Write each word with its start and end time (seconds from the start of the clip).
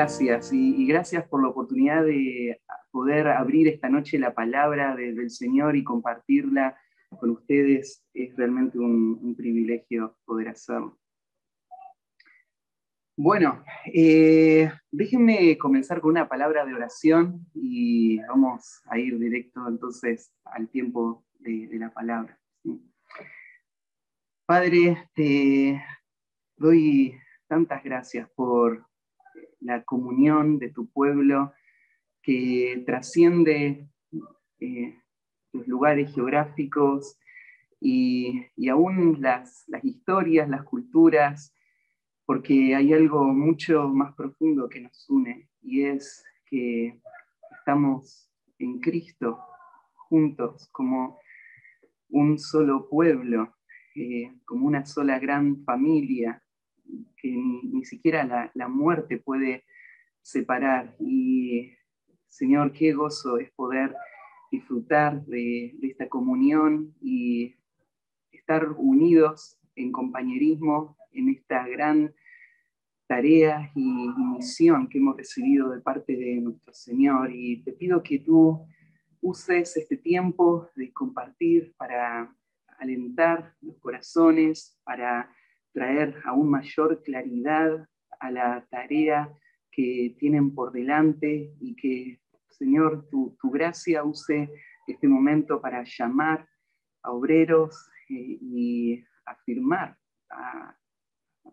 gracias 0.00 0.50
y, 0.54 0.86
gracias 0.86 1.28
por 1.28 1.42
la 1.42 1.48
oportunidad 1.48 2.02
de 2.02 2.58
poder 2.90 3.28
abrir 3.28 3.68
esta 3.68 3.90
noche 3.90 4.18
la 4.18 4.32
palabra 4.32 4.96
del 4.96 5.28
Señor 5.28 5.76
y 5.76 5.84
compartirla 5.84 6.74
con 7.18 7.28
ustedes. 7.28 8.02
Es 8.14 8.34
realmente 8.34 8.78
un, 8.78 9.34
privilegio 9.36 10.16
poder 10.24 10.48
hacerlo. 10.48 10.98
Bueno, 13.14 13.62
eh, 13.92 14.72
déjenme 14.90 15.58
comenzar 15.58 16.00
con 16.00 16.12
una 16.12 16.30
palabra 16.30 16.64
de 16.64 16.72
oración 16.72 17.46
y 17.52 18.20
vamos 18.20 18.80
a 18.86 18.98
ir 18.98 19.18
directo 19.18 19.68
entonces 19.68 20.32
al 20.46 20.70
tiempo 20.70 21.26
de, 21.40 21.68
la 21.72 21.90
palabra. 21.90 22.40
Padre, 24.46 25.10
te 25.14 25.84
doy 26.56 27.18
tantas 27.46 27.84
gracias 27.84 28.30
por 28.30 28.89
la 29.60 29.82
comunión 29.84 30.58
de 30.58 30.70
tu 30.70 30.88
pueblo 30.90 31.52
que 32.22 32.82
trasciende 32.86 33.88
eh, 34.60 34.98
los 35.52 35.66
lugares 35.66 36.14
geográficos 36.14 37.18
y, 37.80 38.68
aún 38.68 39.20
las, 39.20 39.64
las, 39.68 39.84
historias, 39.84 40.48
las 40.48 40.64
culturas, 40.64 41.54
porque 42.26 42.74
hay 42.74 42.92
algo 42.92 43.24
mucho 43.24 43.88
más 43.88 44.14
profundo 44.14 44.68
que 44.68 44.80
nos 44.80 45.08
une 45.08 45.48
y 45.62 45.82
es 45.84 46.22
que 46.46 47.00
estamos 47.58 48.30
en 48.58 48.80
Cristo 48.80 49.38
juntos 49.94 50.68
como 50.72 51.18
un 52.10 52.38
solo 52.38 52.88
pueblo, 52.88 53.56
eh, 53.94 54.32
como 54.44 54.66
una 54.66 54.84
sola 54.84 55.18
gran 55.18 55.64
familia, 55.64 56.42
que 57.16 57.30
ni, 57.30 57.84
siquiera 57.84 58.50
la, 58.54 58.68
muerte 58.68 59.18
puede 59.18 59.64
separar. 60.22 60.96
Y 60.98 61.72
Señor, 62.28 62.72
qué 62.72 62.92
gozo 62.92 63.38
es 63.38 63.50
poder 63.52 63.94
disfrutar 64.50 65.24
de, 65.26 65.76
esta 65.82 66.08
comunión 66.08 66.94
y 67.00 67.54
estar 68.32 68.68
unidos 68.76 69.58
en 69.76 69.92
compañerismo 69.92 70.96
en 71.12 71.28
esta 71.30 71.66
gran 71.66 72.14
tarea 73.06 73.72
y, 73.74 74.08
misión 74.36 74.88
que 74.88 74.98
hemos 74.98 75.16
recibido 75.16 75.70
de 75.70 75.80
parte 75.80 76.16
de 76.16 76.36
nuestro 76.36 76.72
Señor. 76.72 77.32
Y 77.32 77.62
te 77.62 77.72
pido 77.72 78.02
que 78.02 78.20
tú 78.20 78.64
uses 79.20 79.76
este 79.76 79.96
tiempo 79.96 80.68
de 80.76 80.92
compartir 80.92 81.74
para 81.76 82.34
alentar 82.78 83.54
los 83.60 83.76
corazones, 83.78 84.78
para 84.84 85.30
traer 85.72 86.20
aún 86.24 86.50
mayor 86.50 87.02
claridad 87.02 87.88
a 88.18 88.30
la 88.30 88.66
tarea 88.70 89.32
que 89.70 90.14
tienen 90.18 90.54
por 90.54 90.72
delante 90.72 91.54
y 91.60 91.76
que, 91.76 92.20
Señor, 92.48 93.08
tu, 93.10 93.36
gracia 93.42 94.04
use 94.04 94.50
este 94.86 95.08
momento 95.08 95.60
para 95.60 95.84
llamar 95.84 96.48
a 97.02 97.12
obreros 97.12 97.88
eh, 98.08 98.38
y 98.40 99.04
afirmar 99.24 99.96
a 100.30 100.76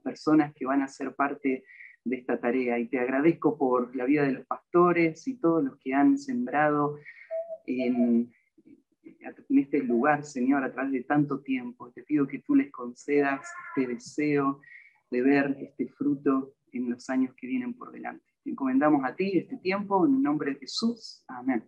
personas 0.04 0.54
que 0.54 0.66
van 0.66 0.82
a 0.82 0.88
ser 0.88 1.16
parte 1.16 1.64
de 2.04 2.16
esta 2.16 2.40
tarea. 2.40 2.80
Y 2.80 2.88
te 2.88 3.00
agradezco 3.00 3.58
por 3.58 3.96
la 3.96 4.06
vida 4.06 4.24
de 4.24 4.34
los 4.34 4.46
pastores 4.46 5.28
y 5.28 5.40
todos 5.40 5.64
los 5.64 5.78
que 5.78 5.94
han 5.94 6.18
sembrado 6.18 6.98
en, 7.66 8.32
en 9.50 9.60
este 9.60 9.84
lugar, 9.84 10.24
Señor, 10.24 10.64
a 10.64 10.72
través 10.72 10.92
de 10.92 11.04
tanto 11.04 11.40
tiempo. 11.42 11.92
Te 11.92 12.04
pido 12.04 12.28
que 12.28 12.40
tú 12.40 12.56
les 12.56 12.72
concedas 12.72 13.48
este 13.76 13.94
deseo 13.94 14.62
de 15.10 15.22
ver 15.22 15.58
este 15.60 15.88
fruto 15.88 16.56
en 16.72 16.90
los 16.90 17.10
años 17.10 17.34
que 17.36 17.48
vienen 17.48 17.74
por 17.74 17.92
delante. 17.92 18.26
Te 18.44 18.52
encomendamos 18.52 19.04
a 19.04 19.16
ti 19.16 19.38
este 19.38 19.58
tiempo 19.58 20.06
en 20.06 20.16
el 20.16 20.22
nombre 20.22 20.52
de 20.52 20.60
Jesús. 20.60 21.24
Amén. 21.28 21.64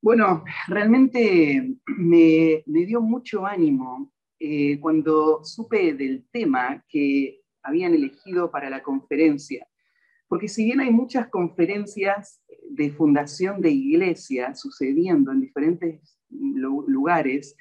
Bueno, 0.00 0.44
realmente 0.68 1.76
me, 1.86 2.62
dio 2.66 3.00
mucho 3.00 3.46
ánimo 3.46 4.12
eh, 4.38 4.78
cuando 4.78 5.42
supe 5.44 5.94
del 5.94 6.26
tema 6.30 6.84
que 6.88 7.40
habían 7.62 7.94
elegido 7.94 8.50
para 8.50 8.68
la 8.68 8.82
conferencia 8.82 9.66
porque 10.34 10.48
si 10.48 10.64
bien 10.64 10.80
hay 10.80 10.90
muchas 10.90 11.28
conferencias 11.28 12.42
de 12.68 12.90
fundación 12.90 13.60
de 13.60 13.70
iglesia 13.70 14.52
sucediendo 14.56 15.30
en 15.30 15.42
diferentes 15.42 16.18
lugares, 16.28 17.56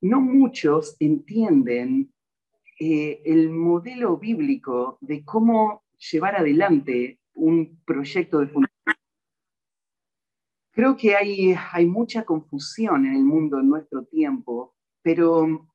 no 0.00 0.20
muchos 0.20 0.96
entienden 0.98 2.12
eh, 2.80 3.22
el 3.24 3.50
modelo 3.50 4.16
bíblico 4.16 4.98
de 5.00 5.24
cómo 5.24 5.84
llevar 6.10 6.34
adelante 6.34 7.20
un 7.34 7.80
proyecto 7.84 8.40
de 8.40 8.48
fundación. 8.48 8.96
Creo 10.72 10.96
que 10.96 11.14
hay, 11.14 11.54
hay 11.70 11.86
mucha 11.86 12.24
confusión 12.24 13.06
en 13.06 13.14
el 13.14 13.22
mundo 13.24 13.60
en 13.60 13.68
nuestro 13.68 14.04
tiempo, 14.06 14.74
pero 15.02 15.68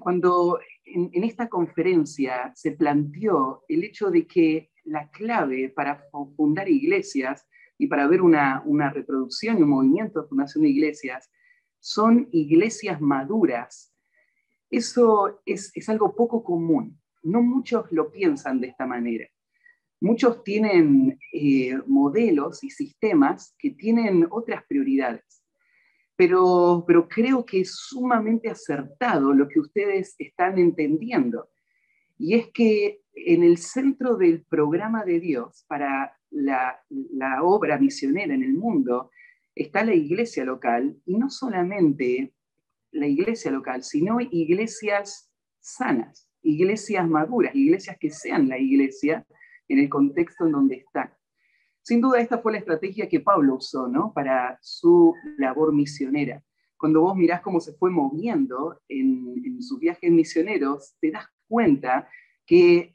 cuando 0.00 0.58
en, 0.84 1.10
en 1.12 1.22
esta 1.22 1.48
conferencia 1.48 2.50
se 2.56 2.72
planteó 2.72 3.62
el 3.68 3.84
hecho 3.84 4.10
de 4.10 4.26
que 4.26 4.72
la 4.88 5.10
clave 5.10 5.68
para 5.68 6.02
fundar 6.36 6.68
iglesias 6.68 7.46
y 7.78 7.86
para 7.86 8.06
ver 8.08 8.20
una, 8.22 8.62
reproducción 8.92 9.58
y 9.58 9.62
un 9.62 9.70
movimiento 9.70 10.22
de 10.22 10.28
fundación 10.28 10.64
de 10.64 10.70
iglesias 10.70 11.30
son 11.78 12.28
iglesias 12.32 13.00
maduras. 13.00 13.94
Eso 14.70 15.40
es, 15.46 15.72
algo 15.88 16.14
poco 16.14 16.42
común. 16.42 17.00
No 17.22 17.42
muchos 17.42 17.90
lo 17.92 18.10
piensan 18.10 18.60
de 18.60 18.68
esta 18.68 18.86
manera. 18.86 19.26
Muchos 20.00 20.42
tienen 20.44 21.18
eh, 21.32 21.76
modelos 21.86 22.62
y 22.62 22.70
sistemas 22.70 23.54
que 23.58 23.70
tienen 23.70 24.26
otras 24.30 24.64
prioridades. 24.68 25.44
Pero, 26.16 26.84
pero 26.86 27.08
creo 27.08 27.44
que 27.44 27.60
es 27.60 27.74
sumamente 27.74 28.50
acertado 28.50 29.32
lo 29.32 29.48
que 29.48 29.60
ustedes 29.60 30.16
están 30.18 30.58
entendiendo. 30.58 31.48
Y 32.18 32.34
es 32.34 32.48
que 32.48 33.00
en 33.14 33.42
el 33.42 33.58
centro 33.58 34.16
del 34.16 34.44
programa 34.44 35.04
de 35.04 35.20
Dios 35.20 35.64
para 35.68 36.18
la, 36.30 36.82
obra 37.42 37.78
misionera 37.78 38.34
en 38.34 38.42
el 38.42 38.54
mundo 38.54 39.10
está 39.54 39.84
la 39.84 39.94
iglesia 39.94 40.44
local, 40.44 40.96
y 41.06 41.16
no 41.16 41.30
solamente 41.30 42.32
la 42.92 43.06
iglesia 43.06 43.50
local, 43.50 43.82
sino 43.82 44.18
iglesias 44.20 45.30
sanas, 45.60 46.28
iglesias 46.42 47.08
maduras, 47.08 47.54
iglesias 47.54 47.96
que 47.98 48.10
sean 48.10 48.48
la 48.48 48.58
iglesia 48.58 49.26
en 49.68 49.78
el 49.78 49.88
contexto 49.88 50.46
en 50.46 50.52
donde 50.52 50.76
están. 50.76 51.12
Sin 51.82 52.00
duda 52.00 52.20
esta 52.20 52.38
fue 52.38 52.52
la 52.52 52.58
estrategia 52.58 53.08
que 53.08 53.20
Pablo 53.20 53.56
usó 53.56 53.88
¿no? 53.88 54.12
para 54.12 54.58
su 54.60 55.14
labor 55.38 55.74
misionera. 55.74 56.42
Cuando 56.76 57.00
vos 57.00 57.16
mirás 57.16 57.40
cómo 57.40 57.60
se 57.60 57.72
fue 57.72 57.90
moviendo 57.90 58.80
en, 58.88 59.34
en 59.44 59.62
sus 59.62 59.80
viajes 59.80 60.10
misioneros, 60.10 60.94
te 61.00 61.10
das 61.10 61.26
cuenta 61.48 62.08
que 62.46 62.94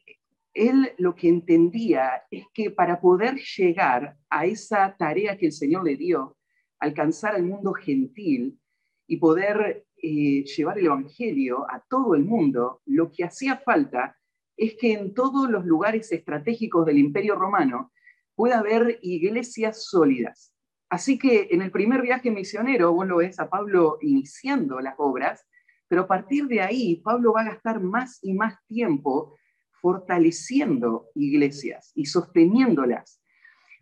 él 0.54 0.94
lo 0.98 1.16
que 1.16 1.28
entendía 1.28 2.24
es 2.30 2.46
que 2.54 2.72
para 2.72 3.02
poder 3.02 3.36
llegar 3.58 4.18
a 4.30 4.46
esa 4.46 4.96
tarea 4.98 5.38
que 5.38 5.48
el 5.48 5.52
Señor 5.52 5.84
le 5.84 5.96
dio, 5.96 6.38
alcanzar 6.80 7.36
al 7.36 7.44
mundo 7.44 7.74
gentil 7.74 8.60
y 9.08 9.18
poder 9.18 9.86
eh, 9.98 10.44
llevar 10.44 10.78
el 10.78 10.86
Evangelio 10.86 11.66
a 11.70 11.84
todo 11.90 12.14
el 12.14 12.24
mundo, 12.24 12.82
lo 12.86 13.12
que 13.12 13.24
hacía 13.24 13.58
falta 13.58 14.18
es 14.56 14.76
que 14.76 14.94
en 14.94 15.14
todos 15.14 15.50
los 15.50 15.66
lugares 15.66 16.12
estratégicos 16.12 16.86
del 16.86 17.00
Imperio 17.00 17.36
Romano 17.36 17.92
pueda 18.36 18.60
haber 18.60 19.00
iglesias 19.02 19.86
sólidas. 19.86 20.54
Así 20.90 21.18
que 21.18 21.48
en 21.52 21.62
el 21.62 21.72
primer 21.72 22.02
viaje 22.02 22.30
misionero, 22.30 22.94
vos 22.94 23.08
lo 23.08 23.18
ves 23.18 23.40
a 23.40 23.50
Pablo 23.50 23.98
iniciando 24.02 24.80
las 24.80 24.96
obras, 24.98 25.46
pero 25.94 26.06
a 26.06 26.08
partir 26.08 26.48
de 26.48 26.60
ahí 26.60 26.96
Pablo 27.04 27.34
va 27.34 27.42
a 27.42 27.52
gastar 27.52 27.80
más 27.80 28.18
y 28.24 28.34
más 28.34 28.56
tiempo 28.66 29.38
fortaleciendo 29.80 31.10
iglesias 31.14 31.92
y 31.94 32.08
sosteniéndolas. 32.08 33.22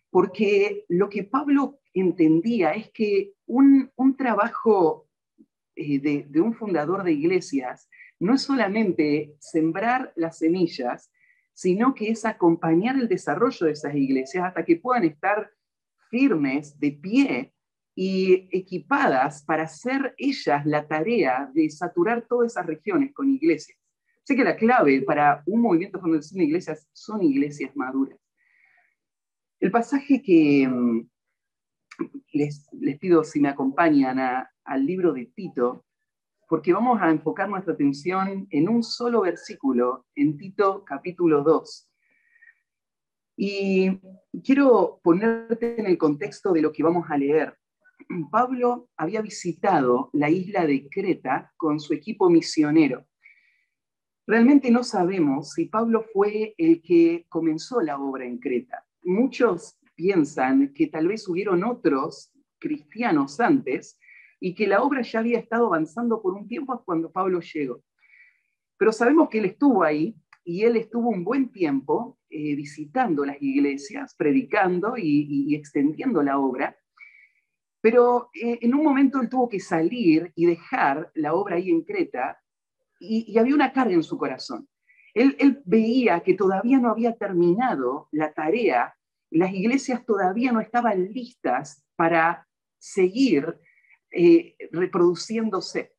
Porque 0.10 0.84
lo 0.90 1.08
que 1.08 1.24
Pablo 1.24 1.80
entendía 1.94 2.72
es 2.72 2.92
que 2.92 3.32
un, 3.46 3.90
trabajo 4.18 5.08
eh, 5.74 6.00
de, 6.00 6.26
de 6.28 6.42
un 6.42 6.54
fundador 6.54 7.06
de 7.06 7.14
iglesias 7.14 7.88
no 8.20 8.34
es 8.34 8.42
solamente 8.42 9.38
sembrar 9.40 10.12
las 10.18 10.40
semillas, 10.40 11.14
sino 11.54 11.96
que 11.96 12.10
es 12.10 12.26
acompañar 12.26 12.98
el 12.98 13.08
desarrollo 13.08 13.68
de 13.68 13.72
esas 13.72 13.96
iglesias 13.96 14.44
hasta 14.44 14.66
que 14.66 14.76
puedan 14.76 15.06
estar 15.06 15.50
firmes, 16.10 16.78
de 16.78 16.92
pie 16.92 17.54
y 18.04 18.50
equipadas 18.52 19.44
para 19.44 19.66
hacer 19.66 20.16
ellas 20.18 20.66
la 20.66 20.88
tarea 20.88 21.52
de 21.54 21.70
saturar 21.70 22.26
todas 22.28 22.54
esas 22.54 22.66
regiones 22.66 23.14
con 23.14 23.30
iglesias. 23.30 23.78
Sé 24.24 24.36
que 24.36 24.44
la 24.44 24.56
clave 24.56 25.04
para 25.04 25.44
un 25.46 25.62
movimiento 25.62 26.00
de 26.00 26.02
fundación 26.02 26.40
de 26.40 26.46
iglesias 26.46 26.90
son 26.94 27.22
iglesias 27.22 27.76
maduras. 27.76 28.18
El 29.60 29.70
pasaje 29.70 30.20
que 30.20 30.68
mm, 30.68 31.08
les, 32.34 32.68
pido 33.00 33.24
si 33.24 33.40
me 33.40 33.50
acompañan 33.50 34.48
al 34.64 34.84
libro 34.84 35.14
de 35.14 35.28
Tito, 35.28 35.86
porque 36.50 36.74
vamos 36.74 37.00
a 37.04 37.12
enfocar 37.12 37.50
nuestra 37.50 37.76
atención 37.76 38.48
en 38.50 38.68
un 38.68 38.82
solo 38.82 39.22
versículo, 39.22 40.08
en 40.16 40.40
Tito 40.40 40.84
capítulo 40.86 41.44
2. 41.44 41.88
Y 43.38 43.92
quiero 44.44 45.00
ponerte 45.04 45.80
en 45.80 45.86
el 45.86 46.00
contexto 46.00 46.52
de 46.52 46.64
lo 46.64 46.72
que 46.72 46.82
vamos 46.82 47.06
a 47.08 47.16
leer. 47.16 47.61
Pablo 48.30 48.90
había 48.98 49.22
visitado 49.22 50.10
la 50.14 50.30
isla 50.30 50.66
de 50.66 50.88
Creta 50.90 51.54
con 51.58 51.80
su 51.80 51.94
equipo 51.94 52.30
misionero. 52.30 53.06
Realmente 54.28 54.72
no 54.72 54.84
sabemos 54.84 55.52
si 55.54 55.66
Pablo 55.66 56.06
fue 56.14 56.54
el 56.58 56.82
que 56.82 57.26
comenzó 57.30 57.82
la 57.82 58.00
obra 58.00 58.26
en 58.26 58.40
Creta. 58.40 58.86
Muchos 59.04 59.78
piensan 59.96 60.74
que 60.74 60.88
tal 60.88 61.08
vez 61.08 61.28
hubieron 61.28 61.64
otros 61.64 62.32
cristianos 62.60 63.40
antes 63.40 63.98
y 64.40 64.56
que 64.56 64.68
la 64.68 64.82
obra 64.82 65.02
ya 65.02 65.20
había 65.20 65.40
estado 65.40 65.68
avanzando 65.68 66.22
por 66.22 66.34
un 66.34 66.48
tiempo 66.48 66.82
cuando 66.84 67.12
Pablo 67.12 67.40
llegó. 67.42 67.84
Pero 68.78 68.92
sabemos 68.92 69.30
que 69.30 69.40
él 69.40 69.46
estuvo 69.46 69.84
ahí 69.84 70.16
y 70.44 70.64
él 70.64 70.76
estuvo 70.76 71.10
un 71.10 71.24
buen 71.24 71.52
tiempo 71.52 72.18
eh, 72.30 72.56
visitando 72.56 73.26
las 73.26 73.42
iglesias, 73.42 74.16
predicando 74.16 74.96
y, 74.98 75.54
extendiendo 75.56 76.24
la 76.24 76.40
obra. 76.40 76.76
Pero 77.82 78.30
eh, 78.34 78.60
en 78.62 78.76
un 78.76 78.84
momento 78.84 79.20
él 79.20 79.30
tuvo 79.30 79.50
que 79.50 79.60
salir 79.60 80.32
y 80.36 80.46
dejar 80.46 81.12
la 81.16 81.34
obra 81.34 81.56
ahí 81.56 81.70
en 81.70 81.84
Creta 81.84 82.40
y, 83.00 83.38
había 83.38 83.56
una 83.56 83.74
carga 83.74 83.94
en 83.94 84.04
su 84.04 84.18
corazón. 84.18 84.70
Él, 85.14 85.62
veía 85.66 86.22
que 86.22 86.36
todavía 86.36 86.78
no 86.78 86.90
había 86.90 87.18
terminado 87.18 88.08
la 88.12 88.32
tarea, 88.32 88.96
las 89.30 89.52
iglesias 89.52 90.06
todavía 90.06 90.52
no 90.52 90.62
estaban 90.62 91.12
listas 91.12 91.84
para 91.96 92.48
seguir 92.78 93.60
eh, 94.12 94.56
reproduciéndose. 94.72 95.94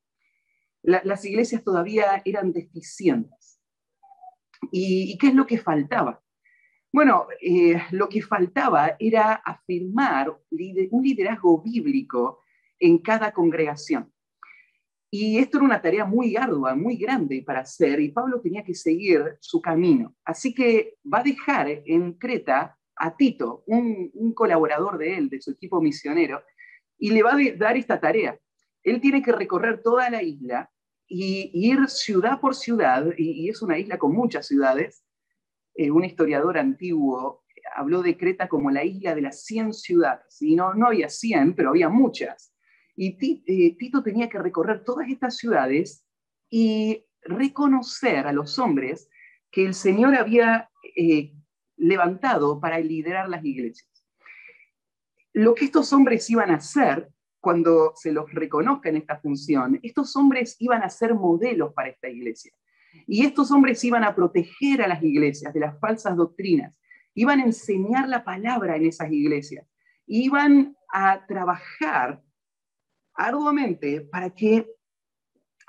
las 0.82 1.24
iglesias 1.24 1.62
todavía 1.62 2.22
eran 2.24 2.52
deficientes. 2.52 3.60
¿Y, 4.70 5.18
qué 5.18 5.28
es 5.28 5.34
lo 5.34 5.46
que 5.46 5.58
faltaba? 5.58 6.21
Bueno, 6.92 7.26
eh, 7.40 7.82
lo 7.92 8.08
que 8.08 8.22
faltaba 8.22 8.96
era 8.98 9.34
afirmar 9.34 10.30
un 10.30 11.02
liderazgo 11.02 11.62
bíblico 11.62 12.40
en 12.78 12.98
cada 12.98 13.32
congregación. 13.32 14.12
Y 15.10 15.38
esto 15.38 15.58
era 15.58 15.66
una 15.66 15.82
tarea 15.82 16.04
muy 16.04 16.36
ardua, 16.36 16.74
muy 16.74 16.96
grande 16.96 17.42
para 17.46 17.60
hacer, 17.60 18.00
y 18.00 18.10
Pablo 18.10 18.40
tenía 18.40 18.62
que 18.62 18.74
seguir 18.74 19.36
su 19.40 19.60
camino. 19.60 20.16
Así 20.24 20.54
que 20.54 20.96
va 21.12 21.18
a 21.18 21.22
dejar 21.22 21.68
en 21.68 22.14
Creta 22.14 22.78
a 22.96 23.16
Tito, 23.16 23.62
un, 23.66 24.10
un 24.14 24.32
colaborador 24.32 24.98
de 24.98 25.16
él, 25.16 25.28
de 25.28 25.40
su 25.40 25.52
equipo 25.52 25.80
misionero, 25.80 26.42
y 26.98 27.10
le 27.10 27.22
va 27.22 27.32
a 27.32 27.56
dar 27.56 27.76
esta 27.76 28.00
tarea. 28.00 28.38
Él 28.82 29.00
tiene 29.00 29.22
que 29.22 29.32
recorrer 29.32 29.82
toda 29.82 30.08
la 30.10 30.22
isla 30.22 30.70
y, 31.06 31.50
ir 31.52 31.88
ciudad 31.88 32.40
por 32.40 32.54
ciudad, 32.54 33.06
y, 33.16 33.48
es 33.48 33.62
una 33.62 33.78
isla 33.78 33.98
con 33.98 34.12
muchas 34.12 34.46
ciudades. 34.46 35.04
Eh, 35.74 35.90
un 35.90 36.04
historiador 36.04 36.58
antiguo 36.58 37.44
habló 37.74 38.02
de 38.02 38.16
Creta 38.16 38.48
como 38.48 38.70
la 38.70 38.84
isla 38.84 39.14
de 39.14 39.22
las 39.22 39.44
100 39.44 39.72
ciudades, 39.72 40.40
y 40.42 40.56
no, 40.56 40.74
no 40.74 40.86
había 40.88 41.08
100, 41.08 41.54
pero 41.54 41.70
había 41.70 41.88
muchas. 41.88 42.54
Y 42.94 43.16
eh, 43.46 43.76
Tito 43.78 44.02
tenía 44.02 44.28
que 44.28 44.38
recorrer 44.38 44.84
todas 44.84 45.08
estas 45.08 45.36
ciudades 45.36 46.04
y 46.50 47.06
reconocer 47.22 48.26
a 48.26 48.32
los 48.32 48.58
hombres 48.58 49.08
que 49.50 49.64
el 49.64 49.74
Señor 49.74 50.14
había 50.14 50.70
eh, 50.96 51.32
levantado 51.76 52.60
para 52.60 52.78
liderar 52.78 53.28
las 53.28 53.44
iglesias 53.44 53.92
lo 55.32 55.54
que 55.54 55.64
estos 55.64 55.92
hombres 55.92 56.28
iban 56.30 56.50
a 56.50 56.56
hacer 56.56 57.08
cuando 57.40 57.92
se 57.96 58.12
los 58.12 58.32
reconozca 58.32 58.88
en 58.88 58.96
esta 58.96 59.18
función, 59.18 59.80
estos 59.82 60.14
hombres 60.14 60.56
iban 60.60 60.82
a 60.82 60.88
ser 60.88 61.14
modelos 61.14 61.72
para 61.74 61.88
esta 61.88 62.08
iglesia. 62.08 62.52
Y 63.06 63.24
estos 63.24 63.50
hombres 63.50 63.82
iban 63.84 64.04
a 64.04 64.14
proteger 64.14 64.82
a 64.82 64.88
las 64.88 65.02
iglesias 65.02 65.52
de 65.52 65.60
las 65.60 65.78
falsas 65.80 66.16
doctrinas, 66.16 66.74
iban 67.14 67.40
a 67.40 67.44
enseñar 67.44 68.08
la 68.08 68.24
palabra 68.24 68.76
en 68.76 68.86
esas 68.86 69.10
iglesias, 69.10 69.66
iban 70.06 70.76
a 70.92 71.26
trabajar 71.26 72.22
arduamente 73.14 74.00
para 74.00 74.30
que 74.30 74.66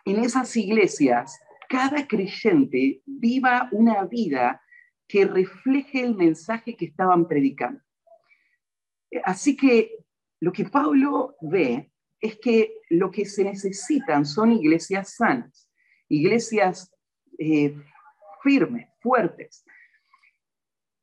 en 0.05 0.19
esas 0.23 0.55
iglesias 0.55 1.39
cada 1.69 2.07
creyente 2.07 3.01
viva 3.05 3.69
una 3.71 4.05
vida 4.05 4.61
que 5.07 5.25
refleje 5.25 6.01
el 6.01 6.15
mensaje 6.15 6.75
que 6.75 6.85
estaban 6.85 7.27
predicando. 7.27 7.81
Así 9.23 9.55
que 9.55 10.03
lo 10.39 10.51
que 10.51 10.65
Pablo 10.65 11.35
ve 11.41 11.91
es 12.19 12.37
que 12.39 12.73
lo 12.89 13.11
que 13.11 13.25
se 13.25 13.43
necesitan 13.43 14.25
son 14.25 14.51
iglesias 14.51 15.15
sanas, 15.15 15.69
iglesias 16.09 16.92
eh, 17.43 17.75
firmes, 18.41 18.87
fuertes. 19.01 19.65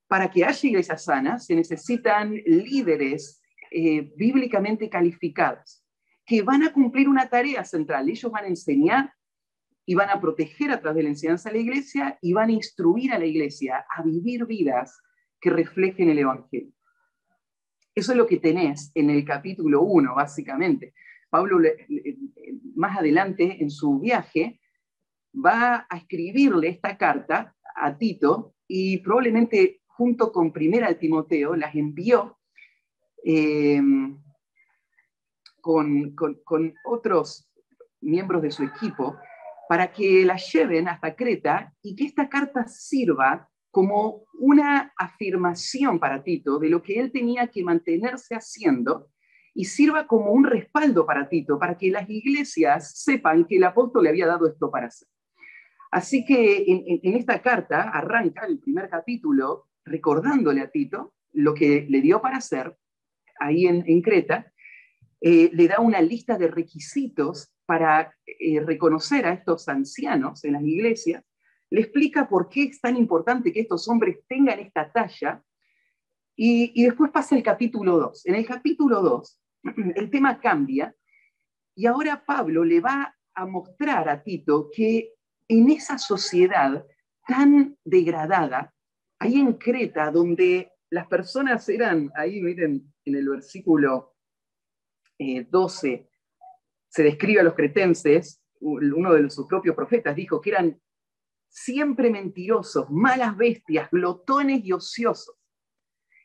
Para 0.08 0.30
que 0.30 0.44
haya 0.44 0.68
iglesias 0.68 1.04
sanas 1.04 1.46
se 1.46 1.54
necesitan 1.54 2.34
líderes 2.46 3.42
eh, 3.70 4.10
bíblicamente 4.16 4.88
calificados 4.88 5.84
que 6.26 6.42
van 6.42 6.62
a 6.62 6.72
cumplir 6.72 7.08
una 7.08 7.28
tarea 7.28 7.64
central. 7.64 8.08
Ellos 8.08 8.30
van 8.30 8.44
a 8.44 8.48
enseñar 8.48 9.12
y 9.84 9.94
van 9.94 10.10
a 10.10 10.20
proteger 10.20 10.70
a 10.70 10.80
través 10.80 10.96
de 10.96 11.02
la 11.02 11.08
enseñanza 11.08 11.48
de 11.48 11.56
la 11.56 11.62
iglesia 11.62 12.18
y 12.22 12.32
van 12.32 12.50
a 12.50 12.52
instruir 12.52 13.12
a 13.12 13.18
la 13.18 13.26
iglesia 13.26 13.84
a 13.96 14.02
vivir 14.02 14.46
vidas 14.46 15.00
que 15.40 15.50
reflejen 15.50 16.10
el 16.10 16.18
Evangelio. 16.18 16.72
Eso 17.94 18.12
es 18.12 18.18
lo 18.18 18.26
que 18.26 18.38
tenés 18.38 18.92
en 18.94 19.10
el 19.10 19.24
capítulo 19.24 19.82
1, 19.82 20.14
básicamente. 20.14 20.94
Pablo, 21.28 21.58
más 22.74 22.98
adelante 22.98 23.62
en 23.62 23.70
su 23.70 23.98
viaje, 23.98 24.59
va 25.34 25.86
a 25.88 25.96
escribirle 25.96 26.68
esta 26.68 26.96
carta 26.96 27.54
a 27.74 27.96
Tito 27.96 28.54
y 28.66 28.98
probablemente 28.98 29.82
junto 29.86 30.32
con 30.32 30.52
Primera 30.52 30.88
de 30.88 30.94
Timoteo 30.96 31.56
las 31.56 31.74
envió 31.74 32.38
eh, 33.24 33.80
con, 35.60 36.14
con 36.14 36.74
otros 36.84 37.50
miembros 38.00 38.42
de 38.42 38.50
su 38.50 38.64
equipo 38.64 39.16
para 39.68 39.92
que 39.92 40.24
la 40.24 40.36
lleven 40.36 40.88
hasta 40.88 41.14
Creta 41.14 41.72
y 41.82 41.94
que 41.94 42.06
esta 42.06 42.28
carta 42.28 42.66
sirva 42.66 43.48
como 43.70 44.24
una 44.40 44.92
afirmación 44.96 46.00
para 46.00 46.24
Tito 46.24 46.58
de 46.58 46.70
lo 46.70 46.82
que 46.82 46.98
él 46.98 47.12
tenía 47.12 47.46
que 47.46 47.62
mantenerse 47.62 48.34
haciendo 48.34 49.10
y 49.54 49.64
sirva 49.64 50.06
como 50.06 50.32
un 50.32 50.44
respaldo 50.44 51.06
para 51.06 51.28
Tito, 51.28 51.58
para 51.58 51.76
que 51.76 51.90
las 51.90 52.08
iglesias 52.08 53.00
sepan 53.00 53.44
que 53.44 53.56
el 53.56 53.64
apóstol 53.64 54.04
le 54.04 54.10
había 54.10 54.26
dado 54.26 54.48
esto 54.48 54.70
para 54.70 54.86
hacer. 54.86 55.08
Así 55.90 56.24
que 56.24 56.64
en, 57.02 57.16
esta 57.16 57.42
carta 57.42 57.90
arranca 57.90 58.46
el 58.46 58.58
primer 58.60 58.88
capítulo 58.88 59.68
recordándole 59.84 60.60
a 60.60 60.70
Tito 60.70 61.14
lo 61.32 61.54
que 61.54 61.86
le 61.88 62.00
dio 62.00 62.20
para 62.20 62.36
hacer 62.36 62.76
ahí 63.40 63.66
en, 63.66 64.02
Creta, 64.02 64.52
eh, 65.20 65.50
le 65.52 65.68
da 65.68 65.80
una 65.80 66.00
lista 66.00 66.36
de 66.38 66.48
requisitos 66.48 67.52
para 67.66 68.14
eh, 68.26 68.60
reconocer 68.60 69.26
a 69.26 69.32
estos 69.32 69.68
ancianos 69.68 70.44
en 70.44 70.52
las 70.52 70.62
iglesias. 70.62 71.24
Le 71.70 71.80
explica 71.80 72.28
por 72.28 72.48
qué 72.48 72.64
es 72.64 72.80
tan 72.80 72.96
importante 72.96 73.52
que 73.52 73.60
estos 73.60 73.88
hombres 73.88 74.18
tengan 74.28 74.58
esta 74.58 74.90
talla, 74.92 75.42
y, 76.42 76.84
después 76.84 77.10
pasa 77.10 77.36
el 77.36 77.42
capítulo 77.42 77.98
2. 77.98 78.24
En 78.24 78.34
el 78.34 78.46
capítulo 78.46 79.02
2, 79.02 79.40
el 79.94 80.10
tema 80.10 80.40
cambia, 80.40 80.94
y 81.74 81.84
ahora 81.84 82.24
Pablo 82.24 82.64
le 82.64 82.80
va 82.80 83.14
a 83.34 83.46
mostrar 83.46 84.08
a 84.08 84.22
Tito 84.22 84.70
que 84.74 85.12
en 85.50 85.68
esa 85.68 85.98
sociedad 85.98 86.86
tan 87.26 87.76
degradada, 87.84 88.72
ahí 89.18 89.40
en 89.40 89.54
Creta, 89.54 90.12
donde 90.12 90.70
las 90.90 91.08
personas 91.08 91.68
eran, 91.68 92.08
ahí 92.14 92.40
miren, 92.40 92.94
en 93.04 93.14
el 93.16 93.28
versículo 93.28 94.14
12, 95.18 95.88
eh, 95.88 96.08
se 96.88 97.02
describe 97.02 97.40
a 97.40 97.42
los 97.42 97.54
cretenses, 97.54 98.40
uno 98.60 99.14
de 99.14 99.28
sus 99.28 99.46
propios 99.48 99.74
profetas 99.74 100.14
dijo 100.14 100.40
que 100.40 100.50
eran 100.50 100.80
siempre 101.48 102.10
mentirosos, 102.10 102.88
malas 102.88 103.36
bestias, 103.36 103.90
glotones 103.90 104.64
y 104.64 104.72
ociosos. 104.72 105.34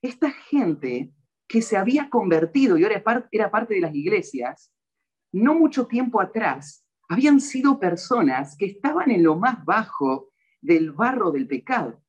Esta 0.03 0.29
gente 0.29 1.11
que 1.47 1.63
se 1.63 1.77
había 1.77 2.11
convertido 2.11 2.77
y 2.77 2.83
ahora 2.83 3.03
era 3.31 3.49
parte 3.49 3.73
de 3.73 3.81
las 3.81 3.95
iglesias, 3.95 4.71
no 5.31 5.55
mucho 5.55 5.87
tiempo 5.87 6.21
atrás, 6.21 6.84
habían 7.09 7.39
sido 7.39 7.79
personas 7.79 8.55
que 8.57 8.65
estaban 8.65 9.11
en 9.11 9.23
lo 9.23 9.35
más 9.35 9.63
bajo 9.65 10.29
del 10.61 10.91
barro 10.91 11.31
del 11.31 11.47
pecado. 11.47 12.01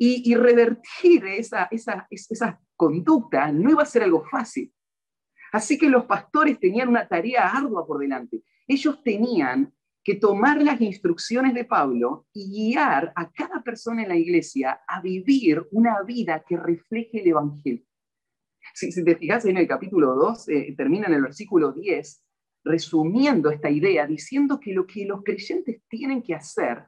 Y, 0.00 0.32
revertir 0.36 1.26
esa, 1.26 1.64
esa, 1.72 2.06
esa 2.08 2.60
conducta 2.76 3.50
no 3.50 3.70
iba 3.70 3.82
a 3.82 3.86
ser 3.86 4.04
algo 4.04 4.24
fácil. 4.24 4.72
Así 5.50 5.76
que 5.76 5.88
los 5.88 6.04
pastores 6.04 6.60
tenían 6.60 6.88
una 6.88 7.08
tarea 7.08 7.48
ardua 7.48 7.84
por 7.84 7.98
delante. 7.98 8.44
Ellos 8.68 9.02
tenían 9.02 9.74
que 10.04 10.14
tomar 10.14 10.62
las 10.62 10.80
instrucciones 10.80 11.52
de 11.52 11.64
Pablo 11.64 12.26
y 12.32 12.70
guiar 12.70 13.12
a 13.16 13.30
cada 13.30 13.62
persona 13.62 14.04
en 14.04 14.08
la 14.08 14.16
iglesia 14.16 14.80
a 14.86 15.00
vivir 15.00 15.66
una 15.72 16.02
vida 16.02 16.44
que 16.46 16.56
refleje 16.56 17.20
el 17.20 17.28
Evangelio. 17.28 17.84
Si, 18.74 19.04
te 19.04 19.16
fijas 19.16 19.44
en 19.46 19.56
el 19.56 19.66
capítulo 19.66 20.14
2, 20.14 20.48
eh, 20.48 20.74
termina 20.76 21.08
en 21.08 21.14
el 21.14 21.22
versículo 21.22 21.72
10, 21.72 22.24
resumiendo 22.68 23.50
esta 23.50 23.70
idea, 23.70 24.06
diciendo 24.06 24.60
que 24.60 24.72
lo 24.72 24.86
que 24.86 25.04
los 25.04 25.22
creyentes 25.24 25.82
tienen 25.88 26.22
que 26.22 26.34
hacer 26.34 26.84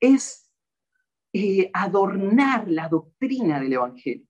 es 0.00 0.50
eh, 1.32 1.70
adornar 1.74 2.68
la 2.68 2.88
doctrina 2.88 3.60
del 3.60 3.74
Evangelio, 3.74 4.26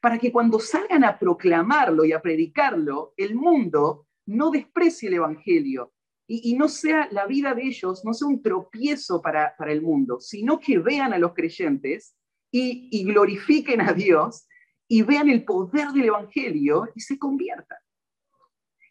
para 0.00 0.18
que 0.18 0.32
cuando 0.32 0.58
salgan 0.58 1.04
a 1.04 1.18
proclamarlo 1.18 2.04
y 2.04 2.12
a 2.12 2.22
predicarlo, 2.22 3.12
el 3.16 3.34
mundo 3.34 4.06
no 4.26 4.50
desprecie 4.50 5.08
el 5.08 5.16
Evangelio 5.16 5.92
y, 6.26 6.54
no 6.54 6.68
sea 6.68 7.08
la 7.10 7.26
vida 7.26 7.52
de 7.54 7.64
ellos, 7.64 8.04
no 8.04 8.14
sea 8.14 8.28
un 8.28 8.42
tropiezo 8.42 9.20
para, 9.20 9.54
el 9.66 9.82
mundo, 9.82 10.18
sino 10.20 10.58
que 10.58 10.78
vean 10.78 11.12
a 11.12 11.18
los 11.18 11.34
creyentes 11.34 12.16
y 12.50 13.04
glorifiquen 13.04 13.80
a 13.82 13.92
Dios 13.92 14.46
y 14.88 15.02
vean 15.02 15.28
el 15.28 15.44
poder 15.44 15.88
del 15.88 16.06
Evangelio 16.06 16.88
y 16.94 17.00
se 17.00 17.18
conviertan. 17.18 17.78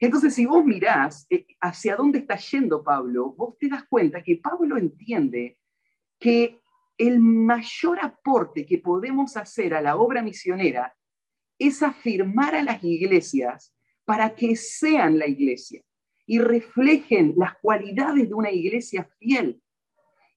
Entonces, 0.01 0.33
si 0.33 0.47
vos 0.47 0.65
mirás 0.65 1.27
eh, 1.29 1.45
hacia 1.61 1.95
dónde 1.95 2.19
está 2.19 2.35
yendo 2.35 2.83
Pablo, 2.83 3.35
vos 3.37 3.55
te 3.59 3.69
das 3.69 3.83
cuenta 3.87 4.23
que 4.23 4.37
Pablo 4.37 4.75
entiende 4.77 5.59
que 6.19 6.59
el 6.97 7.19
mayor 7.19 7.99
aporte 8.01 8.65
que 8.65 8.79
podemos 8.79 9.37
hacer 9.37 9.75
a 9.75 9.81
la 9.81 9.95
obra 9.95 10.23
misionera 10.23 10.95
es 11.59 11.83
afirmar 11.83 12.55
a 12.55 12.63
las 12.63 12.83
iglesias 12.83 13.75
para 14.03 14.33
que 14.33 14.55
sean 14.55 15.19
la 15.19 15.27
iglesia 15.27 15.83
y 16.25 16.39
reflejen 16.39 17.35
las 17.37 17.55
cualidades 17.59 18.27
de 18.27 18.33
una 18.33 18.49
iglesia 18.49 19.07
fiel 19.19 19.61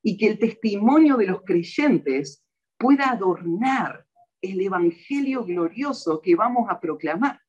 y 0.02 0.18
que 0.18 0.26
el 0.26 0.38
testimonio 0.38 1.16
de 1.16 1.26
los 1.26 1.42
creyentes 1.42 2.44
pueda 2.76 3.08
adornar 3.08 4.06
el 4.42 4.60
evangelio 4.60 5.42
glorioso 5.42 6.20
que 6.20 6.36
vamos 6.36 6.68
a 6.68 6.78
proclamar. 6.78 7.40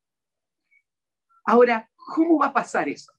Ahora, 1.44 1.90
¿cómo 2.06 2.38
va 2.38 2.46
a 2.46 2.52
pasar 2.52 2.88
eso? 2.88 3.12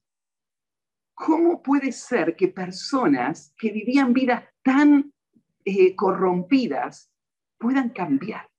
¿Cómo 1.14 1.62
puede 1.62 1.92
ser 1.92 2.36
que 2.36 2.48
personas 2.48 3.54
que 3.58 3.72
vivían 3.72 4.14
vidas 4.14 4.44
tan 4.64 5.14
eh, 5.66 5.96
corrompidas 5.96 7.12
puedan 7.58 7.90
cambiar 7.90 8.50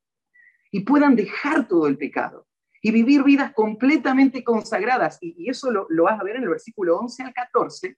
y 0.70 0.80
puedan 0.80 1.16
dejar 1.16 1.66
todo 1.66 1.86
el 1.86 1.96
pecado 1.96 2.46
y 2.82 2.92
vivir 2.92 3.22
vidas 3.22 3.52
completamente 3.54 4.44
consagradas? 4.44 5.18
Y, 5.20 5.48
eso 5.48 5.70
lo, 5.70 5.86
lo 5.88 6.04
vas 6.04 6.20
a 6.20 6.24
ver 6.24 6.36
en 6.36 6.42
el 6.42 6.50
versículo 6.50 6.98
11 6.98 7.22
al 7.22 7.32
14, 7.32 7.96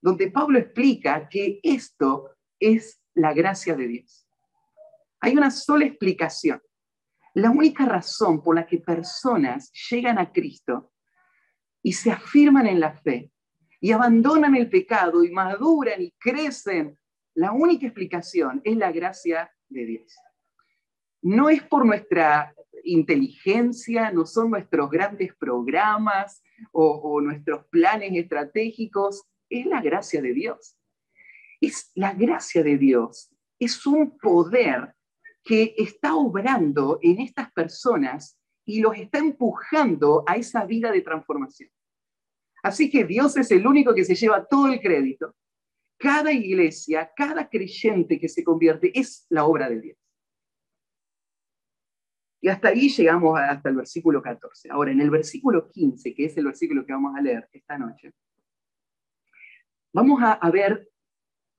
donde 0.00 0.30
Pablo 0.30 0.58
explica 0.58 1.28
que 1.28 1.60
esto 1.62 2.30
es 2.58 3.00
la 3.14 3.32
gracia 3.32 3.76
de 3.76 3.86
Dios. 3.86 4.26
Hay 5.20 5.36
una 5.36 5.50
sola 5.50 5.84
explicación. 5.84 6.60
La 7.34 7.50
única 7.50 7.84
razón 7.84 8.42
por 8.42 8.56
la 8.56 8.66
que 8.66 8.78
personas 8.78 9.70
llegan 9.90 10.18
a 10.18 10.32
Cristo 10.32 10.90
y 11.82 11.92
se 11.92 12.10
afirman 12.10 12.66
en 12.66 12.80
la 12.80 12.92
fe 12.92 13.30
y 13.80 13.92
abandonan 13.92 14.54
el 14.54 14.68
pecado 14.68 15.24
y 15.24 15.30
maduran 15.30 16.02
y 16.02 16.12
crecen, 16.12 16.98
la 17.34 17.52
única 17.52 17.86
explicación 17.86 18.60
es 18.64 18.76
la 18.76 18.92
gracia 18.92 19.50
de 19.68 19.86
Dios. 19.86 20.14
No 21.22 21.48
es 21.48 21.62
por 21.62 21.86
nuestra 21.86 22.54
inteligencia, 22.84 24.10
no 24.10 24.26
son 24.26 24.50
nuestros 24.50 24.90
grandes 24.90 25.34
programas 25.34 26.42
o, 26.72 27.20
nuestros 27.20 27.66
planes 27.66 28.12
estratégicos, 28.14 29.24
es 29.48 29.66
la 29.66 29.80
gracia 29.80 30.20
de 30.20 30.32
Dios. 30.32 30.76
Es 31.60 31.90
la 31.94 32.14
gracia 32.14 32.62
de 32.62 32.78
Dios, 32.78 33.30
es 33.58 33.86
un 33.86 34.16
poder 34.16 34.94
que 35.44 35.74
está 35.76 36.14
obrando 36.14 36.98
en 37.02 37.20
estas 37.20 37.52
personas 37.52 38.39
y 38.64 38.80
los 38.80 38.96
está 38.96 39.18
empujando 39.18 40.24
a 40.26 40.36
esa 40.36 40.64
vida 40.64 40.92
de 40.92 41.00
transformación. 41.00 41.70
Así 42.62 42.90
que 42.90 43.04
Dios 43.04 43.36
es 43.36 43.50
el 43.50 43.66
único 43.66 43.94
que 43.94 44.04
se 44.04 44.14
lleva 44.14 44.46
todo 44.46 44.68
el 44.68 44.80
crédito. 44.80 45.34
Cada 45.98 46.32
iglesia, 46.32 47.10
cada 47.16 47.48
creyente 47.48 48.18
que 48.18 48.28
se 48.28 48.44
convierte 48.44 48.98
es 48.98 49.26
la 49.28 49.44
obra 49.44 49.68
de 49.68 49.80
Dios. 49.80 49.98
Y 52.42 52.48
hasta 52.48 52.68
ahí 52.68 52.88
llegamos 52.88 53.38
hasta 53.38 53.68
el 53.68 53.76
versículo 53.76 54.22
14. 54.22 54.70
Ahora, 54.70 54.92
en 54.92 55.00
el 55.00 55.10
versículo 55.10 55.68
15, 55.68 56.14
que 56.14 56.24
es 56.24 56.36
el 56.38 56.46
versículo 56.46 56.86
que 56.86 56.92
vamos 56.92 57.14
a 57.16 57.20
leer 57.20 57.48
esta 57.52 57.76
noche, 57.76 58.14
vamos 59.92 60.22
a, 60.22 60.32
a 60.32 60.50
ver 60.50 60.88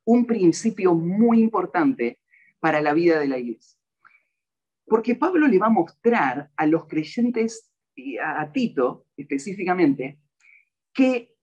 un 0.06 0.26
principio 0.26 0.96
muy 0.96 1.40
importante 1.40 2.20
para 2.60 2.82
la 2.82 2.94
vida 2.94 3.20
de 3.20 3.28
la 3.28 3.38
iglesia. 3.38 3.81
Porque 4.92 5.16
Pablo 5.16 5.48
le 5.48 5.58
va 5.58 5.68
a 5.68 5.70
mostrar 5.70 6.52
a 6.54 6.66
los 6.66 6.86
creyentes, 6.86 7.72
a 8.22 8.52
Tito 8.52 9.06
específicamente, 9.16 10.20
que 10.94 11.34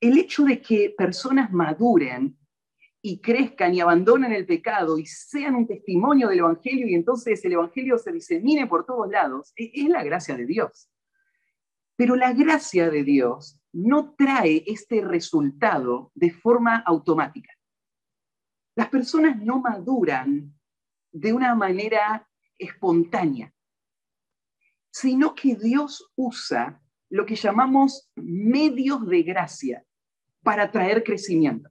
el 0.00 0.18
hecho 0.18 0.42
de 0.42 0.60
que 0.60 0.92
personas 0.98 1.52
maduren 1.52 2.36
y 3.00 3.20
crezcan 3.20 3.76
y 3.76 3.80
abandonen 3.80 4.32
el 4.32 4.44
pecado 4.44 4.98
y 4.98 5.06
sean 5.06 5.54
un 5.54 5.68
testimonio 5.68 6.26
del 6.26 6.40
Evangelio 6.40 6.88
y 6.88 6.94
entonces 6.94 7.44
el 7.44 7.52
Evangelio 7.52 7.96
se 7.96 8.10
disemine 8.10 8.66
por 8.66 8.84
todos 8.84 9.08
lados, 9.08 9.52
e-, 9.54 9.70
es 9.72 9.88
la 9.88 10.02
gracia 10.02 10.36
de 10.36 10.44
Dios. 10.44 10.90
Pero 11.94 12.16
la 12.16 12.32
gracia 12.32 12.90
de 12.90 13.04
Dios 13.04 13.60
no 13.72 14.16
trae 14.16 14.64
este 14.66 15.00
resultado 15.00 16.10
de 16.16 16.32
forma 16.32 16.78
automática. 16.78 17.52
Las 18.74 18.88
personas 18.88 19.40
no 19.40 19.60
maduran 19.60 20.52
de 21.12 21.32
una 21.32 21.54
manera 21.54 22.28
espontánea, 22.58 23.52
sino 24.90 25.34
que 25.34 25.56
Dios 25.56 26.12
usa 26.16 26.80
lo 27.10 27.26
que 27.26 27.36
llamamos 27.36 28.10
medios 28.14 29.06
de 29.06 29.22
gracia 29.22 29.84
para 30.42 30.70
traer 30.70 31.02
crecimiento. 31.02 31.70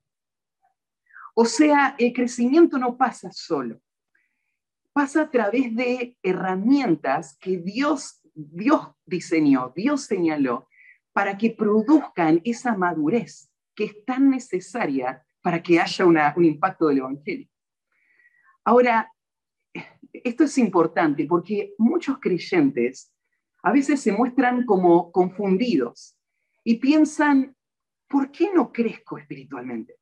O 1.35 1.45
sea, 1.45 1.95
el 1.97 2.13
crecimiento 2.13 2.77
no 2.77 2.97
pasa 2.97 3.31
solo, 3.31 3.81
pasa 4.93 5.23
a 5.23 5.31
través 5.31 5.75
de 5.75 6.17
herramientas 6.21 7.37
que 7.39 7.57
Dios, 7.57 8.21
Dios 8.33 8.89
diseñó, 9.05 9.73
Dios 9.75 10.01
señaló, 10.03 10.67
para 11.11 11.37
que 11.37 11.51
produzcan 11.51 12.41
esa 12.43 12.75
madurez 12.75 13.51
que 13.75 13.85
es 13.85 14.05
tan 14.05 14.29
necesaria 14.29 15.25
para 15.41 15.61
que 15.61 15.79
haya 15.79 16.05
un 16.05 16.45
impacto 16.45 16.87
del 16.87 16.99
Evangelio. 16.99 17.49
Ahora, 18.63 19.12
esto 20.13 20.43
es 20.43 20.57
importante 20.57 21.25
porque 21.25 21.73
muchos 21.77 22.19
creyentes 22.19 23.11
a 23.63 23.71
veces 23.71 23.99
se 23.99 24.11
muestran 24.11 24.65
como 24.65 25.11
confundidos 25.11 26.17
y 26.63 26.75
piensan, 26.75 27.55
¿por 28.07 28.31
qué 28.31 28.51
no 28.53 28.71
crezco 28.71 29.17
espiritualmente? 29.17 29.95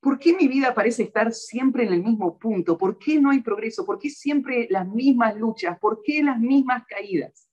¿Por 0.00 0.18
qué 0.18 0.34
mi 0.34 0.48
vida 0.48 0.74
parece 0.74 1.04
estar 1.04 1.32
siempre 1.32 1.84
en 1.84 1.92
el 1.92 2.02
mismo 2.02 2.38
punto? 2.38 2.78
¿Por 2.78 2.98
qué 2.98 3.20
no 3.20 3.30
hay 3.30 3.40
progreso? 3.40 3.84
¿Por 3.84 3.98
qué 3.98 4.10
siempre 4.10 4.66
las 4.70 4.86
mismas 4.86 5.36
luchas? 5.36 5.78
¿Por 5.78 6.02
qué 6.02 6.22
las 6.22 6.38
mismas 6.38 6.84
caídas? 6.86 7.48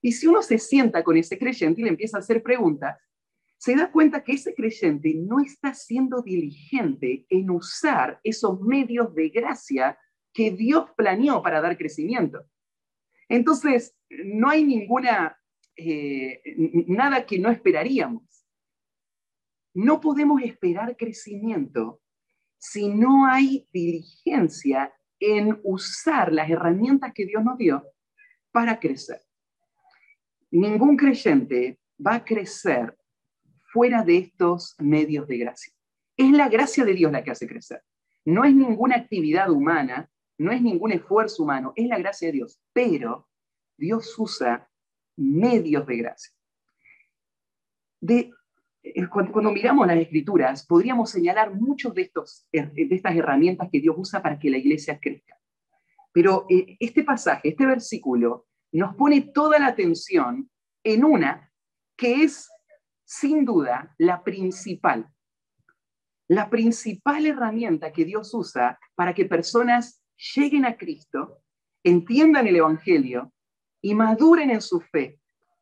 Y 0.00 0.12
si 0.12 0.26
uno 0.26 0.42
se 0.42 0.58
sienta 0.58 1.02
con 1.02 1.16
ese 1.16 1.38
creyente 1.38 1.80
y 1.80 1.84
le 1.84 1.90
empieza 1.90 2.18
a 2.18 2.20
hacer 2.20 2.42
preguntas, 2.42 2.96
se 3.56 3.74
da 3.74 3.90
cuenta 3.90 4.22
que 4.22 4.32
ese 4.32 4.54
creyente 4.54 5.12
no 5.14 5.40
está 5.40 5.74
siendo 5.74 6.22
diligente 6.22 7.26
en 7.28 7.50
usar 7.50 8.20
esos 8.22 8.60
medios 8.60 9.12
de 9.14 9.30
gracia 9.30 9.98
que 10.38 10.52
Dios 10.52 10.88
planeó 10.96 11.42
para 11.42 11.60
dar 11.60 11.76
crecimiento. 11.76 12.46
Entonces, 13.28 13.96
no 14.08 14.48
hay 14.48 14.62
ninguna, 14.62 15.36
eh, 15.74 16.40
nada 16.86 17.26
que 17.26 17.40
no 17.40 17.50
esperaríamos. 17.50 18.22
No 19.74 20.00
podemos 20.00 20.40
esperar 20.40 20.96
crecimiento 20.96 22.00
si 22.56 22.88
no 22.88 23.26
hay 23.26 23.66
diligencia 23.72 24.94
en 25.18 25.58
usar 25.64 26.32
las 26.32 26.48
herramientas 26.48 27.12
que 27.12 27.26
Dios 27.26 27.42
nos 27.42 27.58
dio 27.58 27.84
para 28.52 28.78
crecer. 28.78 29.20
Ningún 30.52 30.96
creyente 30.96 31.80
va 31.98 32.14
a 32.14 32.24
crecer 32.24 32.96
fuera 33.72 34.04
de 34.04 34.18
estos 34.18 34.76
medios 34.78 35.26
de 35.26 35.38
gracia. 35.38 35.72
Es 36.16 36.30
la 36.30 36.48
gracia 36.48 36.84
de 36.84 36.94
Dios 36.94 37.10
la 37.10 37.24
que 37.24 37.32
hace 37.32 37.48
crecer. 37.48 37.82
No 38.24 38.44
es 38.44 38.54
ninguna 38.54 38.94
actividad 38.94 39.50
humana, 39.50 40.08
no 40.38 40.52
es 40.52 40.62
ningún 40.62 40.92
esfuerzo 40.92 41.42
humano, 41.42 41.72
es 41.76 41.88
la 41.88 41.98
gracia 41.98 42.28
de 42.28 42.32
Dios. 42.32 42.60
Pero 42.72 43.28
Dios 43.76 44.16
usa 44.18 44.68
medios 45.16 45.86
de 45.86 45.96
gracia. 45.96 46.32
Eh, 48.08 48.30
cuando, 49.10 49.50
miramos 49.50 49.86
las 49.86 49.98
escrituras, 49.98 50.64
podríamos 50.66 51.10
señalar 51.10 51.54
muchos 51.54 51.92
de, 51.94 52.02
estos, 52.02 52.46
de 52.52 52.88
estas 52.90 53.16
herramientas 53.16 53.68
que 53.70 53.80
Dios 53.80 53.96
usa 53.98 54.22
para 54.22 54.38
que 54.38 54.50
la 54.50 54.58
iglesia 54.58 54.98
crezca. 55.00 55.38
Pero 56.12 56.46
eh, 56.48 56.76
este 56.78 57.02
pasaje, 57.02 57.48
este 57.48 57.66
versículo, 57.66 58.46
nos 58.72 58.94
pone 58.94 59.20
toda 59.20 59.58
la 59.58 59.68
atención 59.68 60.50
en 60.84 61.04
una 61.04 61.52
que 61.96 62.22
es, 62.22 62.48
sin 63.04 63.44
duda, 63.44 63.94
la 63.98 64.22
principal. 64.22 65.08
La 66.28 66.48
principal 66.50 67.26
herramienta 67.26 67.92
que 67.92 68.04
Dios 68.04 68.32
usa 68.34 68.78
para 68.94 69.14
que 69.14 69.24
personas 69.24 70.02
lleguen 70.18 70.64
a 70.64 70.76
Cristo, 70.76 71.42
entiendan 71.82 72.46
el 72.46 72.56
Evangelio 72.56 73.32
y 73.80 73.94
maduren 73.94 74.50
en 74.50 74.60
su 74.60 74.80
fe, 74.80 75.20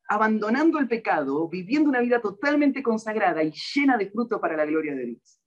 abandonando 0.08 0.78
el 0.78 0.88
pecado, 0.88 1.48
viviendo 1.48 1.90
una 1.90 2.00
vida 2.00 2.20
totalmente 2.20 2.82
consagrada 2.82 3.42
y 3.42 3.52
llena 3.52 3.96
de 3.96 4.10
fruto 4.10 4.40
para 4.40 4.56
la 4.56 4.64
gloria 4.64 4.94
de 4.94 5.06
Dios. 5.06 5.40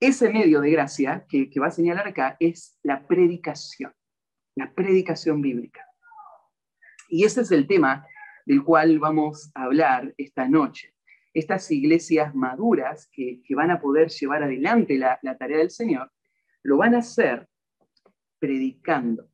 ese 0.00 0.30
medio 0.30 0.60
de 0.60 0.70
gracia 0.70 1.24
que, 1.28 1.48
va 1.60 1.68
a 1.68 1.70
señalar 1.70 2.08
acá 2.08 2.36
es 2.40 2.76
la 2.82 3.06
predicación, 3.06 3.92
la 4.56 4.72
predicación 4.74 5.40
bíblica. 5.40 5.86
Y 7.08 7.24
ese 7.24 7.42
es 7.42 7.52
el 7.52 7.68
tema 7.68 8.04
del 8.44 8.64
cual 8.64 8.98
vamos 8.98 9.52
a 9.54 9.62
hablar 9.62 10.12
esta 10.16 10.48
noche. 10.48 10.92
Estas 11.32 11.70
iglesias 11.70 12.34
maduras 12.34 13.08
que, 13.12 13.42
van 13.50 13.70
a 13.70 13.80
poder 13.80 14.08
llevar 14.08 14.42
adelante 14.42 14.98
la, 14.98 15.20
la 15.22 15.38
tarea 15.38 15.58
del 15.58 15.70
Señor, 15.70 16.10
lo 16.62 16.78
van 16.78 16.94
a 16.94 16.98
hacer 16.98 17.48
predicando. 18.38 19.28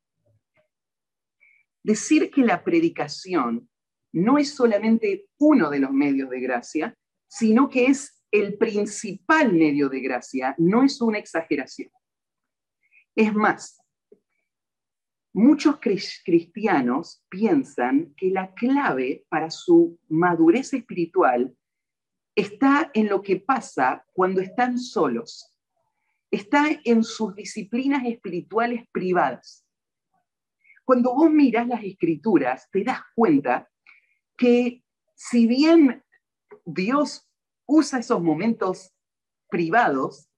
Decir 1.83 2.31
que 2.31 2.43
la 2.43 2.63
predicación 2.63 3.69
no 4.13 4.39
es 4.39 4.55
solamente 4.55 5.29
uno 5.39 5.71
de 5.71 5.81
los 5.81 5.93
medios 5.93 6.31
de 6.31 6.41
gracia, 6.41 6.97
sino 7.29 7.69
que 7.69 7.87
es 7.87 8.23
el 8.31 8.59
principal 8.59 9.53
medio 9.53 9.89
de 9.89 10.01
gracia, 10.01 10.55
no 10.59 10.83
es 10.83 11.01
una 11.01 11.19
exageración. 11.19 11.91
Es 13.15 13.35
más, 13.35 13.79
Muchos 15.39 15.79
cristianos 15.79 17.23
piensan 17.29 18.13
que 18.17 18.31
la 18.31 18.53
clave 18.55 19.25
para 19.29 19.53
su 19.53 19.97
madurez 20.09 20.73
espiritual 20.73 21.57
está 22.35 22.91
en 22.93 23.09
lo 23.09 23.23
que 23.23 23.37
pasa 23.37 24.05
cuando 24.15 24.41
están 24.41 24.79
solos, 24.79 25.57
está 26.31 26.67
en 26.85 27.03
sus 27.05 27.35
disciplinas 27.35 28.05
espirituales 28.05 28.85
privadas. 28.93 29.65
Cuando 30.85 31.15
vos 31.15 31.31
miras 31.31 31.67
las 31.67 31.83
escrituras, 31.83 32.69
te 32.71 32.85
das 32.85 33.01
cuenta 33.15 33.69
que 34.37 34.83
si 35.15 35.47
bien 35.47 36.03
Dios 36.65 37.29
usa 37.67 37.99
esos 37.99 38.23
momentos 38.23 38.95
privados, 39.51 40.29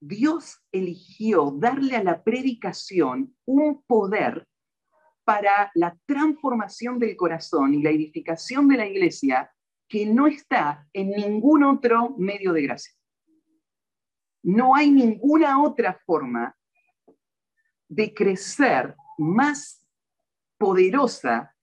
Dios 0.00 0.62
eligió 0.72 1.50
darle 1.50 1.96
a 1.96 2.02
la 2.02 2.22
predicación 2.22 3.36
un 3.44 3.82
poder 3.82 4.46
para 5.24 5.70
la 5.74 5.96
transformación 6.06 6.98
del 6.98 7.16
corazón 7.16 7.74
y 7.74 7.82
la 7.82 7.90
edificación 7.90 8.68
de 8.68 8.78
la 8.78 8.86
iglesia 8.86 9.52
que 9.88 10.06
no 10.06 10.26
está 10.26 10.88
en 10.92 11.10
ningún 11.10 11.64
otro 11.64 12.14
medio 12.16 12.52
de 12.52 12.62
gracia. 12.62 12.94
No 14.42 14.74
hay 14.74 14.90
ninguna 14.90 15.62
otra 15.62 15.98
forma 16.06 16.56
de 17.88 18.14
crecer 18.14 18.94
más 19.18 19.86
poderosa 20.58 21.54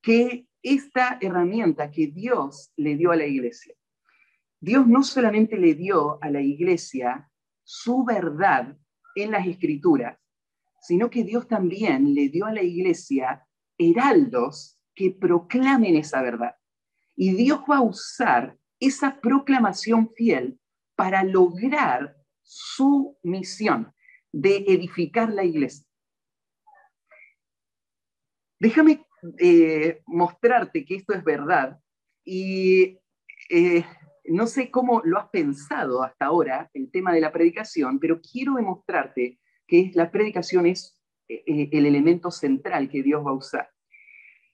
que 0.00 0.46
esta 0.62 1.18
herramienta 1.20 1.90
que 1.90 2.06
Dios 2.08 2.72
le 2.76 2.96
dio 2.96 3.10
a 3.10 3.16
la 3.16 3.26
iglesia. 3.26 3.74
Dios 4.60 4.86
no 4.86 5.02
solamente 5.02 5.58
le 5.58 5.74
dio 5.74 6.18
a 6.22 6.30
la 6.30 6.40
iglesia 6.40 7.30
su 7.62 8.04
verdad 8.04 8.76
en 9.14 9.30
las 9.30 9.46
escrituras, 9.46 10.18
sino 10.80 11.10
que 11.10 11.24
Dios 11.24 11.48
también 11.48 12.14
le 12.14 12.28
dio 12.28 12.46
a 12.46 12.52
la 12.52 12.62
iglesia 12.62 13.46
heraldos 13.78 14.78
que 14.94 15.10
proclamen 15.10 15.96
esa 15.96 16.22
verdad. 16.22 16.56
Y 17.16 17.34
Dios 17.34 17.60
va 17.70 17.78
a 17.78 17.82
usar 17.82 18.56
esa 18.78 19.20
proclamación 19.20 20.10
fiel 20.14 20.58
para 20.96 21.22
lograr 21.22 22.16
su 22.42 23.16
misión 23.22 23.92
de 24.32 24.64
edificar 24.66 25.32
la 25.32 25.44
iglesia. 25.44 25.86
Déjame 28.58 29.06
eh, 29.38 30.02
mostrarte 30.06 30.84
que 30.84 30.96
esto 30.96 31.12
es 31.12 31.22
verdad 31.22 31.78
y 32.24 32.98
eh, 33.50 33.84
no 34.24 34.46
sé 34.46 34.70
cómo 34.70 35.02
lo 35.04 35.18
has 35.18 35.28
pensado 35.28 36.02
hasta 36.02 36.26
ahora, 36.26 36.70
el 36.74 36.90
tema 36.90 37.12
de 37.12 37.20
la 37.20 37.32
predicación, 37.32 37.98
pero 37.98 38.20
quiero 38.20 38.54
demostrarte 38.54 39.38
que 39.66 39.90
la 39.94 40.10
predicación 40.10 40.66
es 40.66 40.98
eh, 41.28 41.68
el 41.72 41.86
elemento 41.86 42.30
central 42.30 42.88
que 42.88 43.02
Dios 43.02 43.24
va 43.24 43.30
a 43.30 43.34
usar. 43.34 43.70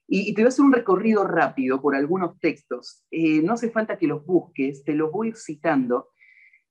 Y, 0.08 0.34
te 0.34 0.42
voy 0.42 0.46
a 0.46 0.48
hacer 0.48 0.64
un 0.64 0.72
recorrido 0.72 1.24
rápido 1.24 1.80
por 1.80 1.94
algunos 1.94 2.38
textos. 2.38 3.06
No 3.10 3.54
hace 3.54 3.70
falta 3.70 3.96
que 3.96 4.06
los 4.06 4.26
busques, 4.26 4.84
te 4.84 4.94
los 4.94 5.10
voy 5.10 5.32
citando, 5.34 6.11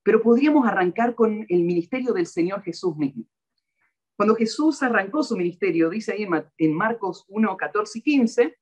pero 0.03 0.21
podríamos 0.21 0.67
arrancar 0.67 1.15
con 1.15 1.45
el 1.47 1.63
ministerio 1.63 2.13
del 2.13 2.27
Señor 2.27 2.63
Jesús 2.63 2.95
mismo. 2.97 3.25
Cuando 4.15 4.35
Jesús 4.35 4.83
arrancó 4.83 5.23
su 5.23 5.35
ministerio, 5.35 5.89
dice 5.89 6.13
ahí 6.13 6.27
en 6.57 6.73
Marcos 6.73 7.25
1, 7.27 7.57
14 7.57 7.99
y 7.99 8.01
15, 8.01 8.57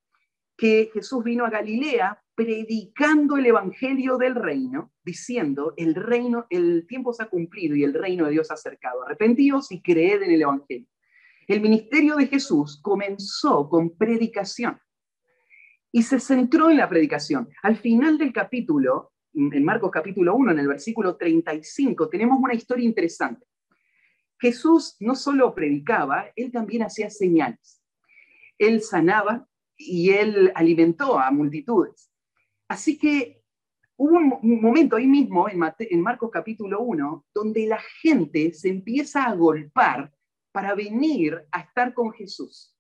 que 0.55 0.89
Jesús 0.93 1.23
vino 1.23 1.45
a 1.45 1.49
Galilea 1.49 2.21
predicando 2.35 3.37
el 3.37 3.45
evangelio 3.47 4.17
del 4.17 4.35
reino, 4.35 4.93
diciendo, 5.03 5.73
el 5.75 5.95
reino, 5.95 6.45
el 6.49 6.85
tiempo 6.87 7.11
se 7.11 7.23
ha 7.23 7.29
cumplido 7.29 7.75
y 7.75 7.83
el 7.83 7.93
reino 7.93 8.25
de 8.25 8.31
Dios 8.31 8.47
se 8.47 8.53
ha 8.53 8.55
acercado. 8.55 9.03
Arrepentíos 9.03 9.71
y 9.71 9.81
creed 9.81 10.21
en 10.21 10.31
el 10.31 10.41
evangelio. 10.41 10.87
El 11.47 11.61
ministerio 11.61 12.15
de 12.15 12.27
Jesús 12.27 12.79
comenzó 12.81 13.67
con 13.67 13.97
predicación 13.97 14.79
y 15.91 16.03
se 16.03 16.19
centró 16.19 16.69
en 16.69 16.77
la 16.77 16.87
predicación. 16.87 17.49
Al 17.63 17.75
final 17.75 18.17
del 18.17 18.31
capítulo, 18.31 19.11
en 19.33 19.63
Marcos 19.63 19.91
capítulo 19.91 20.35
1, 20.35 20.51
en 20.51 20.59
el 20.59 20.67
versículo 20.67 21.15
35, 21.15 22.09
tenemos 22.09 22.39
una 22.39 22.53
historia 22.53 22.85
interesante. 22.85 23.45
Jesús 24.39 24.95
no 24.99 25.15
solo 25.15 25.53
predicaba, 25.53 26.27
él 26.35 26.51
también 26.51 26.83
hacía 26.83 27.09
señales. 27.09 27.83
Él 28.57 28.81
sanaba 28.81 29.47
y 29.77 30.11
él 30.11 30.51
alimentó 30.55 31.19
a 31.19 31.31
multitudes. 31.31 32.11
Así 32.67 32.97
que 32.97 33.41
hubo 33.97 34.17
un, 34.17 34.61
momento 34.61 34.95
ahí 34.95 35.07
mismo, 35.07 35.49
en, 35.49 35.61
en 35.79 36.01
Marcos 36.01 36.29
capítulo 36.31 36.81
1, 36.81 37.25
donde 37.33 37.67
la 37.67 37.81
gente 38.01 38.53
se 38.53 38.69
empieza 38.69 39.25
a 39.25 39.35
golpar 39.35 40.13
para 40.51 40.73
venir 40.73 41.45
a 41.51 41.61
estar 41.61 41.93
con 41.93 42.11
Jesús. 42.13 42.75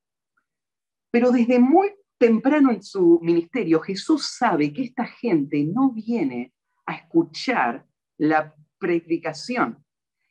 Pero 1.11 1.31
desde 1.31 1.59
muy 1.59 1.93
temprano 2.19 2.71
en 2.71 2.83
su 2.83 3.19
ministerio, 3.23 3.79
Jesús 3.79 4.35
sabe 4.37 4.71
que 4.71 4.83
esta 4.83 5.05
gente 5.05 5.63
no 5.63 5.91
viene 5.91 6.53
a 6.85 6.95
escuchar 6.95 7.85
la 8.17 8.53
predicación. 8.77 9.83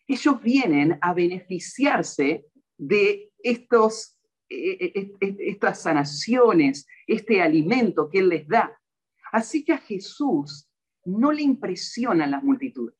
Ellos 0.06 0.40
vienen 0.42 0.98
a 1.00 1.12
beneficiarse 1.14 2.46
de 2.76 3.32
estos, 3.42 4.18
eh, 4.48 4.92
eh, 4.94 5.36
estas 5.40 5.82
sanaciones, 5.82 6.86
este 7.06 7.42
alimento 7.42 8.08
que 8.08 8.18
Él 8.20 8.28
les 8.28 8.46
da. 8.46 8.78
Así 9.32 9.64
que 9.64 9.72
a 9.72 9.78
Jesús 9.78 10.70
no 11.04 11.32
le 11.32 11.42
impresionan 11.42 12.30
las 12.30 12.42
multitudes. 12.42 12.96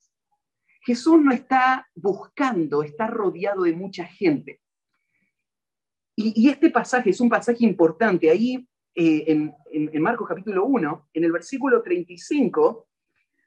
Jesús 0.83 1.21
no 1.21 1.33
está 1.33 1.87
buscando, 1.95 2.83
está 2.83 3.07
rodeado 3.07 3.63
de 3.65 3.75
mucha 3.75 4.05
gente. 4.05 4.61
Y, 6.21 6.49
este 6.49 6.71
pasaje 6.71 7.11
es 7.11 7.21
un 7.21 7.29
pasaje 7.29 7.65
importante. 7.65 8.29
Ahí 8.29 8.68
eh, 9.01 9.55
en, 9.71 10.03
Marcos 10.03 10.27
capítulo 10.27 10.65
1, 10.65 11.11
en 11.13 11.23
el 11.23 11.31
versículo 11.31 11.83
35, 11.83 12.89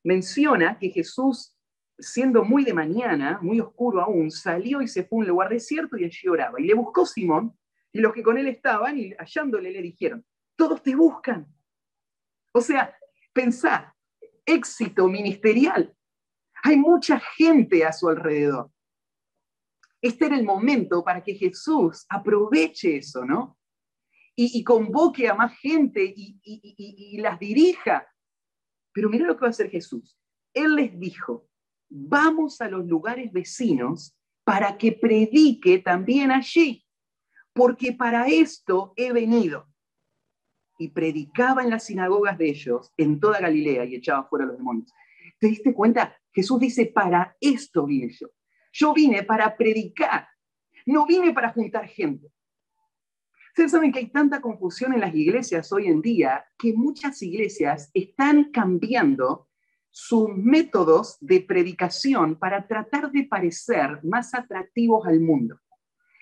menciona 0.05 0.79
que 0.79 0.91
Jesús, 0.91 1.57
siendo 1.99 2.45
muy 2.45 2.63
de 2.63 2.73
mañana, 2.73 3.37
muy 3.41 3.59
oscuro 3.59 3.99
aún, 3.99 4.31
salió 4.31 4.81
y 4.81 4.87
se 4.87 5.03
fue 5.03 5.17
a 5.17 5.19
un 5.19 5.27
lugar 5.27 5.49
desierto 5.49 5.97
y 5.97 6.05
allí 6.05 6.29
oraba. 6.29 6.57
Y 6.61 6.67
le 6.67 6.73
buscó 6.73 7.05
Simón, 7.05 7.53
y 7.91 7.99
los 7.99 8.13
que 8.13 8.23
con 8.23 8.37
él 8.37 8.47
estaban, 8.47 8.97
y 8.97 9.13
hallándole 9.19 9.71
le 9.71 9.81
dijeron, 9.81 10.25
todos 10.55 10.81
te 10.81 10.95
buscan. 10.95 11.45
O 12.53 12.61
sea, 12.61 12.95
pensá, 13.33 13.93
éxito 14.45 15.09
ministerial. 15.09 15.93
Hay 16.63 16.77
mucha 16.77 17.19
gente 17.19 17.83
a 17.83 17.91
su 17.91 18.07
alrededor. 18.07 18.71
Este 20.01 20.27
era 20.27 20.37
el 20.37 20.45
momento 20.45 21.03
para 21.03 21.21
que 21.21 21.35
Jesús 21.35 22.05
aproveche 22.07 22.95
eso, 22.95 23.25
¿no? 23.25 23.57
Y, 24.35 24.63
convoque 24.63 25.27
a 25.27 25.35
más 25.35 25.57
gente 25.59 26.03
y, 26.03 26.39
y 26.43 27.17
las 27.17 27.37
dirija. 27.37 28.07
Pero 28.93 29.09
mira 29.09 29.25
lo 29.25 29.35
que 29.35 29.41
va 29.41 29.47
a 29.47 29.51
hacer 29.51 29.69
Jesús. 29.69 30.17
Él 30.53 30.75
les 30.75 30.99
dijo, 30.99 31.47
vamos 31.89 32.61
a 32.61 32.69
los 32.69 32.85
lugares 32.85 33.31
vecinos 33.31 34.15
para 34.43 34.77
que 34.77 34.93
predique 34.93 35.79
también 35.79 36.31
allí, 36.31 36.85
porque 37.53 37.93
para 37.93 38.27
esto 38.27 38.93
he 38.95 39.11
venido 39.11 39.67
y 40.77 40.89
predicaba 40.89 41.63
en 41.63 41.69
las 41.69 41.85
sinagogas 41.85 42.37
de 42.37 42.49
ellos 42.49 42.91
en 42.97 43.19
toda 43.19 43.39
Galilea 43.39 43.85
y 43.85 43.95
echaba 43.95 44.23
fuera 44.27 44.45
a 44.45 44.47
los 44.47 44.57
demonios. 44.57 44.91
¿Te 45.39 45.47
diste 45.47 45.73
cuenta? 45.73 46.17
Jesús 46.33 46.59
dice, 46.59 46.87
para 46.87 47.37
esto 47.39 47.85
vine 47.85 48.09
yo. 48.09 48.27
Yo 48.73 48.93
vine 48.93 49.23
para 49.23 49.55
predicar, 49.55 50.27
no 50.85 51.05
vine 51.05 51.33
para 51.33 51.51
juntar 51.51 51.87
gente. 51.87 52.31
Ustedes 53.51 53.71
saben 53.71 53.91
que 53.91 53.99
hay 53.99 54.09
tanta 54.09 54.39
confusión 54.39 54.93
en 54.93 55.01
las 55.01 55.13
iglesias 55.13 55.73
hoy 55.73 55.87
en 55.87 56.01
día 56.01 56.45
que 56.57 56.73
muchas 56.73 57.21
iglesias 57.21 57.91
están 57.93 58.45
cambiando 58.45 59.49
sus 59.89 60.29
métodos 60.33 61.17
de 61.19 61.41
predicación 61.41 62.39
para 62.39 62.65
tratar 62.65 63.11
de 63.11 63.25
parecer 63.25 63.99
más 64.03 64.33
atractivos 64.33 65.05
al 65.05 65.19
mundo 65.19 65.59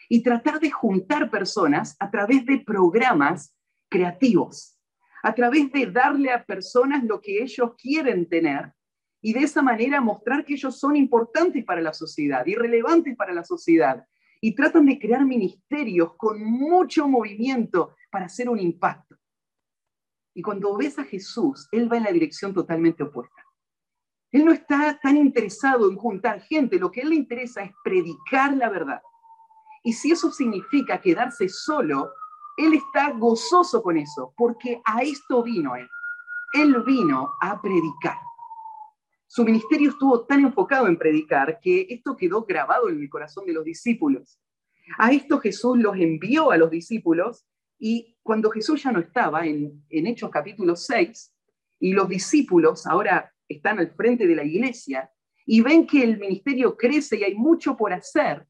y 0.09 0.23
tratar 0.23 0.59
de 0.59 0.71
juntar 0.71 1.29
personas 1.29 1.95
a 1.99 2.09
través 2.09 2.43
de 2.47 2.61
programas 2.65 3.55
creativos, 3.89 4.79
a 5.21 5.35
través 5.35 5.71
de 5.71 5.85
darle 5.85 6.31
a 6.31 6.43
personas 6.43 7.03
lo 7.03 7.21
que 7.21 7.43
ellos 7.43 7.75
quieren 7.77 8.27
tener 8.27 8.73
y 9.21 9.33
de 9.33 9.41
esa 9.41 9.61
manera 9.61 10.01
mostrar 10.01 10.43
que 10.43 10.55
ellos 10.55 10.79
son 10.79 10.95
importantes 10.95 11.63
para 11.63 11.81
la 11.81 11.93
sociedad 11.93 12.43
y 12.47 12.55
relevantes 12.55 13.15
para 13.15 13.33
la 13.33 13.43
sociedad. 13.43 14.03
Y 14.41 14.55
tratan 14.55 14.85
de 14.85 14.97
crear 14.97 15.25
ministerios 15.25 16.15
con 16.15 16.43
mucho 16.43 17.07
movimiento 17.07 17.95
para 18.11 18.25
hacer 18.25 18.49
un 18.49 18.59
impacto. 18.59 19.17
Y 20.33 20.41
cuando 20.41 20.77
ves 20.77 20.97
a 20.99 21.03
Jesús, 21.03 21.67
Él 21.71 21.91
va 21.91 21.97
en 21.97 22.03
la 22.03 22.11
dirección 22.11 22.53
totalmente 22.53 23.03
opuesta. 23.03 23.43
Él 24.31 24.45
no 24.45 24.51
está 24.51 24.97
tan 25.01 25.17
interesado 25.17 25.89
en 25.89 25.97
juntar 25.97 26.41
gente, 26.41 26.79
lo 26.79 26.91
que 26.91 27.01
Él 27.01 27.09
le 27.09 27.15
interesa 27.15 27.63
es 27.63 27.71
predicar 27.83 28.55
la 28.55 28.69
verdad. 28.69 29.01
Y 29.83 29.93
si 29.93 30.11
eso 30.11 30.31
significa 30.31 31.01
quedarse 31.01 31.49
solo, 31.49 32.11
Él 32.57 32.73
está 32.73 33.11
gozoso 33.11 33.81
con 33.81 33.97
eso, 33.97 34.33
porque 34.37 34.81
a 34.85 35.01
esto 35.01 35.43
vino 35.43 35.75
Él. 35.75 35.89
Él 36.53 36.83
vino 36.83 37.31
a 37.41 37.61
predicar. 37.61 38.17
Su 39.31 39.45
ministerio 39.45 39.91
estuvo 39.91 40.25
tan 40.25 40.39
enfocado 40.39 40.87
en 40.87 40.97
predicar 40.97 41.59
que 41.61 41.85
esto 41.87 42.17
quedó 42.17 42.45
grabado 42.45 42.89
en 42.89 42.99
el 42.99 43.07
corazón 43.11 43.45
de 43.45 43.53
los 43.53 43.63
discípulos. 43.63 44.39
A 44.97 45.11
esto 45.11 45.37
Jesús 45.39 45.77
los 45.77 45.95
envió 45.97 46.49
a 46.49 46.57
los 46.57 46.71
discípulos 46.71 47.45
y 47.77 48.17
cuando 48.23 48.49
Jesús 48.49 48.81
ya 48.81 48.91
no 48.91 48.99
estaba 48.99 49.45
en, 49.45 49.85
Hechos 49.87 50.31
capítulo 50.31 50.75
6 50.75 51.31
y 51.79 51.93
los 51.93 52.09
discípulos 52.09 52.87
ahora 52.87 53.31
están 53.47 53.77
al 53.77 53.91
frente 53.91 54.25
de 54.25 54.35
la 54.35 54.43
iglesia 54.43 55.11
y 55.45 55.61
ven 55.61 55.85
que 55.85 56.03
el 56.03 56.17
ministerio 56.17 56.75
crece 56.75 57.17
y 57.17 57.23
hay 57.23 57.35
mucho 57.35 57.77
por 57.77 57.93
hacer, 57.93 58.47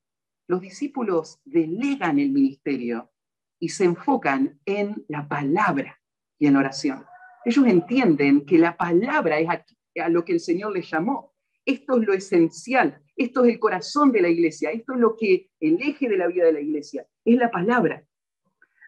los 0.48 0.62
discípulos 0.62 1.42
delegan 1.44 2.20
el 2.20 2.32
ministerio 2.32 3.12
y 3.60 3.68
se 3.68 3.84
enfocan 3.84 4.58
en 4.64 5.04
la 5.10 5.28
palabra 5.28 6.00
y 6.38 6.48
en 6.48 6.56
oración. 6.56 7.04
Ellos 7.44 7.68
entienden 7.68 8.46
que 8.46 8.58
la 8.58 8.78
palabra 8.78 9.40
es 9.40 9.50
aquí 9.50 9.76
a 9.96 10.10
lo 10.10 10.24
que 10.24 10.34
el 10.34 10.40
Señor 10.40 10.74
les 10.74 10.90
llamó. 10.90 11.34
Esto 11.66 12.00
es 12.00 12.08
lo 12.08 12.14
esencial, 12.14 13.02
esto 13.16 13.44
es 13.44 13.54
el 13.54 13.60
corazón 13.60 14.12
de 14.12 14.22
la 14.22 14.30
iglesia, 14.30 14.72
esto 14.72 14.94
es 14.94 15.00
lo 15.00 15.16
que 15.16 15.50
el 15.60 15.82
eje 15.82 16.10
de 16.10 16.18
la 16.18 16.28
vida 16.28 16.46
de 16.46 16.54
la 16.54 16.62
iglesia, 16.62 17.06
es 17.26 17.36
la 17.38 17.52
palabra. 17.52 18.04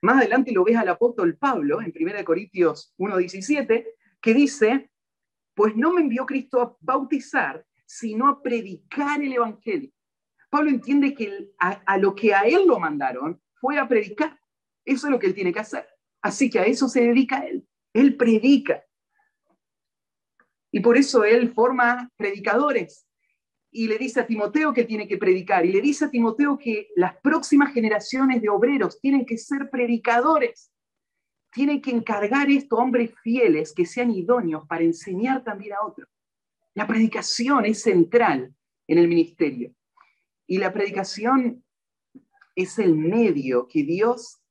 Más 0.02 0.18
adelante 0.18 0.52
lo 0.52 0.64
ves 0.64 0.78
al 0.78 0.90
apóstol 0.90 1.38
Pablo 1.38 1.80
en 1.82 1.94
1 1.96 2.26
Corintios 2.26 2.94
1.17, 2.98 3.86
que 4.20 4.34
dice, 4.34 4.90
pues 5.54 5.76
no 5.76 5.94
me 5.94 6.02
envió 6.02 6.26
Cristo 6.26 6.62
a 6.62 6.76
bautizar, 6.80 7.64
sino 7.86 8.28
a 8.28 8.42
predicar 8.42 9.22
el 9.22 9.34
Evangelio. 9.34 9.92
Pablo 10.50 10.70
entiende 10.70 11.14
que 11.14 11.52
a, 11.60 11.98
lo 11.98 12.16
que 12.16 12.34
a 12.34 12.42
él 12.42 12.66
lo 12.68 12.80
mandaron 12.80 13.42
fue 13.54 13.78
a 13.78 13.88
predicar. 13.88 14.38
Eso 14.84 15.08
es 15.08 15.12
lo 15.12 15.20
que 15.20 15.28
él 15.28 15.34
tiene 15.34 15.54
que 15.54 15.60
hacer. 15.60 15.88
Así 16.22 16.50
que 16.50 16.60
a 16.60 16.66
eso 16.66 16.90
se 16.90 17.02
dedica 17.02 17.46
él. 17.46 17.66
Él 17.94 18.18
predica. 18.18 18.84
Y 20.72 20.80
por 20.80 20.98
eso 20.98 21.24
él 21.24 21.52
forma 21.54 22.10
predicadores 22.16 23.06
y 23.72 23.88
le 23.88 23.98
dice 23.98 24.20
a 24.20 24.28
Timoteo 24.28 24.74
que 24.74 24.84
tiene 24.84 25.08
que 25.08 25.18
predicar 25.18 25.66
y 25.66 25.72
le 25.72 25.82
dice 25.82 26.06
a 26.06 26.10
Timoteo 26.10 26.58
que 26.58 26.90
las 26.96 27.16
próximas 27.18 27.74
generaciones 27.74 28.42
de 28.42 28.50
obreros 28.50 29.00
tienen 29.00 29.26
que 29.26 29.38
ser 29.38 29.70
predicadores. 29.70 30.72
Tienen 31.54 31.82
que 31.82 31.92
encargar 31.92 32.50
esto 32.50 32.78
a 32.78 32.84
hombres 32.84 33.14
fieles 33.24 33.74
que 33.74 33.86
sean 33.86 34.12
idóneos 34.12 34.66
para 34.68 34.84
enseñar 34.84 35.44
también 35.44 35.74
a 35.74 35.86
otros. 35.86 36.08
La 36.74 36.88
predicación 36.88 37.66
es 37.66 37.82
central 37.82 38.54
en 38.88 38.98
el 38.98 39.08
ministerio. 39.08 39.74
Y 40.48 40.58
la 40.58 40.72
predicación 40.72 41.64
es 42.56 42.78
el 42.80 42.96
medio 42.96 43.68
que 43.68 43.84
Dios 43.84 44.42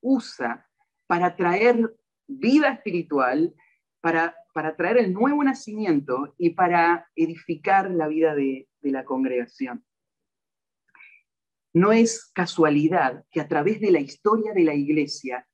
usa 0.00 0.68
para 1.06 1.34
traer 1.34 1.96
vida 2.26 2.70
espiritual, 2.70 3.54
para 4.00 4.34
para 4.58 4.74
traer 4.74 4.98
el 4.98 5.12
nuevo 5.12 5.44
nacimiento 5.44 6.34
y 6.36 6.50
para 6.50 7.08
edificar 7.14 7.92
la 7.92 8.08
vida 8.08 8.34
de, 8.34 8.68
la 8.80 9.04
congregación. 9.04 9.84
No 11.72 11.92
es 11.92 12.32
casualidad 12.34 13.24
que 13.30 13.40
a 13.40 13.46
través 13.46 13.80
de 13.80 13.92
la 13.92 14.00
historia 14.00 14.52
de 14.52 14.64
la 14.64 14.74
iglesia 14.74 15.46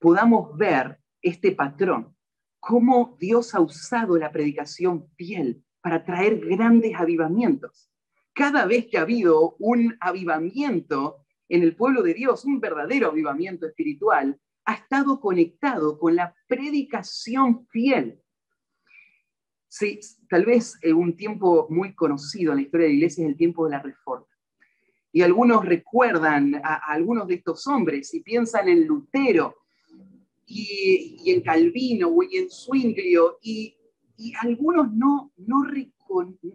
podamos 0.00 0.58
ver 0.58 0.98
este 1.22 1.52
patrón, 1.52 2.16
cómo 2.58 3.16
Dios 3.20 3.54
ha 3.54 3.60
usado 3.60 4.18
la 4.18 4.32
predicación 4.32 5.08
fiel 5.14 5.62
para 5.80 6.04
traer 6.04 6.40
grandes 6.40 6.96
avivamientos. 6.98 7.88
Cada 8.32 8.66
vez 8.66 8.88
que 8.88 8.98
ha 8.98 9.02
habido 9.02 9.54
un 9.60 9.96
avivamiento 10.00 11.18
en 11.48 11.62
el 11.62 11.76
pueblo 11.76 12.02
de 12.02 12.14
Dios, 12.14 12.44
un 12.44 12.58
verdadero 12.58 13.10
avivamiento 13.10 13.68
espiritual, 13.68 14.36
ha 14.66 14.74
estado 14.74 15.20
conectado 15.20 15.98
con 15.98 16.16
la 16.16 16.34
predicación 16.48 17.66
fiel. 17.68 18.20
Sí, 19.68 20.00
tal 20.28 20.44
vez 20.44 20.78
un 20.94 21.16
tiempo 21.16 21.66
muy 21.70 21.94
conocido 21.94 22.52
en 22.52 22.58
la 22.58 22.62
historia 22.62 22.86
de 22.86 22.92
la 22.92 22.96
iglesia 22.96 23.24
es 23.24 23.30
el 23.30 23.36
tiempo 23.36 23.64
de 23.64 23.70
la 23.72 23.82
reforma. 23.82 24.26
Y 25.12 25.22
algunos 25.22 25.64
recuerdan 25.64 26.56
a, 26.56 26.74
algunos 26.92 27.28
de 27.28 27.36
estos 27.36 27.66
hombres 27.66 28.12
y 28.12 28.20
piensan 28.20 28.68
en 28.68 28.86
Lutero 28.86 29.56
y, 30.44 31.30
en 31.30 31.40
Calvino 31.42 32.08
o 32.08 32.22
en 32.22 32.50
Zwinglio 32.50 33.38
y, 33.42 33.76
y 34.16 34.34
algunos 34.40 34.92
no, 34.92 35.32
no, 35.36 35.62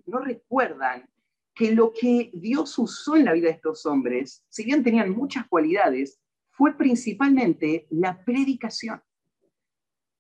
no 0.06 0.20
recuerdan 0.20 1.10
que 1.54 1.72
lo 1.72 1.94
que 1.94 2.30
Dios 2.34 2.78
usó 2.78 3.16
en 3.16 3.26
la 3.26 3.34
vida 3.34 3.48
de 3.48 3.56
estos 3.56 3.86
hombres, 3.86 4.44
si 4.50 4.64
bien 4.64 4.84
tenían 4.84 5.12
muchas 5.12 5.48
cualidades, 5.48 6.22
fue 6.62 6.78
principalmente 6.78 7.88
la 7.90 8.24
predicación. 8.24 9.02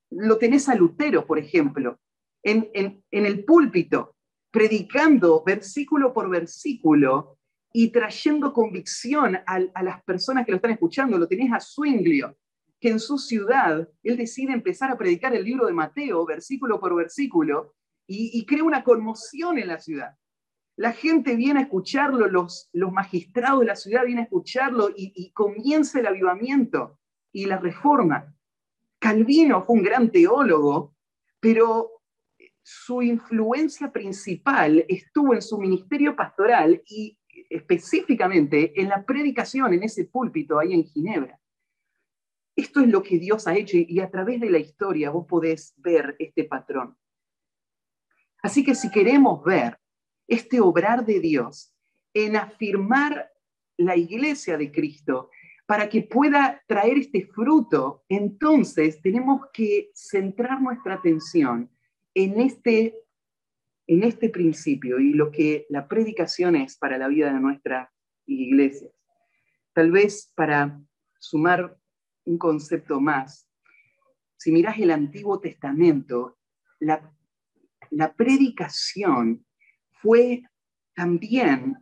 Lo 0.09 0.39
tenés 0.39 0.69
a 0.69 0.73
Lutero, 0.73 1.27
por 1.27 1.37
ejemplo, 1.37 1.99
en, 2.41 3.03
el 3.11 3.45
púlpito, 3.45 4.15
predicando 4.49 5.43
versículo 5.45 6.11
por 6.11 6.31
versículo 6.31 7.37
y 7.71 7.89
trayendo 7.91 8.53
convicción 8.53 9.37
a, 9.45 9.83
las 9.83 10.03
personas 10.03 10.43
que 10.43 10.51
lo 10.51 10.55
están 10.55 10.71
escuchando. 10.71 11.19
Lo 11.19 11.27
tenés 11.27 11.53
a 11.53 11.59
Zwinglio, 11.59 12.35
que 12.79 12.89
en 12.89 12.99
su 12.99 13.19
ciudad 13.19 13.87
él 14.01 14.17
decide 14.17 14.51
empezar 14.51 14.89
a 14.89 14.97
predicar 14.97 15.35
el 15.35 15.45
libro 15.45 15.67
de 15.67 15.73
Mateo, 15.73 16.25
versículo 16.25 16.79
por 16.79 16.95
versículo, 16.95 17.75
y, 18.07 18.43
crea 18.47 18.63
una 18.63 18.83
conmoción 18.83 19.59
en 19.59 19.67
la 19.67 19.77
ciudad. 19.77 20.15
La 20.77 20.93
gente 20.93 21.35
viene 21.35 21.59
a 21.59 21.63
escucharlo, 21.63 22.27
los, 22.27 22.69
los 22.73 22.91
magistrados 22.91 23.61
de 23.61 23.65
la 23.67 23.75
ciudad 23.75 24.05
vienen 24.05 24.23
a 24.23 24.25
escucharlo 24.25 24.89
y, 24.95 25.31
comienza 25.33 25.99
el 25.99 26.07
avivamiento 26.07 26.99
y 27.31 27.45
la 27.45 27.57
reforma. 27.57 28.33
Calvino 28.99 29.63
fue 29.63 29.75
un 29.75 29.83
gran 29.83 30.11
teólogo, 30.11 30.95
pero 31.39 32.01
su 32.63 33.01
influencia 33.01 33.91
principal 33.91 34.85
estuvo 34.87 35.33
en 35.33 35.41
su 35.41 35.57
ministerio 35.57 36.15
pastoral 36.15 36.81
y 36.87 37.17
específicamente 37.49 38.79
en 38.79 38.89
la 38.89 39.03
predicación 39.05 39.73
en 39.73 39.83
ese 39.83 40.05
púlpito 40.05 40.59
ahí 40.59 40.73
en 40.73 40.85
Ginebra. 40.85 41.39
Esto 42.55 42.81
es 42.81 42.87
lo 42.87 43.01
que 43.01 43.17
Dios 43.17 43.47
ha 43.47 43.55
hecho 43.55 43.77
y 43.77 43.99
a 43.99 44.09
través 44.09 44.39
de 44.39 44.49
la 44.49 44.59
historia 44.59 45.09
vos 45.09 45.25
podés 45.27 45.73
ver 45.77 46.15
este 46.19 46.43
patrón. 46.43 46.97
Así 48.43 48.63
que 48.63 48.75
si 48.75 48.89
queremos 48.91 49.43
ver 49.43 49.80
este 50.31 50.61
obrar 50.61 51.05
de 51.05 51.19
Dios 51.19 51.75
en 52.13 52.37
afirmar 52.37 53.29
la 53.75 53.97
iglesia 53.97 54.57
de 54.57 54.71
Cristo 54.71 55.29
para 55.65 55.89
que 55.89 56.03
pueda 56.03 56.63
traer 56.67 56.97
este 56.97 57.25
fruto, 57.25 58.05
entonces 58.07 59.01
tenemos 59.01 59.41
que 59.51 59.91
centrar 59.93 60.61
nuestra 60.61 60.93
atención 60.93 61.69
en 62.13 62.39
este, 62.39 62.95
en 63.87 64.03
este 64.03 64.29
principio 64.29 64.99
y 64.99 65.11
lo 65.11 65.31
que 65.31 65.65
la 65.69 65.89
predicación 65.89 66.55
es 66.55 66.77
para 66.77 66.97
la 66.97 67.09
vida 67.09 67.33
de 67.33 67.39
nuestra 67.41 67.91
iglesia. 68.25 68.89
Tal 69.73 69.91
vez 69.91 70.31
para 70.33 70.81
sumar 71.19 71.77
un 72.23 72.37
concepto 72.37 73.01
más, 73.01 73.49
si 74.37 74.53
miras 74.53 74.79
el 74.79 74.91
Antiguo 74.91 75.41
Testamento, 75.41 76.37
la, 76.79 77.13
la 77.89 78.13
predicación 78.13 79.45
fue 80.01 80.43
también 80.95 81.77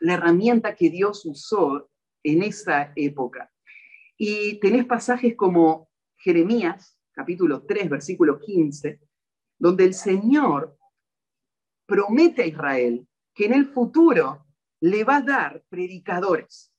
la 0.00 0.14
herramienta 0.14 0.74
que 0.74 0.90
Dios 0.90 1.24
usó 1.24 1.90
en 2.22 2.42
esa 2.42 2.92
época. 2.96 3.50
Y 4.16 4.58
tenés 4.60 4.84
pasajes 4.84 5.34
como 5.36 5.88
Jeremías, 6.16 6.98
capítulo 7.12 7.64
3, 7.64 7.90
versículo 7.90 8.38
15, 8.38 9.00
donde 9.58 9.84
el 9.84 9.94
Señor 9.94 10.76
promete 11.86 12.42
a 12.42 12.46
Israel 12.46 13.06
que 13.34 13.46
en 13.46 13.54
el 13.54 13.66
futuro 13.66 14.46
le 14.80 15.04
va 15.04 15.16
a 15.16 15.22
dar 15.22 15.64
predicadores. 15.68 16.72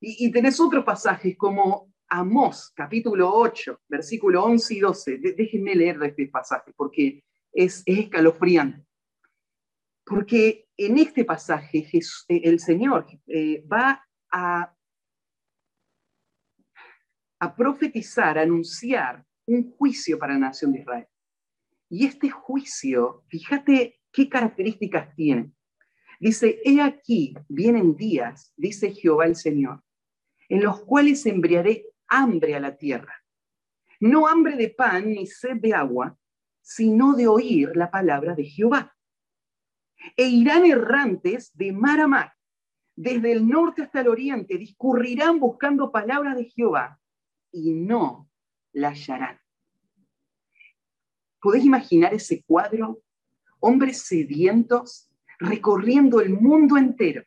Y, 0.00 0.30
tenés 0.30 0.60
otros 0.60 0.84
pasajes 0.84 1.36
como 1.36 1.92
Amós, 2.08 2.72
capítulo 2.74 3.32
8, 3.32 3.80
versículo 3.88 4.44
11 4.44 4.74
y 4.74 4.80
12. 4.80 5.18
déjenme 5.18 5.74
leer 5.74 6.02
este 6.02 6.26
pasaje 6.26 6.72
porque 6.76 7.24
es, 7.52 7.82
escalofriante. 7.86 8.84
Porque 10.04 10.68
en 10.76 10.98
este 10.98 11.24
pasaje 11.24 11.88
eh, 11.92 12.40
el 12.44 12.60
Señor 12.60 13.06
eh, 13.26 13.64
va 13.66 14.04
a, 14.30 14.74
profetizar, 17.56 18.38
a 18.38 18.42
anunciar 18.42 19.24
un 19.46 19.70
juicio 19.72 20.18
para 20.18 20.32
la 20.34 20.40
nación 20.40 20.72
de 20.72 20.80
Israel. 20.80 21.06
Y 21.90 22.06
este 22.06 22.30
juicio, 22.30 23.22
fíjate 23.28 24.00
qué 24.10 24.28
características 24.28 25.14
tiene. 25.14 25.52
Dice, 26.18 26.60
he 26.64 26.80
aquí, 26.80 27.34
vienen 27.48 27.96
días, 27.96 28.52
dice 28.56 28.92
Jehová 28.92 29.26
el 29.26 29.36
Señor, 29.36 29.82
en 30.48 30.62
los 30.62 30.80
cuales 30.84 31.26
embriaré 31.26 31.86
hambre 32.08 32.54
a 32.54 32.60
la 32.60 32.76
tierra. 32.76 33.14
No 34.00 34.26
hambre 34.26 34.56
de 34.56 34.70
pan 34.70 35.10
ni 35.10 35.26
sed 35.26 35.56
de 35.60 35.74
agua, 35.74 36.18
sino 36.62 37.14
de 37.14 37.28
oír 37.28 37.72
la 37.74 37.90
palabra 37.90 38.34
de 38.34 38.44
Jehová. 38.44 38.93
E 40.16 40.26
irán 40.26 40.66
errantes 40.66 41.50
de 41.54 41.72
mar 41.72 42.00
a 42.00 42.06
mar, 42.06 42.32
desde 42.96 43.32
el 43.32 43.46
norte 43.48 43.82
hasta 43.82 44.00
el 44.00 44.08
oriente, 44.08 44.58
discurrirán 44.58 45.40
buscando 45.40 45.90
palabras 45.90 46.36
de 46.36 46.44
Jehová 46.44 47.00
y 47.50 47.72
no 47.72 48.28
la 48.72 48.90
hallarán. 48.90 49.38
¿Podés 51.40 51.64
imaginar 51.64 52.14
ese 52.14 52.42
cuadro? 52.42 53.02
Hombres 53.60 54.02
sedientos 54.02 55.10
recorriendo 55.38 56.20
el 56.20 56.30
mundo 56.30 56.76
entero 56.76 57.24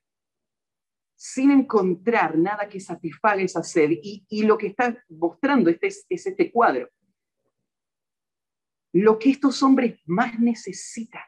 sin 1.16 1.50
encontrar 1.50 2.38
nada 2.38 2.70
que 2.70 2.80
satisfaga 2.80 3.42
esa 3.42 3.64
sed. 3.64 3.90
Y, 4.02 4.44
lo 4.44 4.58
que 4.58 4.68
está 4.68 5.04
mostrando 5.10 5.70
este, 5.70 5.88
es, 5.88 6.06
es 6.08 6.28
este 6.28 6.52
cuadro. 6.52 6.90
Lo 8.94 9.18
que 9.18 9.32
estos 9.32 9.62
hombres 9.64 10.00
más 10.06 10.40
necesitan 10.40 11.24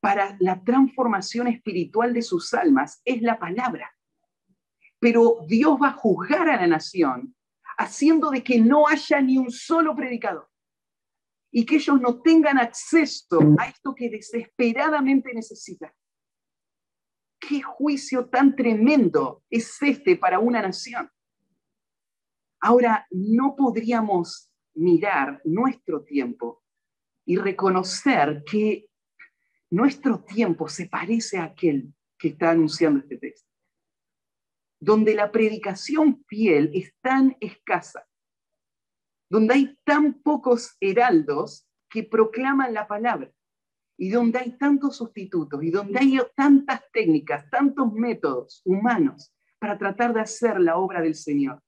para 0.00 0.36
la 0.40 0.62
transformación 0.64 1.46
espiritual 1.46 2.12
de 2.12 2.22
sus 2.22 2.52
almas 2.54 3.00
es 3.04 3.22
la 3.22 3.38
palabra. 3.38 3.90
Pero 4.98 5.38
Dios 5.46 5.78
va 5.80 5.88
a 5.88 5.92
juzgar 5.92 6.48
a 6.48 6.56
la 6.56 6.66
nación 6.66 7.34
haciendo 7.78 8.30
de 8.30 8.42
que 8.42 8.58
no 8.58 8.86
haya 8.86 9.20
ni 9.20 9.38
un 9.38 9.50
solo 9.50 9.94
predicador 9.94 10.48
y 11.50 11.64
que 11.64 11.76
ellos 11.76 12.00
no 12.00 12.20
tengan 12.20 12.58
acceso 12.58 13.38
a 13.58 13.66
esto 13.66 13.94
que 13.94 14.10
desesperadamente 14.10 15.32
necesitan. 15.34 15.90
¿Qué 17.38 17.62
juicio 17.62 18.28
tan 18.28 18.54
tremendo 18.54 19.42
es 19.48 19.82
este 19.82 20.16
para 20.16 20.38
una 20.38 20.60
nación? 20.60 21.10
Ahora, 22.60 23.06
no 23.10 23.56
podríamos 23.56 24.52
mirar 24.74 25.40
nuestro 25.44 26.04
tiempo 26.04 26.62
y 27.24 27.36
reconocer 27.36 28.44
que 28.44 28.89
nuestro 29.70 30.24
tiempo 30.24 30.68
se 30.68 30.86
parece 30.86 31.38
a 31.38 31.44
aquel 31.44 31.94
que 32.18 32.28
está 32.28 32.50
anunciando 32.50 33.00
este 33.00 33.16
texto, 33.16 33.48
donde 34.80 35.14
la 35.14 35.30
predicación 35.30 36.24
fiel 36.26 36.70
es 36.74 36.92
tan 37.00 37.36
escasa, 37.40 38.06
donde 39.30 39.54
hay 39.54 39.78
tan 39.84 40.14
pocos 40.22 40.76
heraldos 40.80 41.68
que 41.88 42.02
proclaman 42.02 42.74
la 42.74 42.88
palabra, 42.88 43.32
y 43.96 44.10
donde 44.10 44.38
hay 44.38 44.56
tantos 44.58 44.96
sustitutos, 44.96 45.62
y 45.62 45.70
donde 45.70 45.98
hay 45.98 46.18
tantas 46.34 46.82
técnicas, 46.92 47.48
tantos 47.50 47.92
métodos 47.92 48.62
humanos 48.64 49.32
para 49.58 49.78
tratar 49.78 50.14
de 50.14 50.20
hacer 50.20 50.58
la 50.58 50.78
obra 50.78 51.00
del 51.02 51.14
Señor. 51.14 51.62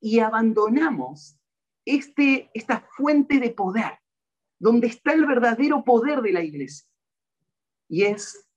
Y 0.00 0.20
abandonamos 0.20 1.38
este, 1.84 2.50
esta 2.54 2.80
fuente 2.96 3.38
de 3.38 3.50
poder, 3.50 3.98
donde 4.58 4.86
está 4.86 5.12
el 5.12 5.26
verdadero 5.26 5.84
poder 5.84 6.22
de 6.22 6.32
la 6.32 6.42
iglesia 6.42 6.88
y 7.88 8.04
es 8.04 8.48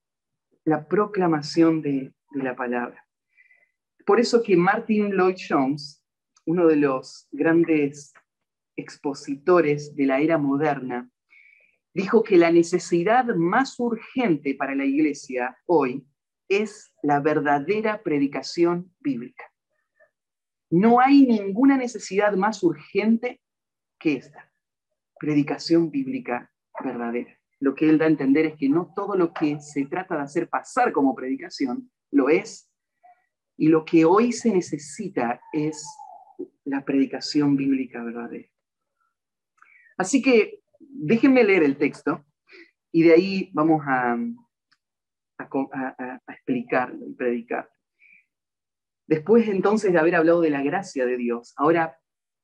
la 0.65 0.87
proclamación 0.87 1.81
de, 1.81 2.13
la 2.31 2.55
palabra. 2.55 3.07
Por 4.05 4.19
eso 4.19 4.43
que 4.43 4.55
Martin 4.55 5.11
Lloyd 5.11 5.37
Jones, 5.49 6.03
uno 6.45 6.67
de 6.67 6.75
los 6.75 7.27
grandes 7.31 8.13
expositores 8.75 9.95
de 9.95 10.05
la 10.05 10.19
era 10.19 10.37
moderna, 10.37 11.09
dijo 11.91 12.21
que 12.21 12.37
la 12.37 12.51
necesidad 12.51 13.25
más 13.35 13.79
urgente 13.79 14.53
para 14.53 14.75
la 14.75 14.85
iglesia 14.85 15.57
hoy 15.65 16.05
es 16.47 16.93
la 17.01 17.19
verdadera 17.19 18.03
predicación 18.03 18.93
bíblica. 18.99 19.51
No 20.69 20.99
hay 20.99 21.25
ninguna 21.25 21.77
necesidad 21.77 22.33
más 22.33 22.61
urgente 22.61 23.41
que 23.97 24.13
esta, 24.13 24.53
predicación 25.19 25.89
bíblica 25.89 26.53
verdadera 26.83 27.38
lo 27.59 27.75
que 27.75 27.89
él 27.89 27.97
da 27.97 28.05
a 28.05 28.09
entender 28.09 28.45
es 28.45 28.55
que 28.55 28.69
no 28.69 28.93
todo 28.95 29.15
lo 29.15 29.33
que 29.33 29.59
se 29.59 29.85
trata 29.85 30.15
de 30.15 30.21
hacer 30.23 30.49
pasar 30.49 30.91
como 30.91 31.15
predicación 31.15 31.91
lo 32.11 32.29
es, 32.29 32.69
y 33.57 33.67
lo 33.67 33.83
que 33.83 34.05
hoy 34.05 34.31
se 34.31 34.53
necesita 34.53 35.41
es 35.51 35.85
la 36.63 36.85
predicación 36.85 37.57
bíblica 37.57 38.01
verdadera. 38.01 38.47
Así 39.97 40.21
que 40.21 40.61
déjenme 40.79 41.43
leer 41.43 41.63
el 41.63 41.77
texto 41.77 42.25
y 42.89 43.03
de 43.03 43.13
ahí 43.13 43.49
vamos 43.53 43.81
a, 43.85 44.17
a, 45.37 46.21
explicarlo 46.29 47.05
y 47.05 47.13
predicar. 47.13 47.69
Después 49.05 49.45
entonces 49.49 49.91
de 49.91 49.99
haber 49.99 50.15
hablado 50.15 50.39
de 50.39 50.51
la 50.51 50.63
gracia 50.63 51.05
de 51.05 51.17
Dios, 51.17 51.53
ahora 51.57 51.99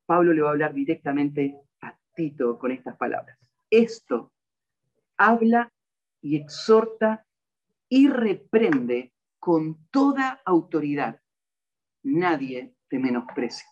Pablo 0.06 0.34
le 0.34 0.41
va 0.41 0.49
a 0.49 0.51
hablar 0.51 0.73
directamente 0.73 1.56
a 1.82 1.97
Tito 2.13 2.60
con 2.60 2.71
estas 2.71 2.97
palabras. 2.97 3.39
Esto 3.69 4.34
habla 5.17 5.71
y 6.21 6.38
exhorta 6.38 7.25
y 7.89 8.10
reprende 8.10 9.13
con 9.39 9.88
toda 9.89 10.41
autoridad. 10.45 11.21
Nadie 12.04 12.75
te 12.88 12.99
menosprecia. 12.99 13.67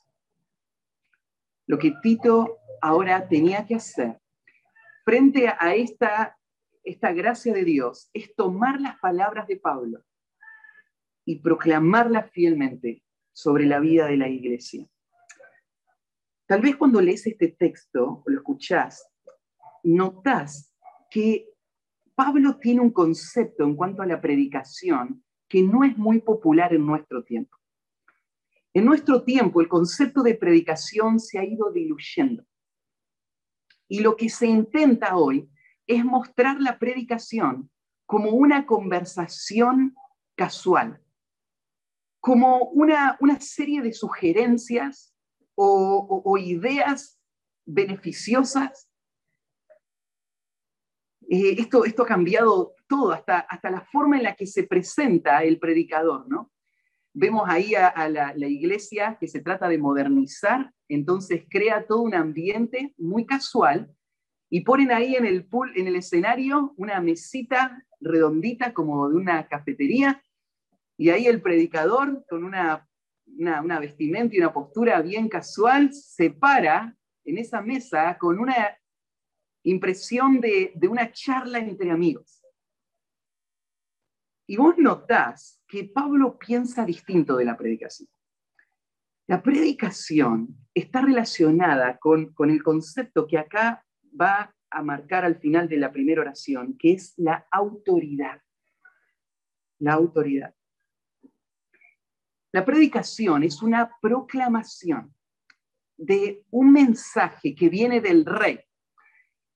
Lo 1.65 1.77
que 1.77 1.93
Tito 2.01 2.59
ahora 2.81 3.27
tenía 3.27 3.65
que 3.65 3.75
hacer 3.75 4.19
frente 5.05 5.47
a 5.47 5.75
esta, 5.75 6.37
esta 6.83 7.11
gracia 7.13 7.53
de 7.53 7.63
Dios 7.63 8.09
es 8.13 8.35
tomar 8.35 8.81
las 8.81 8.99
palabras 8.99 9.47
de 9.47 9.57
Pablo 9.57 10.03
y 11.25 11.39
proclamarlas 11.39 12.29
fielmente 12.31 13.03
sobre 13.31 13.65
la 13.65 13.79
vida 13.79 14.07
de 14.07 14.17
la 14.17 14.27
iglesia. 14.27 14.87
Tal 16.45 16.61
vez 16.61 16.75
cuando 16.75 17.01
lees 17.01 17.25
este 17.25 17.47
texto 17.47 18.23
o 18.25 18.29
lo 18.29 18.37
escuchás, 18.37 19.09
notas 19.83 20.72
que 21.13 21.47
Pablo 22.15 22.57
tiene 22.57 22.81
un 22.81 22.89
concepto 22.89 23.63
en 23.63 23.75
cuanto 23.75 24.01
a 24.01 24.07
la 24.07 24.19
predicación 24.19 25.23
que 25.47 25.61
no 25.61 25.83
es 25.83 25.95
muy 25.95 26.21
popular 26.21 26.73
en 26.73 26.87
nuestro 26.87 27.23
tiempo. 27.23 27.55
En 28.73 28.85
nuestro 28.85 29.23
tiempo 29.23 29.61
el 29.61 29.67
concepto 29.67 30.23
de 30.23 30.33
predicación 30.33 31.19
se 31.19 31.37
ha 31.37 31.45
ido 31.45 31.71
diluyendo. 31.71 32.43
Y 33.87 33.99
lo 33.99 34.15
que 34.15 34.27
se 34.27 34.47
intenta 34.47 35.15
hoy 35.15 35.47
es 35.85 36.03
mostrar 36.03 36.59
la 36.59 36.79
predicación 36.79 37.69
como 38.07 38.31
una 38.31 38.65
conversación 38.65 39.95
casual, 40.35 40.99
como 42.19 42.69
una, 42.69 43.17
una 43.19 43.39
serie 43.39 43.83
de 43.83 43.93
sugerencias 43.93 45.15
o, 45.53 46.23
o 46.25 46.37
ideas 46.39 47.19
beneficiosas 47.65 48.89
eh, 51.33 51.55
esto, 51.57 51.83
esto 51.83 52.03
ha 52.03 52.05
cambiado 52.05 52.75
todo, 52.87 53.11
hasta, 53.11 53.39
hasta 53.39 53.71
la 53.71 53.81
forma 53.81 54.17
en 54.17 54.23
la 54.23 54.35
que 54.35 54.45
se 54.45 54.63
presenta 54.63 55.43
el 55.43 55.57
predicador, 55.57 56.29
¿no? 56.29 56.51
Vemos 57.11 57.43
ahí 57.47 57.73
a, 57.73 58.07
la, 58.07 58.35
iglesia 58.47 59.17
que 59.19 59.27
se 59.27 59.39
trata 59.39 59.67
de 59.67 59.79
modernizar, 59.79 60.71
entonces 60.87 61.45
crea 61.49 61.87
todo 61.87 62.01
un 62.01 62.13
ambiente 62.13 62.93
muy 62.97 63.25
casual 63.25 63.91
y 64.49 64.61
ponen 64.61 64.91
ahí 64.91 65.15
en 65.15 65.25
el, 65.25 65.45
pool, 65.45 65.71
en 65.75 65.87
el 65.87 65.95
escenario 65.95 66.75
una 66.77 67.01
mesita 67.01 67.83
redondita 67.99 68.73
como 68.73 69.09
de 69.09 69.15
una 69.15 69.47
cafetería 69.47 70.23
y 70.97 71.09
ahí 71.09 71.25
el 71.25 71.41
predicador 71.41 72.23
con 72.29 72.43
una, 72.43 72.87
una, 73.25 73.61
una 73.61 73.79
vestimenta 73.79 74.35
y 74.35 74.39
una 74.39 74.53
postura 74.53 75.01
bien 75.01 75.29
casual 75.29 75.93
se 75.93 76.29
para 76.29 76.95
en 77.25 77.37
esa 77.39 77.61
mesa 77.61 78.17
con 78.19 78.39
una 78.39 78.77
impresión 79.63 80.39
de, 80.39 80.73
una 80.89 81.11
charla 81.11 81.59
entre 81.59 81.91
amigos. 81.91 82.43
Y 84.47 84.57
vos 84.57 84.75
notás 84.77 85.61
que 85.67 85.85
Pablo 85.85 86.37
piensa 86.37 86.85
distinto 86.85 87.37
de 87.37 87.45
la 87.45 87.57
predicación. 87.57 88.09
La 89.27 89.41
predicación 89.41 90.57
está 90.73 91.01
relacionada 91.01 91.97
con, 91.97 92.33
con, 92.33 92.49
el 92.49 92.61
concepto 92.61 93.25
que 93.25 93.37
acá 93.37 93.85
va 94.19 94.53
a 94.69 94.83
marcar 94.83 95.23
al 95.23 95.39
final 95.39 95.69
de 95.69 95.77
la 95.77 95.91
primera 95.91 96.21
oración, 96.21 96.77
que 96.77 96.91
es 96.93 97.13
la 97.17 97.47
autoridad. 97.51 98.41
La 99.79 99.93
autoridad. 99.93 100.53
La 102.51 102.65
predicación 102.65 103.43
es 103.43 103.63
una 103.63 103.97
proclamación 104.01 105.15
de 105.97 106.43
un 106.51 106.71
mensaje 106.71 107.55
que 107.55 107.69
viene 107.69 108.01
del 108.01 108.25
rey, 108.25 108.59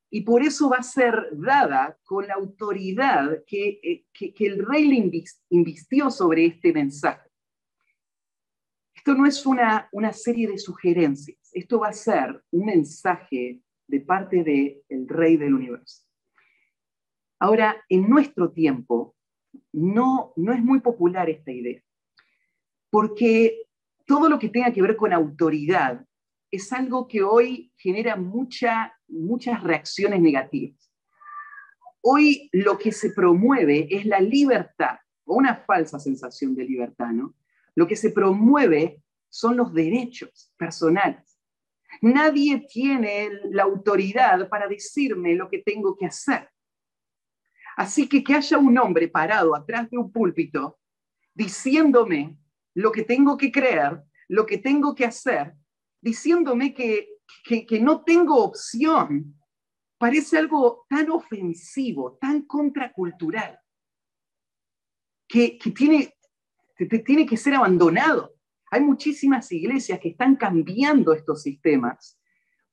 y 0.10 0.22
por 0.22 0.42
eso 0.42 0.70
va 0.70 0.78
a 0.78 0.84
ser 0.84 1.30
dada 1.34 1.98
con 2.04 2.28
la 2.28 2.36
autoridad 2.36 3.44
que, 3.46 3.80
eh, 3.84 4.06
el 4.40 4.66
rey 4.66 4.88
le 4.88 5.24
invistió 5.50 6.10
sobre 6.10 6.46
este 6.46 6.72
mensaje. 6.72 7.30
Esto 8.96 9.14
no 9.14 9.26
es 9.26 9.46
una, 9.46 9.90
serie 10.12 10.48
de 10.48 10.58
sugerencias, 10.58 11.38
esto 11.54 11.80
va 11.80 11.90
a 11.90 11.94
ser 11.94 12.44
un 12.52 12.66
mensaje 12.66 13.62
de 13.88 14.02
parte 14.02 14.44
del 14.44 15.08
Rey 15.08 15.38
del 15.38 15.54
universo. 15.54 16.04
Ahora, 17.40 17.78
en 17.88 18.10
nuestro 18.10 18.52
tiempo, 18.52 19.16
no, 19.72 20.34
no 20.36 20.52
es 20.52 20.62
muy 20.62 20.82
popular 20.82 21.30
esta 21.30 21.52
idea, 21.52 21.82
porque 22.90 23.62
todo 24.06 24.28
lo 24.28 24.40
que 24.40 24.50
tenga 24.50 24.74
que 24.74 24.82
ver 24.82 24.98
con 24.98 25.14
autoridad 25.14 26.06
es 26.52 26.74
algo 26.74 27.08
que 27.08 27.24
hoy 27.24 27.72
genera 27.78 28.16
mucha, 28.16 28.97
muchas 29.08 29.64
reacciones 29.64 30.22
negativas. 30.22 30.92
Hoy 32.02 32.50
lo 32.54 32.78
que 32.78 32.92
se 32.92 33.12
promueve 33.12 33.88
es 33.90 34.06
la 34.06 34.20
libertad, 34.20 34.98
o 35.26 35.36
una 35.36 35.56
falsa 35.56 36.00
sensación 36.00 36.56
de 36.56 36.64
libertad, 36.64 37.10
¿no? 37.10 37.36
Lo 37.76 37.88
que 37.88 37.96
se 37.96 38.12
promueve 38.12 39.02
son 39.30 39.58
los 39.58 39.74
derechos 39.74 40.54
personales. 40.58 41.38
Nadie 42.02 42.66
tiene 42.70 43.30
la 43.52 43.64
autoridad 43.64 44.48
para 44.50 44.68
decirme 44.68 45.36
lo 45.36 45.50
que 45.50 45.60
tengo 45.60 45.96
que 45.96 46.06
hacer. 46.06 46.50
Así 47.76 48.08
que 48.08 48.24
que 48.24 48.34
haya 48.34 48.58
un 48.58 48.78
hombre 48.78 49.08
parado 49.08 49.56
atrás 49.56 49.90
de 49.90 49.98
un 49.98 50.12
púlpito 50.12 50.80
diciéndome 51.34 52.38
lo 52.74 52.92
que 52.92 53.04
tengo 53.04 53.38
que 53.38 53.52
creer, 53.52 54.02
lo 54.28 54.46
que 54.46 54.58
tengo 54.58 54.96
que 54.96 55.06
hacer, 55.06 55.54
diciéndome 56.02 56.74
que, 56.74 57.17
que, 57.44 57.80
no 57.80 58.04
tengo 58.04 58.44
opción, 58.44 59.36
parece 59.98 60.38
algo 60.38 60.86
tan 60.90 61.10
ofensivo, 61.12 62.18
tan 62.20 62.44
contracultural, 62.44 63.60
que, 65.28 65.58
que 65.58 65.72
tiene, 65.72 66.14
tiene 67.06 67.26
que 67.26 67.38
ser 67.38 67.56
abandonado. 67.56 68.36
Hay 68.72 68.82
muchísimas 68.82 69.52
iglesias 69.52 70.00
que 70.00 70.10
están 70.10 70.36
cambiando 70.36 71.14
estos 71.14 71.42
sistemas 71.42 72.18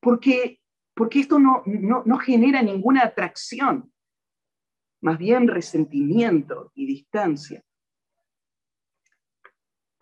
porque, 0.04 0.60
porque 0.94 1.20
esto 1.20 1.38
no, 1.38 1.62
no, 1.64 2.02
no 2.04 2.18
genera 2.18 2.62
ninguna 2.62 3.04
atracción, 3.04 3.90
más 5.00 5.18
bien 5.18 5.48
resentimiento 5.48 6.70
y 6.74 6.86
distancia. 6.86 7.64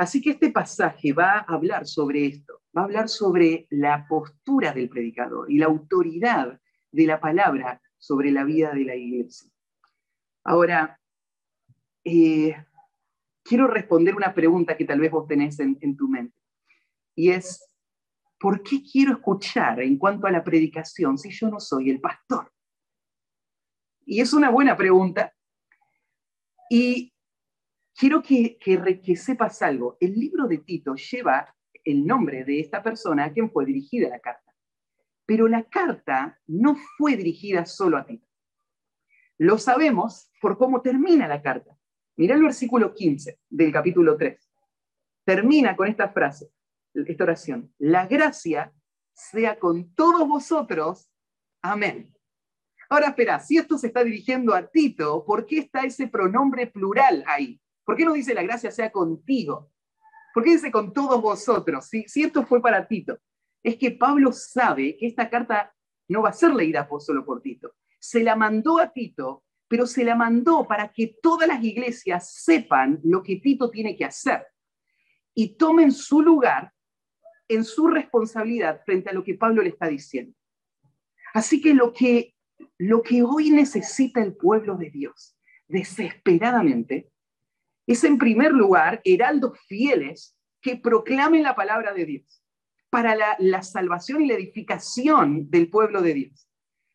Así 0.02 0.20
que 0.20 0.30
este 0.30 0.50
pasaje 0.50 1.12
va 1.12 1.38
a 1.38 1.54
hablar 1.54 1.86
sobre 1.86 2.26
esto, 2.26 2.60
va 2.76 2.80
a 2.80 2.84
hablar 2.86 3.08
sobre 3.08 3.68
la 3.70 4.04
postura 4.08 4.72
del 4.72 4.88
predicador 4.88 5.48
y 5.48 5.58
la 5.58 5.66
autoridad 5.66 6.60
de 6.90 7.06
la 7.06 7.20
palabra 7.20 7.80
sobre 7.98 8.32
la 8.32 8.42
vida 8.42 8.72
de 8.72 8.84
la 8.84 8.96
iglesia. 8.96 9.48
Ahora, 10.42 10.98
eh, 12.02 12.52
quiero 13.44 13.68
responder 13.68 14.16
una 14.16 14.34
pregunta 14.34 14.76
que 14.76 14.84
tal 14.84 14.98
vez 14.98 15.12
vos 15.12 15.28
tenés 15.28 15.60
en, 15.60 15.78
en 15.80 15.96
tu 15.96 16.08
mente, 16.08 16.36
y 17.14 17.30
es, 17.30 17.64
¿por 18.40 18.60
qué 18.64 18.82
quiero 18.82 19.12
escuchar 19.12 19.80
en 19.82 19.98
cuanto 19.98 20.26
a 20.26 20.32
la 20.32 20.42
predicación 20.42 21.16
si 21.16 21.30
yo 21.30 21.48
no 21.48 21.60
soy 21.60 21.90
el 21.90 22.00
pastor? 22.00 22.52
Y 24.04 24.20
es 24.20 24.32
una 24.32 24.50
buena 24.50 24.76
pregunta. 24.76 25.32
Y 26.68 27.11
quiero 27.96 28.22
que, 28.22 28.58
que, 28.58 29.16
sepas 29.16 29.62
algo. 29.62 29.96
El 30.00 30.14
libro 30.14 30.46
de 30.46 30.58
Tito 30.58 30.94
lleva 30.94 31.54
el 31.84 32.06
nombre 32.06 32.44
de 32.44 32.60
esta 32.60 32.82
persona 32.82 33.24
a 33.24 33.32
quien 33.32 33.50
fue 33.50 33.64
dirigida 33.64 34.08
la 34.08 34.20
carta. 34.20 34.54
Pero 35.26 35.48
la 35.48 35.64
carta 35.64 36.40
no 36.46 36.76
fue 36.96 37.16
dirigida 37.16 37.64
solo 37.64 37.96
a 37.96 38.06
Tito. 38.06 38.26
Lo 39.38 39.58
sabemos 39.58 40.30
por 40.40 40.58
cómo 40.58 40.82
termina 40.82 41.26
la 41.26 41.42
carta. 41.42 41.76
Mira 42.16 42.34
el 42.34 42.42
versículo 42.42 42.94
15 42.94 43.40
del 43.48 43.72
capítulo 43.72 44.16
3. 44.16 44.50
Termina 45.24 45.76
con 45.76 45.88
esta 45.88 46.08
frase, 46.10 46.50
esta 46.94 47.24
oración. 47.24 47.72
La 47.78 48.06
gracia 48.06 48.72
sea 49.12 49.58
con 49.58 49.94
todos 49.94 50.28
vosotros. 50.28 51.08
Amén. 51.62 52.12
Ahora 52.88 53.08
espera, 53.08 53.40
si 53.40 53.56
esto 53.56 53.78
se 53.78 53.86
está 53.86 54.04
dirigiendo 54.04 54.54
a 54.54 54.66
Tito, 54.66 55.24
¿por 55.24 55.46
qué 55.46 55.60
está 55.60 55.82
ese 55.82 56.08
pronombre 56.08 56.66
plural 56.66 57.24
ahí? 57.26 57.61
¿Por 57.84 57.96
qué 57.96 58.04
no 58.04 58.12
dice 58.12 58.34
la 58.34 58.42
gracia 58.42 58.70
sea 58.70 58.90
contigo? 58.90 59.70
¿Por 60.34 60.44
qué 60.44 60.50
dice 60.50 60.70
con 60.70 60.92
todos 60.92 61.20
vosotros? 61.20 61.86
Si, 61.88 62.04
si 62.08 62.22
esto 62.22 62.44
fue 62.44 62.62
para 62.62 62.86
Tito, 62.86 63.18
es 63.62 63.76
que 63.76 63.92
Pablo 63.92 64.32
sabe 64.32 64.96
que 64.96 65.06
esta 65.06 65.28
carta 65.28 65.74
no 66.08 66.22
va 66.22 66.30
a 66.30 66.34
ser 66.34 66.54
leída 66.54 66.88
solo 66.98 67.24
por 67.24 67.40
Tito. 67.40 67.74
Se 67.98 68.22
la 68.22 68.36
mandó 68.36 68.78
a 68.78 68.92
Tito, 68.92 69.44
pero 69.68 69.86
se 69.86 70.04
la 70.04 70.14
mandó 70.14 70.66
para 70.66 70.92
que 70.92 71.16
todas 71.22 71.48
las 71.48 71.62
iglesias 71.62 72.34
sepan 72.34 73.00
lo 73.04 73.22
que 73.22 73.36
Tito 73.36 73.70
tiene 73.70 73.96
que 73.96 74.04
hacer 74.04 74.46
y 75.34 75.56
tomen 75.56 75.92
su 75.92 76.22
lugar 76.22 76.72
en 77.48 77.64
su 77.64 77.86
responsabilidad 77.86 78.82
frente 78.84 79.10
a 79.10 79.12
lo 79.12 79.22
que 79.24 79.34
Pablo 79.34 79.62
le 79.62 79.70
está 79.70 79.86
diciendo. 79.86 80.36
Así 81.34 81.60
que 81.60 81.74
lo 81.74 81.92
que, 81.92 82.34
lo 82.78 83.02
que 83.02 83.22
hoy 83.22 83.50
necesita 83.50 84.22
el 84.22 84.36
pueblo 84.36 84.76
de 84.76 84.90
Dios 84.90 85.36
desesperadamente 85.68 87.11
es 87.92 88.04
en 88.04 88.18
primer 88.18 88.52
lugar 88.52 89.00
heraldos 89.04 89.58
fieles 89.66 90.36
que 90.60 90.76
proclamen 90.76 91.42
la 91.42 91.54
palabra 91.54 91.92
de 91.92 92.06
Dios 92.06 92.42
para 92.90 93.14
la, 93.38 93.62
salvación 93.62 94.22
y 94.22 94.28
la 94.28 94.34
edificación 94.34 95.50
del 95.50 95.70
pueblo 95.70 96.02
de 96.02 96.14
Dios. 96.14 96.48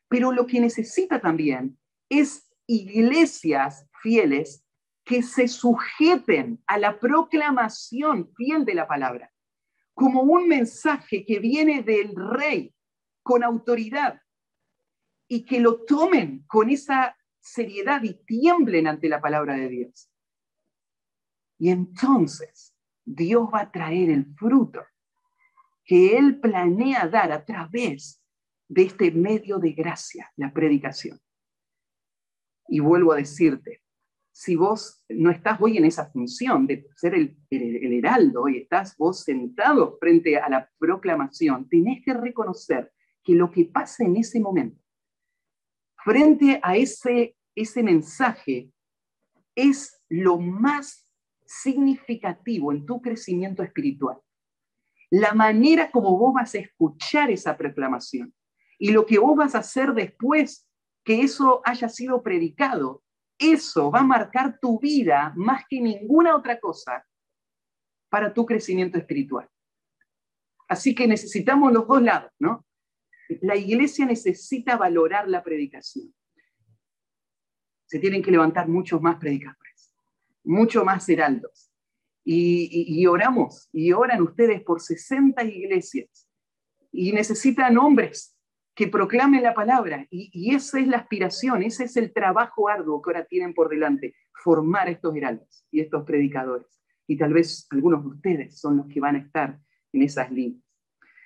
Pero 0.08 0.32
lo 0.32 0.46
que 0.46 0.60
necesita 0.60 1.20
también 1.20 1.78
es 2.10 2.50
iglesias 2.68 3.88
fieles 4.02 4.64
que 5.04 5.24
se 5.24 5.48
sujeten 5.48 6.62
a 6.68 6.78
la 6.78 7.00
proclamación 7.00 8.32
fiel 8.36 8.66
de 8.66 8.76
la 8.76 8.88
palabra, 8.88 9.32
como 9.94 10.22
un 10.22 10.48
mensaje 10.48 11.26
que 11.26 11.40
viene 11.40 11.82
del 11.82 12.14
rey 12.16 12.74
con 13.24 13.44
autoridad 13.44 14.22
y 15.28 15.46
que 15.46 15.60
lo 15.60 15.84
tomen 15.84 16.44
con 16.48 16.70
esa 16.70 17.18
seriedad 17.40 18.04
y 18.04 18.14
tiemblen 18.26 18.88
ante 18.88 19.10
la 19.10 19.22
palabra 19.22 19.56
de 19.56 19.70
Dios. 19.70 20.10
Y 21.58 21.70
entonces 21.70 22.76
Dios 23.04 23.50
va 23.54 23.62
a 23.62 23.72
traer 23.72 24.10
el 24.10 24.26
fruto 24.36 24.82
que 25.84 26.18
Él 26.18 26.40
planea 26.40 27.08
dar 27.08 27.32
a 27.32 27.46
través 27.46 28.22
de 28.68 28.84
este 28.84 29.12
medio 29.12 29.58
de 29.58 29.72
gracia, 29.72 30.32
la 30.36 30.52
predicación. 30.52 31.20
Y 32.68 32.82
vuelvo 32.82 33.14
a 33.14 33.18
decirte, 33.18 33.82
si 34.34 34.56
vos 34.56 35.04
no 35.10 35.32
estás 35.32 35.60
hoy 35.62 35.78
en 35.78 35.86
esa 35.86 36.12
función 36.12 36.68
de 36.68 36.88
ser 36.96 37.16
el, 37.16 37.38
heraldo 37.50 38.48
y 38.50 38.58
estás 38.58 38.96
vos 38.98 39.24
sentado 39.24 39.98
frente 40.00 40.38
a 40.38 40.50
la 40.50 40.70
proclamación, 40.78 41.68
tenés 41.70 42.04
que 42.04 42.14
reconocer 42.14 42.92
que 43.24 43.34
lo 43.34 43.50
que 43.50 43.66
pasa 43.66 44.04
en 44.04 44.18
ese 44.18 44.40
momento, 44.40 44.80
frente 46.04 46.60
a 46.62 46.76
ese, 46.76 47.36
ese 47.56 47.82
mensaje, 47.82 48.72
es 49.56 50.04
lo 50.10 50.38
más 50.38 51.07
significativo 51.48 52.72
en 52.72 52.86
tu 52.86 53.02
crecimiento 53.02 53.64
espiritual. 53.64 54.18
La 55.10 55.34
manera 55.34 55.90
como 55.90 56.18
vos 56.18 56.34
vas 56.34 56.54
a 56.56 56.60
escuchar 56.60 57.32
esa 57.32 57.58
proclamación 57.58 58.34
y 58.78 58.92
lo 58.92 59.06
que 59.06 59.20
vos 59.20 59.36
vas 59.36 59.56
a 59.56 59.60
hacer 59.60 59.94
después 59.94 60.68
que 61.04 61.22
eso 61.22 61.62
haya 61.64 61.88
sido 61.88 62.22
predicado, 62.22 63.04
eso 63.40 63.90
va 63.90 64.00
a 64.00 64.04
marcar 64.04 64.60
tu 64.60 64.80
vida 64.80 65.32
más 65.36 65.64
que 65.70 65.80
ninguna 65.80 66.36
otra 66.36 66.60
cosa 66.60 67.06
para 68.10 68.34
tu 68.34 68.46
crecimiento 68.46 68.98
espiritual. 68.98 69.48
Así 70.68 70.94
que 70.94 71.08
necesitamos 71.08 71.72
los 71.72 71.88
dos 71.88 72.02
lados, 72.02 72.32
¿no? 72.40 72.66
La 73.42 73.56
iglesia 73.56 74.06
necesita 74.06 74.76
valorar 74.76 75.30
la 75.30 75.44
predicación. 75.44 76.14
Se 77.86 78.00
tienen 78.00 78.22
que 78.22 78.32
levantar 78.32 78.68
muchos 78.68 79.02
más 79.02 79.16
predicadores 79.18 79.67
mucho 80.48 80.84
más 80.84 81.08
heraldos. 81.10 81.72
Y, 82.30 83.06
oramos, 83.08 83.70
y 83.72 83.94
oran 83.94 84.22
ustedes 84.22 84.62
por 84.62 84.82
60 84.82 85.42
iglesias, 85.46 86.28
y 86.92 87.14
necesitan 87.14 87.78
hombres 87.78 88.36
que 88.76 88.88
proclamen 88.88 89.44
la 89.44 89.54
palabra, 89.54 90.06
y, 90.10 90.30
y 90.34 90.54
esa 90.54 90.80
es 90.80 90.88
la 90.88 90.98
aspiración, 90.98 91.64
ese 91.64 91.86
es 91.86 91.96
el 91.96 92.12
trabajo 92.12 92.68
arduo 92.68 93.02
que 93.02 93.12
ahora 93.12 93.26
tienen 93.26 93.54
por 93.54 93.70
delante, 93.70 94.14
formar 94.44 94.90
estos 94.90 95.16
heraldos 95.16 95.66
y 95.72 95.80
estos 95.80 96.04
predicadores. 96.04 96.68
Y 97.08 97.18
tal 97.18 97.34
vez 97.34 97.66
algunos 97.72 98.04
de 98.04 98.10
ustedes 98.10 98.60
son 98.60 98.78
los 98.78 98.88
que 98.88 99.00
van 99.00 99.16
a 99.16 99.20
estar 99.20 99.58
en 99.94 100.02
esas 100.02 100.30
líneas. 100.30 100.62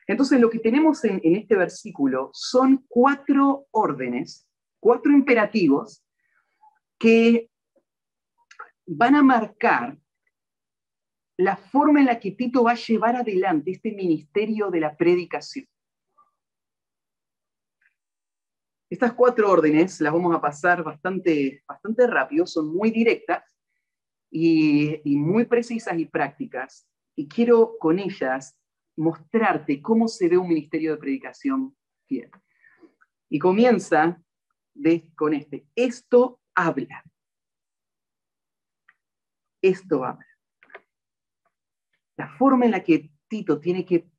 Entonces, 0.05 0.39
lo 0.39 0.51
que 0.51 0.59
tenemos 0.59 1.03
en, 1.03 1.19
en, 1.23 1.35
este 1.35 1.55
versículo 1.55 2.29
son 2.33 2.85
cuatro 2.87 3.65
órdenes, 3.71 4.47
cuatro 4.79 5.11
imperativos 5.11 6.05
que 6.99 7.50
van 8.93 9.15
a 9.15 9.23
marcar 9.23 9.97
la 11.37 11.55
forma 11.55 12.01
en 12.01 12.07
la 12.07 12.19
que 12.19 12.31
Tito 12.31 12.63
va 12.63 12.71
a 12.71 12.75
llevar 12.75 13.15
adelante 13.15 13.71
este 13.71 13.93
ministerio 13.93 14.69
de 14.69 14.81
la 14.81 14.95
predicación. 14.97 15.65
Estas 18.89 19.13
cuatro 19.13 19.49
órdenes 19.49 20.01
las 20.01 20.11
vamos 20.11 20.35
a 20.35 20.41
pasar 20.41 20.83
bastante, 20.83 21.63
bastante 21.65 22.05
rápido, 22.05 22.45
son 22.45 22.73
muy 22.73 22.91
directas 22.91 23.57
y, 24.29 25.01
muy 25.05 25.45
precisas 25.45 25.97
y 25.97 26.05
prácticas. 26.05 26.85
Y 27.15 27.29
quiero 27.29 27.77
con 27.79 27.97
ellas 27.97 28.57
mostrarte 28.97 29.81
cómo 29.81 30.09
se 30.09 30.27
ve 30.27 30.37
un 30.37 30.49
ministerio 30.49 30.91
de 30.91 30.97
predicación 30.97 31.77
fiel. 32.07 32.29
Y 33.29 33.39
comienza 33.39 34.21
con 35.15 35.33
este, 35.33 35.65
esto 35.75 36.41
habla. 36.53 37.05
Esto 39.61 40.03
habla. 40.03 40.25
La 42.17 42.29
forma 42.37 42.65
en 42.65 42.71
la 42.71 42.83
que 42.83 43.11
Tito 43.27 43.59
tiene 43.59 43.85
que 43.85 44.09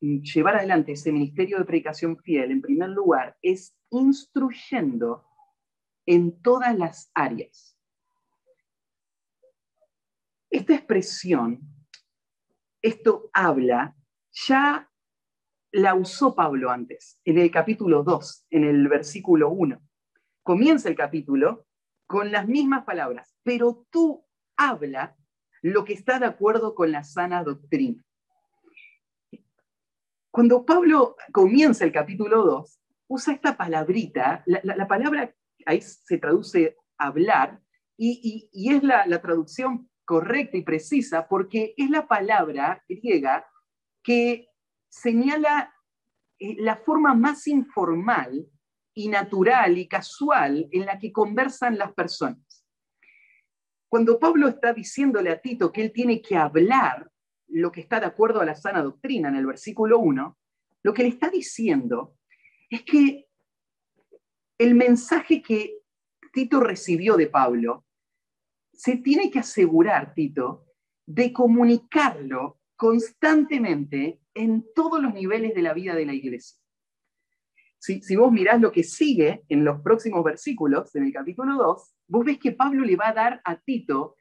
llevar 0.00 0.56
adelante 0.56 0.92
ese 0.92 1.12
ministerio 1.12 1.58
de 1.58 1.64
predicación 1.64 2.18
fiel, 2.18 2.50
en 2.50 2.60
primer 2.60 2.90
lugar, 2.90 3.38
es 3.40 3.76
instruyendo 3.90 5.24
en 6.06 6.42
todas 6.42 6.76
las 6.76 7.10
áreas. 7.14 7.78
Esta 10.50 10.74
expresión, 10.74 11.60
esto 12.82 13.30
habla, 13.32 13.96
ya 14.32 14.90
la 15.70 15.94
usó 15.94 16.34
Pablo 16.34 16.70
antes, 16.70 17.18
en 17.24 17.38
el 17.38 17.50
capítulo 17.50 18.02
2, 18.02 18.46
en 18.50 18.64
el 18.64 18.88
versículo 18.88 19.50
1. 19.50 19.80
Comienza 20.42 20.88
el 20.88 20.96
capítulo 20.96 21.66
con 22.06 22.30
las 22.30 22.46
mismas 22.46 22.84
palabras, 22.84 23.34
pero 23.42 23.86
tú 23.88 24.26
habla 24.70 25.16
lo 25.62 25.84
que 25.84 25.92
está 25.92 26.18
de 26.18 26.26
acuerdo 26.26 26.74
con 26.74 26.90
la 26.90 27.04
sana 27.04 27.42
doctrina. 27.44 28.04
Cuando 30.30 30.64
Pablo 30.64 31.16
comienza 31.32 31.84
el 31.84 31.92
capítulo 31.92 32.44
2, 32.44 32.80
usa 33.08 33.34
esta 33.34 33.56
palabrita, 33.56 34.42
la, 34.46 34.88
palabra 34.88 35.34
ahí 35.66 35.80
se 35.80 36.18
traduce 36.18 36.76
hablar, 36.96 37.60
y, 37.96 38.48
es 38.52 38.82
la, 38.82 39.20
traducción 39.20 39.88
correcta 40.04 40.56
y 40.56 40.62
precisa 40.62 41.28
porque 41.28 41.74
es 41.76 41.88
la 41.90 42.08
palabra 42.08 42.82
griega 42.88 43.46
que 44.02 44.48
señala 44.88 45.72
eh, 46.38 46.56
la 46.58 46.76
forma 46.76 47.14
más 47.14 47.46
informal 47.46 48.48
y 48.94 49.08
natural 49.08 49.78
y 49.78 49.86
casual 49.86 50.68
en 50.72 50.86
la 50.86 50.98
que 50.98 51.12
conversan 51.12 51.78
las 51.78 51.92
personas. 51.92 52.51
Cuando 53.92 54.18
Pablo 54.18 54.48
está 54.48 54.72
diciéndole 54.72 55.28
a 55.28 55.38
Tito 55.38 55.70
que 55.70 55.82
él 55.82 55.92
tiene 55.92 56.22
que 56.22 56.34
hablar 56.34 57.10
lo 57.48 57.70
que 57.70 57.82
está 57.82 58.00
de 58.00 58.06
acuerdo 58.06 58.40
a 58.40 58.46
la 58.46 58.54
sana 58.54 58.82
doctrina 58.82 59.28
en 59.28 59.36
el 59.36 59.44
versículo 59.44 59.98
1, 59.98 60.38
lo 60.82 60.94
que 60.94 61.02
le 61.02 61.10
está 61.10 61.28
diciendo 61.28 62.16
es 62.70 62.84
que 62.84 63.26
el 64.56 64.74
mensaje 64.74 65.42
que 65.42 65.80
Tito 66.32 66.60
recibió 66.60 67.18
de 67.18 67.26
Pablo, 67.26 67.84
se 68.72 68.96
tiene 68.96 69.30
que 69.30 69.40
asegurar, 69.40 70.14
Tito, 70.14 70.64
de 71.04 71.30
comunicarlo 71.30 72.60
constantemente 72.76 74.22
en 74.32 74.64
todos 74.74 75.02
los 75.02 75.12
niveles 75.12 75.54
de 75.54 75.60
la 75.60 75.74
vida 75.74 75.94
de 75.94 76.06
la 76.06 76.14
iglesia. 76.14 76.58
Si, 77.78 78.16
vos 78.16 78.30
mirás 78.30 78.60
lo 78.60 78.70
que 78.70 78.84
sigue 78.84 79.44
en 79.48 79.64
los 79.64 79.82
próximos 79.82 80.22
versículos, 80.24 80.94
en 80.94 81.04
el 81.04 81.12
capítulo 81.12 81.56
2, 81.56 81.94
vos 82.12 82.26
ves 82.26 82.38
que 82.38 82.52
Pablo 82.52 82.84
le 82.84 82.94
va 82.94 83.08
a 83.08 83.14
dar 83.14 83.40
a 83.42 83.56
Tito 83.56 84.16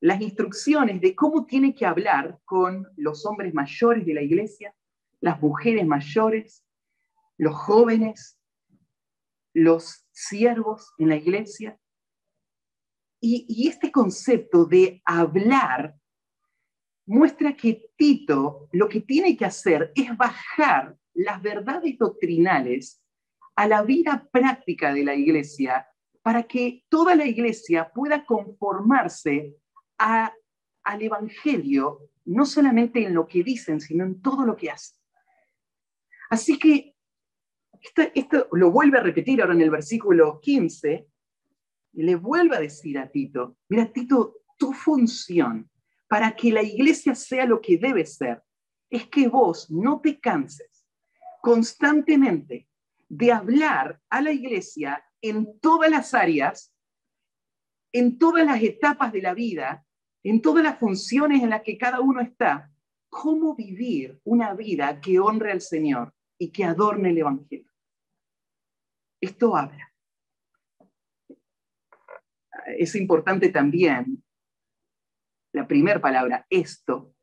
las 0.00 0.20
instrucciones 0.20 1.00
de 1.00 1.16
cómo 1.16 1.44
tiene 1.44 1.74
que 1.74 1.84
hablar 1.84 2.38
con 2.44 2.86
los 2.96 3.26
hombres 3.26 3.52
mayores 3.52 4.06
de 4.06 4.14
la 4.14 4.22
iglesia, 4.22 4.72
las 5.20 5.40
mujeres 5.40 5.84
mayores, 5.84 6.64
los 7.36 7.56
jóvenes, 7.56 8.38
los 9.54 10.06
siervos 10.12 10.92
en 10.98 11.08
la 11.08 11.16
iglesia. 11.16 11.76
Y, 13.20 13.68
este 13.68 13.90
concepto 13.90 14.64
de 14.64 15.02
hablar 15.04 15.96
muestra 17.06 17.56
que 17.56 17.90
Tito 17.96 18.68
lo 18.70 18.88
que 18.88 19.00
tiene 19.00 19.36
que 19.36 19.46
hacer 19.46 19.90
es 19.96 20.16
bajar 20.16 20.96
las 21.12 21.42
verdades 21.42 21.98
doctrinales 21.98 23.02
a 23.56 23.66
la 23.66 23.82
vida 23.82 24.28
práctica 24.32 24.94
de 24.94 25.02
la 25.04 25.16
iglesia 25.16 25.88
para 26.22 26.44
que 26.44 26.84
toda 26.88 27.14
la 27.14 27.26
iglesia 27.26 27.90
pueda 27.92 28.24
conformarse 28.24 29.56
al 29.98 31.02
Evangelio, 31.02 32.10
no 32.24 32.46
solamente 32.46 33.04
en 33.04 33.14
lo 33.14 33.26
que 33.26 33.42
dicen, 33.42 33.80
sino 33.80 34.04
en 34.04 34.22
todo 34.22 34.46
lo 34.46 34.56
que 34.56 34.70
hacen. 34.70 34.98
Así 36.30 36.58
que 36.58 36.94
esto, 38.14 38.48
lo 38.52 38.70
vuelve 38.70 38.98
a 38.98 39.02
repetir 39.02 39.40
ahora 39.40 39.54
en 39.54 39.60
el 39.60 39.70
versículo 39.70 40.40
15, 40.40 41.08
y 41.94 42.02
le 42.02 42.14
vuelve 42.14 42.56
a 42.56 42.60
decir 42.60 42.98
a 42.98 43.10
Tito, 43.10 43.58
mira 43.68 43.92
Tito, 43.92 44.36
tu 44.56 44.72
función 44.72 45.68
para 46.08 46.34
que 46.34 46.52
la 46.52 46.62
iglesia 46.62 47.14
sea 47.14 47.44
lo 47.44 47.60
que 47.60 47.76
debe 47.78 48.06
ser 48.06 48.42
es 48.88 49.08
que 49.08 49.28
vos 49.28 49.70
no 49.70 50.00
te 50.00 50.20
canses 50.20 50.86
constantemente 51.40 52.68
de 53.08 53.32
hablar 53.32 54.00
a 54.08 54.20
la 54.20 54.30
iglesia 54.30 55.04
en 55.22 55.58
todas 55.60 55.90
las 55.90 56.12
áreas, 56.14 56.74
en 57.92 58.18
todas 58.18 58.44
las 58.44 58.62
etapas 58.62 59.12
de 59.12 59.22
la 59.22 59.34
vida, 59.34 59.86
en 60.24 60.42
todas 60.42 60.62
las 60.62 60.78
funciones 60.78 61.42
en 61.42 61.50
las 61.50 61.62
que 61.62 61.78
cada 61.78 62.00
uno 62.00 62.20
está, 62.20 62.70
cómo 63.08 63.54
vivir 63.54 64.20
una 64.24 64.54
vida 64.54 65.00
que 65.00 65.20
honre 65.20 65.52
al 65.52 65.60
Señor 65.60 66.14
y 66.38 66.50
que 66.50 66.64
adorne 66.64 67.10
el 67.10 67.18
Evangelio. 67.18 67.70
Esto 69.20 69.56
habla. 69.56 69.92
Es 72.76 72.94
importante 72.94 73.50
también 73.50 74.24
la 75.52 75.68
primera 75.68 76.00
palabra, 76.00 76.46
esto, 76.48 77.14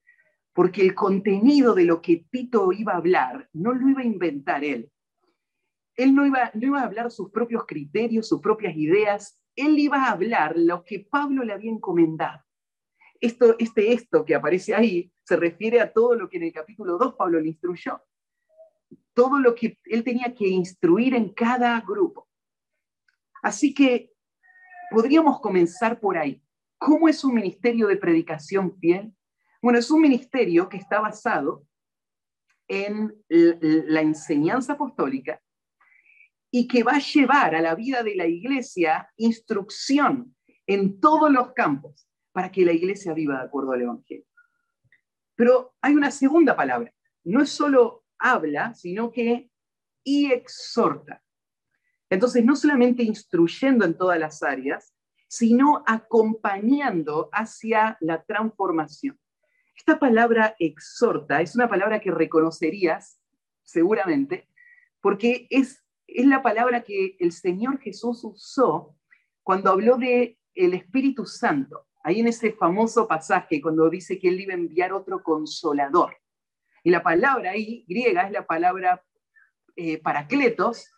porque 0.54 0.82
el 0.82 0.94
contenido 0.94 1.74
de 1.74 1.86
lo 1.86 2.02
que 2.02 2.26
Tito 2.30 2.72
iba 2.72 2.94
a 2.94 2.98
hablar 2.98 3.50
no 3.54 3.74
lo 3.74 3.90
iba 3.90 4.02
a 4.02 4.06
inventar 4.06 4.64
él. 4.64 4.92
Él 6.00 6.16
no 6.16 6.26
iba, 6.26 6.44
a 6.80 6.84
hablar 6.84 7.12
sus 7.12 7.30
propios 7.30 7.66
criterios, 7.68 8.30
sus 8.30 8.40
propias 8.40 8.74
ideas, 8.74 9.38
él 9.54 9.78
iba 9.78 10.06
a 10.06 10.12
hablar 10.12 10.54
lo 10.56 10.86
que 10.86 11.02
Pablo 11.02 11.44
le 11.44 11.52
había 11.52 11.70
encomendado. 11.70 12.42
Esto, 13.20 13.58
este 13.60 13.92
esto 13.92 14.24
que 14.24 14.34
aparece 14.34 14.74
ahí 14.74 15.12
se 15.26 15.36
refiere 15.36 15.82
a 15.82 15.92
todo 15.92 16.16
lo 16.16 16.30
que 16.30 16.38
en 16.38 16.44
el 16.44 16.54
capítulo 16.54 16.98
2 16.98 17.16
Pablo 17.16 17.42
le 17.42 17.50
instruyó 17.50 18.02
todo 19.14 19.40
lo 19.40 19.54
que 19.54 19.78
él 19.84 20.06
tenía 20.06 20.34
que 20.34 20.48
instruir 20.48 21.16
en 21.16 21.34
cada 21.34 21.82
grupo. 21.82 22.30
Así 23.44 23.74
que 23.74 24.14
podríamos 24.92 25.42
comenzar 25.42 26.00
por 26.00 26.18
ahí. 26.18 26.42
¿Cómo 26.78 27.10
es 27.10 27.26
un 27.26 27.34
ministerio 27.34 27.88
de 27.88 27.98
predicación 27.98 28.80
fiel? 28.80 29.14
Bueno, 29.62 29.80
es 29.80 29.92
un 29.92 30.00
ministerio 30.00 30.70
que 30.70 30.78
está 30.78 31.02
basado 31.02 31.66
en 32.70 33.22
la 33.28 34.00
enseñanza 34.00 34.74
apostólica 34.74 35.42
y 36.52 36.68
que 36.68 36.84
va 36.84 36.94
a 36.94 37.00
llevar 37.00 37.56
a 37.56 37.62
la 37.62 37.76
vida 37.76 38.04
de 38.04 38.16
la 38.16 38.26
iglesia 38.26 39.10
instrucción 39.18 40.36
en 40.66 41.00
todos 41.00 41.32
los 41.32 41.54
campos 41.54 42.08
para 42.32 42.52
que 42.52 42.66
la 42.66 42.74
iglesia 42.74 43.14
viva 43.14 43.40
de 43.40 43.46
acuerdo 43.46 43.72
al 43.72 43.82
Evangelio. 43.82 44.26
Pero 45.36 45.74
hay 45.82 45.94
una 45.96 46.12
segunda 46.12 46.56
palabra. 46.56 46.94
No 47.24 47.42
es 47.42 47.50
solo 47.50 48.04
habla, 48.18 48.74
sino 48.74 49.12
que 49.12 49.50
y 50.04 50.32
exhorta. 50.32 51.24
Entonces, 52.10 52.44
no 52.44 52.56
solamente 52.56 53.04
instruyendo 53.04 53.86
en 53.86 53.98
todas 53.98 54.20
las 54.20 54.42
áreas, 54.42 54.96
sino 55.28 55.84
acompañando 55.86 57.30
hacia 57.32 57.98
la 58.02 58.24
transformación. 58.24 59.20
Esta 59.76 60.00
palabra 60.00 60.56
exhorta 60.60 61.42
es 61.42 61.56
una 61.56 61.70
palabra 61.70 62.00
que 62.00 62.12
reconocerías 62.12 63.22
seguramente, 63.64 64.50
porque 65.00 65.48
es, 65.50 65.84
es 66.16 66.26
la 66.26 66.42
palabra 66.42 66.84
que 66.84 67.16
el 67.20 67.32
Señor 67.32 67.80
Jesús 67.80 68.24
usó 68.24 68.96
cuando 69.44 69.72
habló 69.72 69.98
de 69.98 70.38
el 70.54 70.74
Espíritu 70.74 71.26
Santo. 71.26 71.88
Ahí 72.04 72.20
en 72.20 72.28
ese 72.28 72.54
famoso 72.54 73.08
pasaje, 73.08 73.62
cuando 73.62 73.90
dice 73.90 74.20
que 74.20 74.30
Él 74.30 74.40
iba 74.40 74.54
a 74.54 74.58
enviar 74.58 74.94
otro 74.94 75.22
consolador. 75.22 76.18
Y 76.84 76.92
la 76.92 77.04
palabra 77.04 77.52
ahí, 77.52 77.86
griega, 77.88 78.24
es 78.24 78.32
la 78.32 78.46
palabra 78.46 79.04
eh, 79.76 80.02
paracletos, 80.02 80.90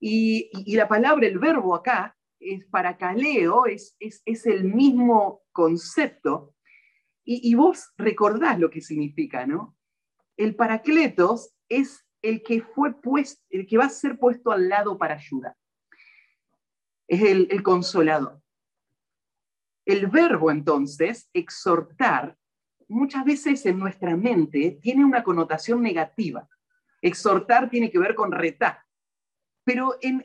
y, 0.00 0.74
la 0.74 0.88
palabra, 0.88 1.26
el 1.26 1.38
verbo 1.38 1.74
acá, 1.74 2.16
es 2.38 2.64
paracaleo, 2.66 3.66
es, 3.66 3.96
es, 3.98 4.46
el 4.46 4.64
mismo 4.64 5.42
concepto, 5.52 6.54
y, 7.22 7.54
vos 7.54 7.92
recordás 7.96 8.58
lo 8.58 8.70
que 8.70 8.80
significa, 8.80 9.46
¿no? 9.46 9.76
El 10.36 10.56
paracletos 10.56 11.54
es 11.68 12.04
el 12.22 12.42
que, 12.42 12.62
fue 12.62 13.00
puesto, 13.00 13.42
el 13.50 13.66
que 13.66 13.78
va 13.78 13.84
a 13.84 13.90
ser 13.90 14.18
puesto 14.18 14.50
al 14.50 14.68
lado 14.68 14.98
para 14.98 15.14
ayudar. 15.14 15.56
Es 17.08 17.22
el, 17.22 17.62
consolador. 17.62 18.40
El 19.84 20.06
verbo 20.06 20.50
entonces, 20.50 21.28
exhortar, 21.32 22.36
muchas 22.88 23.24
veces 23.24 23.66
en 23.66 23.78
nuestra 23.78 24.16
mente 24.16 24.78
tiene 24.80 25.04
una 25.04 25.24
connotación 25.24 25.82
negativa. 25.82 26.48
Exhortar 27.02 27.68
tiene 27.70 27.90
que 27.90 27.98
ver 27.98 28.14
con 28.14 28.30
retar. 28.30 28.78
Pero 29.64 29.96
en, 30.00 30.24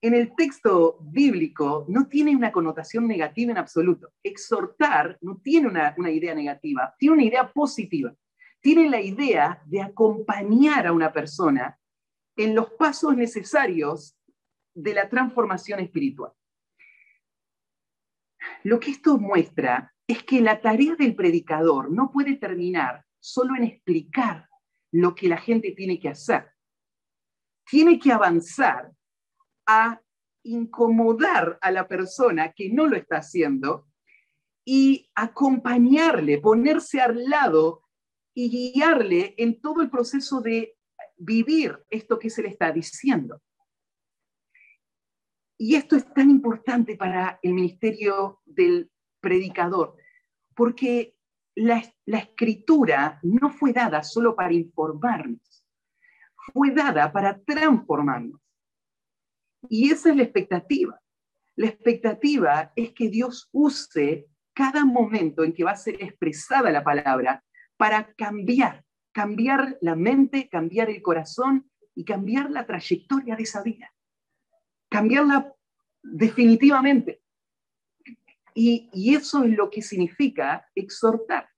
el 0.00 0.34
texto 0.36 0.98
bíblico 1.00 1.86
no 1.88 2.06
tiene 2.08 2.34
una 2.34 2.50
connotación 2.50 3.06
negativa 3.06 3.52
en 3.52 3.58
absoluto. 3.58 4.12
Exhortar 4.22 5.18
no 5.20 5.40
tiene 5.42 5.68
una, 5.68 5.94
una 5.96 6.10
idea 6.10 6.34
negativa, 6.34 6.94
tiene 6.98 7.14
una 7.14 7.24
idea 7.24 7.52
positiva. 7.52 8.14
Tiene 8.64 8.88
la 8.88 9.02
idea 9.02 9.62
de 9.66 9.82
acompañar 9.82 10.86
a 10.86 10.94
una 10.94 11.12
persona 11.12 11.78
en 12.34 12.54
los 12.54 12.70
pasos 12.70 13.14
necesarios 13.14 14.16
de 14.72 14.94
la 14.94 15.10
transformación 15.10 15.80
espiritual. 15.80 16.32
Lo 18.62 18.80
que 18.80 18.92
esto 18.92 19.18
muestra 19.18 19.94
es 20.06 20.22
que 20.22 20.40
la 20.40 20.62
tarea 20.62 20.94
del 20.96 21.14
predicador 21.14 21.92
no 21.92 22.10
puede 22.10 22.36
terminar 22.36 23.04
solo 23.20 23.54
en 23.54 23.64
explicar 23.64 24.48
lo 24.92 25.14
que 25.14 25.28
la 25.28 25.36
gente 25.36 25.72
tiene 25.72 26.00
que 26.00 26.08
hacer. 26.08 26.50
Tiene 27.66 27.98
que 27.98 28.12
avanzar 28.12 28.90
a 29.66 30.00
incomodar 30.42 31.58
a 31.60 31.70
la 31.70 31.86
persona 31.86 32.54
que 32.54 32.70
no 32.70 32.86
lo 32.86 32.96
está 32.96 33.18
haciendo 33.18 33.88
y 34.64 35.10
acompañarle, 35.14 36.38
ponerse 36.38 37.02
al 37.02 37.28
lado 37.28 37.83
y 38.34 38.72
guiarle 38.72 39.34
en 39.38 39.60
todo 39.60 39.80
el 39.80 39.90
proceso 39.90 40.40
de 40.40 40.76
vivir 41.16 41.78
esto 41.88 42.18
que 42.18 42.30
se 42.30 42.42
le 42.42 42.48
está 42.48 42.72
diciendo. 42.72 43.40
Y 45.56 45.76
esto 45.76 45.96
es 45.96 46.12
tan 46.12 46.30
importante 46.30 46.96
para 46.96 47.38
el 47.42 47.54
ministerio 47.54 48.40
del 48.44 48.90
predicador, 49.20 49.96
porque 50.54 51.16
la, 51.54 51.82
la, 52.04 52.18
escritura 52.18 53.20
no 53.22 53.50
fue 53.50 53.72
dada 53.72 54.02
solo 54.02 54.34
para 54.34 54.52
informarnos, 54.52 55.64
fue 56.52 56.72
dada 56.72 57.12
para 57.12 57.40
transformarnos. 57.40 58.40
Y 59.68 59.90
esa 59.90 60.10
es 60.10 60.16
la 60.16 60.24
expectativa. 60.24 61.00
La 61.56 61.68
expectativa 61.68 62.72
es 62.74 62.92
que 62.92 63.08
Dios 63.08 63.48
use 63.52 64.26
cada 64.52 64.84
momento 64.84 65.44
en 65.44 65.52
que 65.52 65.64
va 65.64 65.70
a 65.70 65.76
ser 65.76 66.02
expresada 66.02 66.70
la 66.72 66.82
palabra 66.82 67.44
para 67.76 68.14
cambiar, 68.14 68.84
cambiar 69.12 69.78
la 69.80 69.96
mente, 69.96 70.48
cambiar 70.48 70.90
el 70.90 71.02
corazón 71.02 71.70
y 71.94 72.04
cambiar 72.04 72.50
la 72.50 72.66
trayectoria 72.66 73.36
de 73.36 73.42
esa 73.42 73.62
vida. 73.62 73.92
Cambiarla 74.88 75.52
definitivamente. 76.02 77.22
Y, 78.54 79.14
eso 79.14 79.42
es 79.42 79.50
lo 79.50 79.68
que 79.68 79.82
significa 79.82 80.68
exhortar. 80.74 81.48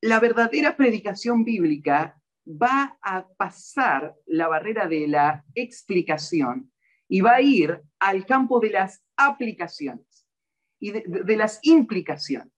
La 0.00 0.20
verdadera 0.20 0.76
predicación 0.76 1.44
bíblica 1.44 2.20
va 2.46 2.98
a 3.02 3.26
pasar 3.36 4.14
la 4.24 4.48
barrera 4.48 4.86
de 4.86 5.08
la 5.08 5.44
explicación 5.54 6.72
y 7.08 7.20
va 7.20 7.34
a 7.34 7.40
ir 7.42 7.82
al 7.98 8.24
campo 8.24 8.60
de 8.60 8.70
las 8.70 9.04
aplicaciones 9.16 10.26
y 10.78 10.92
de, 10.92 11.36
las 11.36 11.58
implicaciones. 11.62 12.52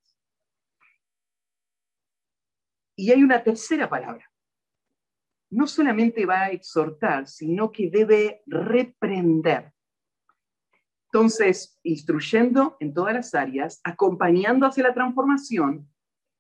Y 2.99 3.12
hay 3.12 3.22
una 3.22 3.44
tercera 3.44 3.88
palabra. 3.88 4.28
No 5.51 5.68
solamente 5.68 6.26
va 6.26 6.42
a 6.42 6.51
exhortar, 6.51 7.28
sino 7.28 7.70
que 7.70 7.88
debe 7.90 8.42
reprender. 8.44 9.72
Entonces, 11.05 11.78
instruyendo 11.84 12.76
en 12.80 12.92
todas 12.92 13.14
las 13.14 13.36
áreas, 13.36 13.80
acompañando 13.84 14.66
hacia 14.66 14.82
la 14.82 14.94
transformación 14.94 15.88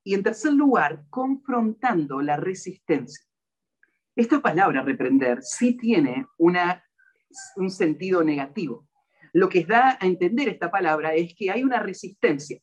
y, 0.02 0.14
en 0.14 0.24
tercer 0.24 0.52
lugar, 0.52 1.04
confrontando 1.10 2.20
la 2.22 2.36
resistencia. 2.36 3.24
Esta 4.16 4.40
palabra 4.40 4.82
reprender 4.82 5.44
sí 5.44 5.76
tiene 5.76 6.26
una, 6.38 6.84
un 7.54 7.70
sentido 7.70 8.24
negativo. 8.24 8.88
Lo 9.32 9.48
que 9.48 9.64
da 9.64 9.96
a 10.00 10.06
entender 10.06 10.48
esta 10.48 10.72
palabra 10.72 11.14
es 11.14 11.36
que 11.36 11.52
hay 11.52 11.62
una 11.62 11.78
resistencia. 11.78 12.58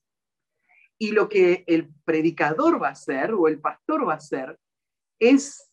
Y 0.98 1.12
lo 1.12 1.28
que 1.28 1.64
el 1.68 1.94
predicador 2.06 2.82
va 2.82 2.90
a 2.90 2.92
hacer 2.92 3.34
o 3.34 3.48
el 3.48 3.60
pastor 3.60 4.08
va 4.08 4.14
a 4.14 4.18
hacer 4.18 4.60
es 5.20 5.72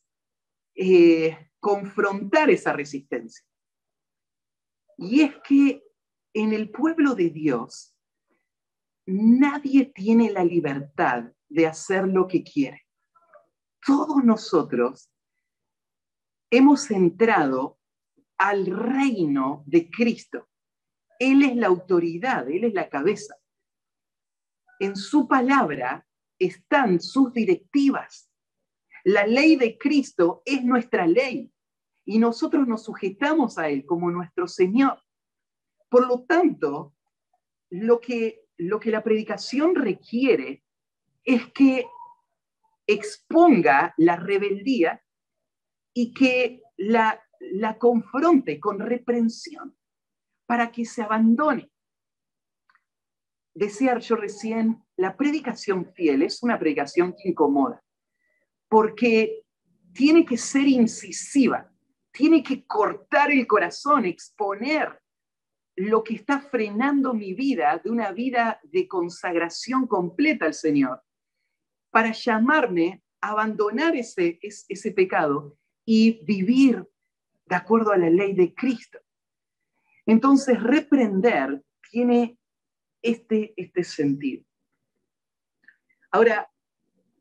eh, 0.74 1.50
confrontar 1.60 2.50
esa 2.50 2.72
resistencia. 2.72 3.44
Y 4.98 5.22
es 5.22 5.34
que 5.46 5.82
en 6.34 6.52
el 6.52 6.70
pueblo 6.70 7.14
de 7.14 7.30
Dios 7.30 7.94
nadie 9.06 9.86
tiene 9.86 10.30
la 10.30 10.44
libertad 10.44 11.32
de 11.48 11.66
hacer 11.66 12.06
lo 12.08 12.26
que 12.26 12.42
quiere. 12.42 12.86
Todos 13.84 14.24
nosotros 14.24 15.10
hemos 16.50 16.90
entrado 16.90 17.78
al 18.38 18.66
reino 18.66 19.62
de 19.66 19.90
Cristo. 19.90 20.48
Él 21.18 21.42
es 21.42 21.56
la 21.56 21.68
autoridad, 21.68 22.48
Él 22.48 22.64
es 22.64 22.74
la 22.74 22.88
cabeza. 22.88 23.36
En 24.82 24.96
su 24.96 25.28
palabra 25.28 26.04
están 26.40 27.00
sus 27.00 27.32
directivas. 27.32 28.28
La 29.04 29.24
ley 29.24 29.54
de 29.54 29.78
Cristo 29.78 30.42
es 30.44 30.64
nuestra 30.64 31.06
ley 31.06 31.52
y 32.04 32.18
nosotros 32.18 32.66
nos 32.66 32.82
sujetamos 32.82 33.58
a 33.58 33.68
Él 33.68 33.86
como 33.86 34.10
nuestro 34.10 34.48
Señor. 34.48 35.00
Por 35.88 36.08
lo 36.08 36.24
tanto, 36.24 36.96
lo 37.70 38.00
que, 38.00 38.44
lo 38.56 38.80
que 38.80 38.90
la 38.90 39.04
predicación 39.04 39.76
requiere 39.76 40.64
es 41.22 41.46
que 41.52 41.86
exponga 42.84 43.94
la 43.98 44.16
rebeldía 44.16 45.00
y 45.94 46.12
que 46.12 46.60
la, 46.76 47.22
la 47.38 47.78
confronte 47.78 48.58
con 48.58 48.80
reprensión 48.80 49.76
para 50.44 50.72
que 50.72 50.84
se 50.84 51.02
abandone. 51.02 51.71
Decía 53.54 53.98
yo 53.98 54.16
recién, 54.16 54.82
la 54.96 55.16
predicación 55.16 55.92
fiel 55.94 56.22
es 56.22 56.42
una 56.42 56.58
predicación 56.58 57.12
que 57.12 57.28
incomoda, 57.28 57.82
porque 58.68 59.44
tiene 59.92 60.24
que 60.24 60.38
ser 60.38 60.66
incisiva, 60.66 61.70
tiene 62.10 62.42
que 62.42 62.64
cortar 62.64 63.30
el 63.30 63.46
corazón, 63.46 64.06
exponer 64.06 64.98
lo 65.76 66.02
que 66.02 66.14
está 66.14 66.40
frenando 66.40 67.14
mi 67.14 67.34
vida 67.34 67.80
de 67.82 67.90
una 67.90 68.12
vida 68.12 68.60
de 68.64 68.88
consagración 68.88 69.86
completa 69.86 70.46
al 70.46 70.54
Señor, 70.54 71.02
para 71.90 72.12
llamarme 72.12 73.02
a 73.20 73.30
abandonar 73.30 73.96
ese, 73.96 74.38
ese 74.40 74.92
pecado 74.92 75.56
y 75.84 76.24
vivir 76.24 76.86
de 77.46 77.56
acuerdo 77.56 77.92
a 77.92 77.98
la 77.98 78.08
ley 78.08 78.34
de 78.34 78.54
Cristo. 78.54 78.98
Entonces, 80.06 80.62
reprender 80.62 81.62
tiene 81.90 82.38
este, 83.02 83.52
este 83.56 83.84
sentido. 83.84 84.44
Ahora, 86.10 86.50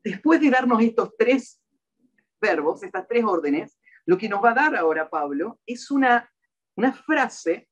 después 0.02 0.40
de 0.40 0.50
darnos 0.50 0.82
estos 0.82 1.16
tres 1.16 1.60
verbos, 2.40 2.82
estas 2.82 3.06
tres 3.08 3.24
órdenes, 3.24 3.78
lo 4.04 4.18
que 4.18 4.28
nos 4.28 4.42
va 4.42 4.50
a 4.50 4.54
dar 4.54 4.76
ahora 4.76 5.08
Pablo 5.08 5.60
es 5.66 5.90
una, 5.90 6.30
una 6.76 6.92
frase 6.92 7.68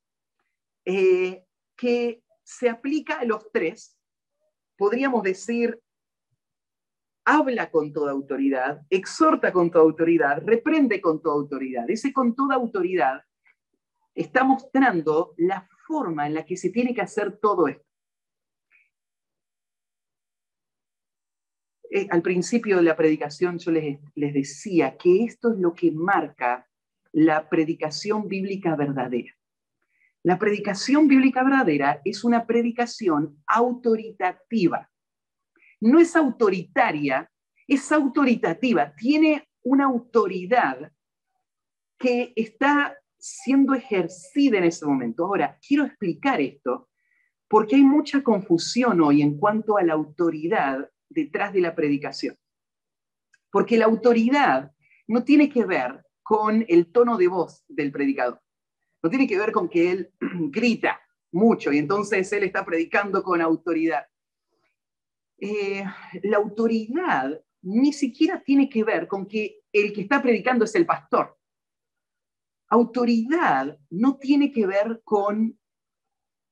eh, 0.84 1.44
que 1.76 2.22
se 2.42 2.68
aplica 2.68 3.20
a 3.20 3.24
los 3.24 3.50
tres. 3.52 3.98
Podríamos 4.76 5.22
decir 5.22 5.80
habla 7.24 7.70
con 7.70 7.92
toda 7.92 8.12
autoridad, 8.12 8.82
exhorta 8.90 9.52
con 9.52 9.70
toda 9.70 9.84
autoridad, 9.84 10.42
reprende 10.44 11.00
con 11.00 11.20
toda 11.20 11.36
autoridad. 11.36 11.88
Ese 11.88 12.12
con 12.12 12.34
toda 12.34 12.56
autoridad 12.56 13.22
está 14.14 14.42
mostrando 14.42 15.34
la 15.36 15.68
forma 15.86 16.26
en 16.26 16.34
la 16.34 16.44
que 16.44 16.56
se 16.56 16.70
tiene 16.70 16.94
que 16.94 17.02
hacer 17.02 17.38
todo 17.38 17.68
esto. 17.68 17.89
Eh, 21.90 22.06
al 22.10 22.22
principio 22.22 22.76
de 22.76 22.82
la 22.84 22.96
predicación 22.96 23.58
yo 23.58 23.72
les, 23.72 23.98
les 24.14 24.32
decía 24.32 24.96
que 24.96 25.24
esto 25.24 25.52
es 25.52 25.58
lo 25.58 25.74
que 25.74 25.90
marca 25.90 26.66
la 27.12 27.48
predicación 27.48 28.28
bíblica 28.28 28.76
verdadera. 28.76 29.34
La 30.22 30.38
predicación 30.38 31.08
bíblica 31.08 31.42
verdadera 31.42 32.00
es 32.04 32.24
una 32.24 32.46
predicación 32.46 33.42
autoritativa 33.46 34.90
no 35.80 35.98
es 35.98 36.14
autoritaria, 36.14 37.30
es 37.66 37.90
autoritativa, 37.90 38.94
tiene 38.94 39.48
una 39.62 39.86
autoridad 39.86 40.92
que 41.98 42.32
está 42.36 42.96
siendo 43.18 43.74
ejercida 43.74 44.58
en 44.58 44.64
ese 44.64 44.86
momento. 44.86 45.26
Ahora, 45.26 45.58
quiero 45.66 45.84
explicar 45.84 46.40
esto 46.40 46.88
porque 47.48 47.76
hay 47.76 47.82
mucha 47.82 48.22
confusión 48.22 49.00
hoy 49.00 49.22
en 49.22 49.36
cuanto 49.36 49.76
a 49.76 49.82
la 49.82 49.94
autoridad 49.94 50.88
detrás 51.10 51.52
de 51.52 51.60
la 51.60 51.74
predicación. 51.74 52.38
Porque 53.50 53.76
la 53.76 53.84
autoridad 53.84 54.72
no 55.06 55.24
tiene 55.24 55.50
que 55.50 55.66
ver 55.66 56.02
con 56.22 56.64
el 56.68 56.90
tono 56.92 57.18
de 57.18 57.28
voz 57.28 57.64
del 57.68 57.92
predicador. 57.92 58.40
No 59.02 59.10
tiene 59.10 59.26
que 59.26 59.36
ver 59.36 59.52
con 59.52 59.68
que 59.68 59.90
él 59.90 60.12
grita 60.50 61.00
mucho 61.32 61.72
y 61.72 61.78
entonces 61.78 62.32
él 62.32 62.44
está 62.44 62.64
predicando 62.64 63.22
con 63.22 63.40
autoridad. 63.40 64.06
Eh, 65.38 65.84
la 66.22 66.36
autoridad 66.36 67.40
ni 67.62 67.92
siquiera 67.92 68.42
tiene 68.42 68.68
que 68.68 68.84
ver 68.84 69.06
con 69.06 69.26
que 69.26 69.62
el 69.72 69.92
que 69.92 70.02
está 70.02 70.22
predicando 70.22 70.64
es 70.64 70.74
el 70.74 70.86
pastor. 70.86 71.36
Autoridad 72.68 73.78
no 73.90 74.16
tiene 74.16 74.52
que 74.52 74.66
ver 74.66 75.02
con 75.02 75.58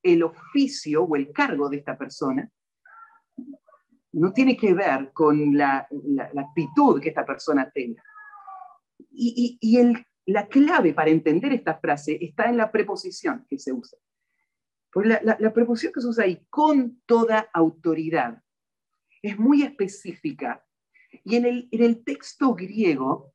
el 0.02 0.22
oficio 0.22 1.04
o 1.04 1.16
el 1.16 1.32
cargo 1.32 1.68
de 1.68 1.78
esta 1.78 1.96
persona. 1.96 2.50
No 4.18 4.32
tiene 4.32 4.56
que 4.56 4.74
ver 4.74 5.12
con 5.12 5.56
la, 5.56 5.88
actitud 6.36 7.00
que 7.00 7.10
esta 7.10 7.24
persona 7.24 7.70
tenga. 7.70 8.02
Y, 9.10 9.58
la 10.26 10.46
clave 10.46 10.92
para 10.92 11.08
entender 11.08 11.54
esta 11.54 11.78
frase 11.78 12.18
está 12.20 12.50
en 12.50 12.58
la 12.58 12.70
preposición 12.70 13.46
que 13.48 13.58
se 13.58 13.72
usa. 13.72 13.98
Pues 14.92 15.08
la, 15.22 15.52
preposición 15.54 15.92
que 15.92 16.02
se 16.02 16.06
usa 16.06 16.24
ahí, 16.24 16.44
con 16.50 17.00
toda 17.06 17.48
autoridad, 17.54 18.42
es 19.22 19.38
muy 19.38 19.62
específica. 19.62 20.62
Y 21.24 21.36
en 21.36 21.68
el, 21.70 22.04
texto 22.04 22.54
griego 22.54 23.32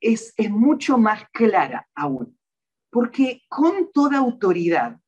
es 0.00 0.34
mucho 0.50 0.98
más 0.98 1.28
clara 1.32 1.88
aún. 1.94 2.38
Porque 2.90 3.42
con 3.48 3.90
toda 3.92 4.18
autoridad, 4.18 5.00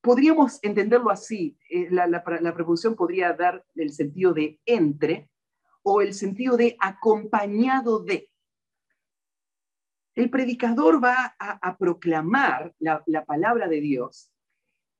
podríamos 0.00 0.58
entenderlo 0.62 1.10
así, 1.10 1.58
eh, 1.70 1.88
la, 1.90 2.22
preposición 2.54 2.94
podría 2.94 3.32
dar 3.32 3.64
el 3.74 3.92
sentido 3.92 4.32
de 4.32 4.60
entre 4.64 5.30
o 5.82 6.00
el 6.00 6.14
sentido 6.14 6.56
de 6.56 6.76
acompañado 6.80 8.02
de 8.02 8.28
el 10.16 10.28
predicador 10.28 11.02
va 11.02 11.34
a, 11.38 11.78
proclamar 11.78 12.74
la, 12.78 13.24
palabra 13.24 13.68
de 13.68 13.80
Dios 13.80 14.30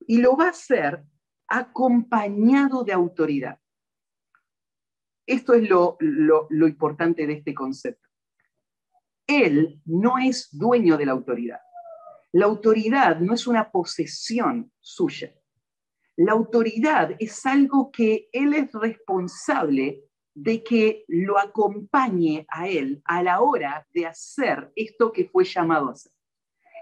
y 0.07 0.19
lo 0.19 0.37
va 0.37 0.47
a 0.47 0.51
hacer 0.51 1.05
acompañado 1.49 2.85
de 2.85 2.93
autoridad. 2.93 3.59
Esto 5.27 5.53
es 5.53 5.69
lo, 5.69 5.99
lo 6.01 6.69
importante 6.69 7.27
de 7.27 7.35
este 7.35 7.53
concepto. 7.53 8.09
Él 9.27 9.83
no 9.85 10.17
es 10.17 10.49
dueño 10.53 10.97
de 10.97 11.07
la 11.07 11.13
autoridad. 11.13 11.61
La 12.33 12.47
autoridad 12.47 13.19
no 13.19 13.35
es 13.35 13.47
una 13.47 13.71
posesión 13.71 14.71
suya. 14.79 15.35
La 16.17 16.33
autoridad 16.33 17.17
es 17.19 17.45
algo 17.47 17.91
que 17.91 18.29
él 18.33 18.55
es 18.55 18.71
responsable 18.73 20.05
de 20.35 20.63
que 20.63 21.05
lo 21.09 21.39
acompañe 21.39 22.47
a 22.49 22.69
él 22.69 23.03
a 23.05 23.23
la 23.23 23.41
hora 23.41 23.87
de 23.93 24.07
hacer 24.07 24.71
esto 24.77 25.13
que 25.13 25.25
fue 25.25 25.45
llamado 25.45 25.89
a 25.89 25.93
hacer. 25.93 26.13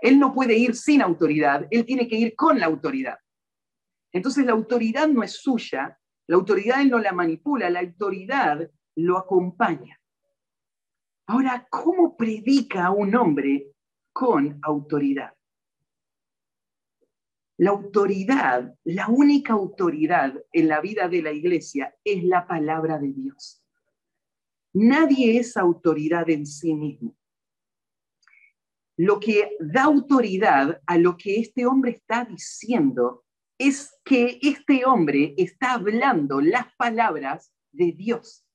Él 0.03 0.19
no 0.19 0.35
puede 0.35 0.57
ir 0.57 0.75
sin 0.75 1.03
autoridad, 1.03 1.67
él 1.71 1.85
tiene 1.85 2.07
que 2.07 2.17
ir 2.17 2.37
con 2.37 2.59
la 2.59 2.67
autoridad. 2.67 3.19
Entonces 4.13 4.45
la 4.45 4.53
autoridad 4.53 5.09
no 5.09 5.23
es 5.23 5.33
suya, 5.33 5.99
la 6.27 6.37
autoridad 6.37 6.83
él 6.83 6.91
no 6.91 6.99
la 6.99 7.13
manipula, 7.13 7.71
la 7.71 7.81
autoridad 7.81 8.71
lo 8.97 9.19
acompaña. 9.19 9.99
Ahora, 11.27 11.67
¿cómo 11.71 12.17
predica 12.17 12.91
un 12.91 13.15
hombre 13.15 13.73
con 14.13 14.59
autoridad? 14.63 15.38
La 17.59 17.71
autoridad, 17.71 18.73
la 18.85 19.09
única 19.09 19.53
autoridad 19.53 20.33
en 20.53 20.69
la 20.69 20.81
vida 20.81 21.09
de 21.09 21.23
la 21.23 21.33
iglesia 21.33 21.93
es 22.05 22.23
la 22.23 22.47
palabra 22.47 22.99
de 22.99 23.13
Dios. 23.13 23.65
Nadie 24.75 25.41
es 25.41 25.57
autoridad 25.57 26.31
en 26.31 26.47
sí 26.47 26.73
mismo. 26.75 27.17
Lo 28.97 29.19
que 29.19 29.57
da 29.59 29.85
autoridad 29.85 30.81
a 30.87 30.99
lo 30.99 31.17
que 31.17 31.41
este 31.41 31.67
hombre 31.67 31.91
está 31.91 32.25
diciendo 32.25 33.25
es 33.59 33.93
que 34.05 34.39
este 34.41 34.85
hombre 34.87 35.35
está 35.37 35.73
hablando 35.73 36.41
las 36.41 36.73
palabras 36.77 37.53
de 37.73 37.91
Dios. 37.91 38.47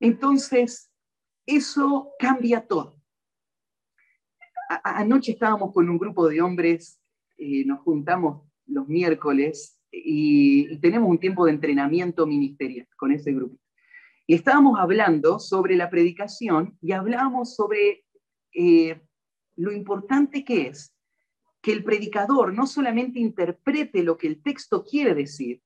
Entonces, 0.00 0.90
eso 1.46 2.10
cambia 2.18 2.66
todo. 2.66 3.00
anoche 4.82 5.32
estábamos 5.32 5.72
con 5.72 5.88
un 5.88 5.98
grupo 5.98 6.28
de 6.28 6.40
hombres 6.42 7.00
eh, 7.36 7.64
nos 7.64 7.80
juntamos 7.80 8.42
los 8.66 8.88
miércoles 8.88 9.80
y, 9.90 10.78
tenemos 10.78 11.08
un 11.08 11.18
tiempo 11.18 11.44
de 11.44 11.52
entrenamiento 11.52 12.26
ministerial 12.26 12.88
con 12.96 13.12
ese 13.12 13.32
grupo. 13.32 13.58
Y 14.26 14.34
estábamos 14.34 14.78
hablando 14.78 15.38
sobre 15.38 15.76
la 15.76 15.90
predicación 15.90 16.78
y 16.80 16.92
hablábamos 16.92 17.54
sobre 17.54 18.04
eh, 18.54 19.00
lo 19.56 19.72
importante 19.72 20.44
que 20.44 20.68
es 20.68 20.94
que 21.60 21.72
el 21.72 21.84
predicador 21.84 22.52
no 22.52 22.66
solamente 22.66 23.18
interprete 23.18 24.02
lo 24.02 24.16
que 24.16 24.26
el 24.26 24.42
texto 24.42 24.84
quiere 24.84 25.14
decir, 25.14 25.62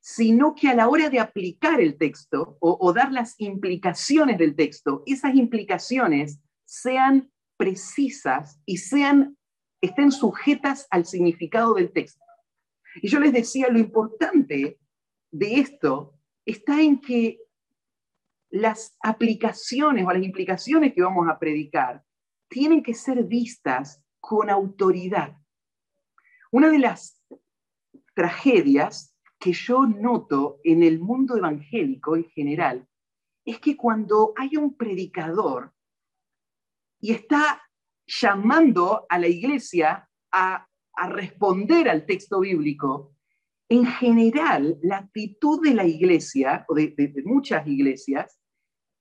sino 0.00 0.54
que 0.54 0.68
a 0.68 0.74
la 0.74 0.88
hora 0.88 1.08
de 1.08 1.18
aplicar 1.18 1.80
el 1.80 1.96
texto 1.96 2.56
o, 2.60 2.76
o 2.80 2.92
dar 2.92 3.12
las 3.12 3.34
implicaciones 3.38 4.38
del 4.38 4.54
texto, 4.54 5.02
esas 5.06 5.34
implicaciones 5.34 6.40
sean 6.64 7.30
precisas 7.56 8.60
y 8.66 8.78
sean 8.78 9.36
estén 9.84 10.12
sujetas 10.12 10.86
al 10.90 11.06
significado 11.06 11.74
del 11.74 11.92
texto. 11.92 12.24
Y 13.02 13.08
yo 13.08 13.18
les 13.18 13.32
decía, 13.32 13.68
lo 13.68 13.78
importante 13.78 14.78
de 15.30 15.54
esto 15.54 16.14
está 16.44 16.80
en 16.80 17.00
que 17.00 17.40
las 18.50 18.96
aplicaciones 19.02 20.06
o 20.06 20.12
las 20.12 20.22
implicaciones 20.22 20.94
que 20.94 21.02
vamos 21.02 21.28
a 21.28 21.38
predicar 21.38 22.04
tienen 22.48 22.82
que 22.82 22.94
ser 22.94 23.24
vistas 23.24 24.02
con 24.20 24.48
autoridad. 24.48 25.36
Una 26.52 26.70
de 26.70 26.78
las 26.78 27.20
tragedias 28.14 29.16
que 29.40 29.52
yo 29.52 29.86
noto 29.86 30.60
en 30.62 30.84
el 30.84 31.00
mundo 31.00 31.36
evangélico 31.36 32.16
en 32.16 32.24
general 32.30 32.88
es 33.44 33.58
que 33.58 33.76
cuando 33.76 34.32
hay 34.36 34.56
un 34.56 34.76
predicador 34.76 35.74
y 37.00 37.12
está 37.12 37.60
llamando 38.06 39.06
a 39.08 39.18
la 39.18 39.28
iglesia 39.28 40.08
a, 40.32 40.68
responder 41.08 41.88
al 41.88 42.06
texto 42.06 42.40
bíblico, 42.40 43.16
en 43.68 43.84
general 43.84 44.78
la 44.82 44.98
actitud 44.98 45.60
de 45.60 45.74
la 45.74 45.84
iglesia, 45.84 46.64
o 46.68 46.74
de, 46.74 47.12
muchas 47.24 47.66
iglesias, 47.66 48.38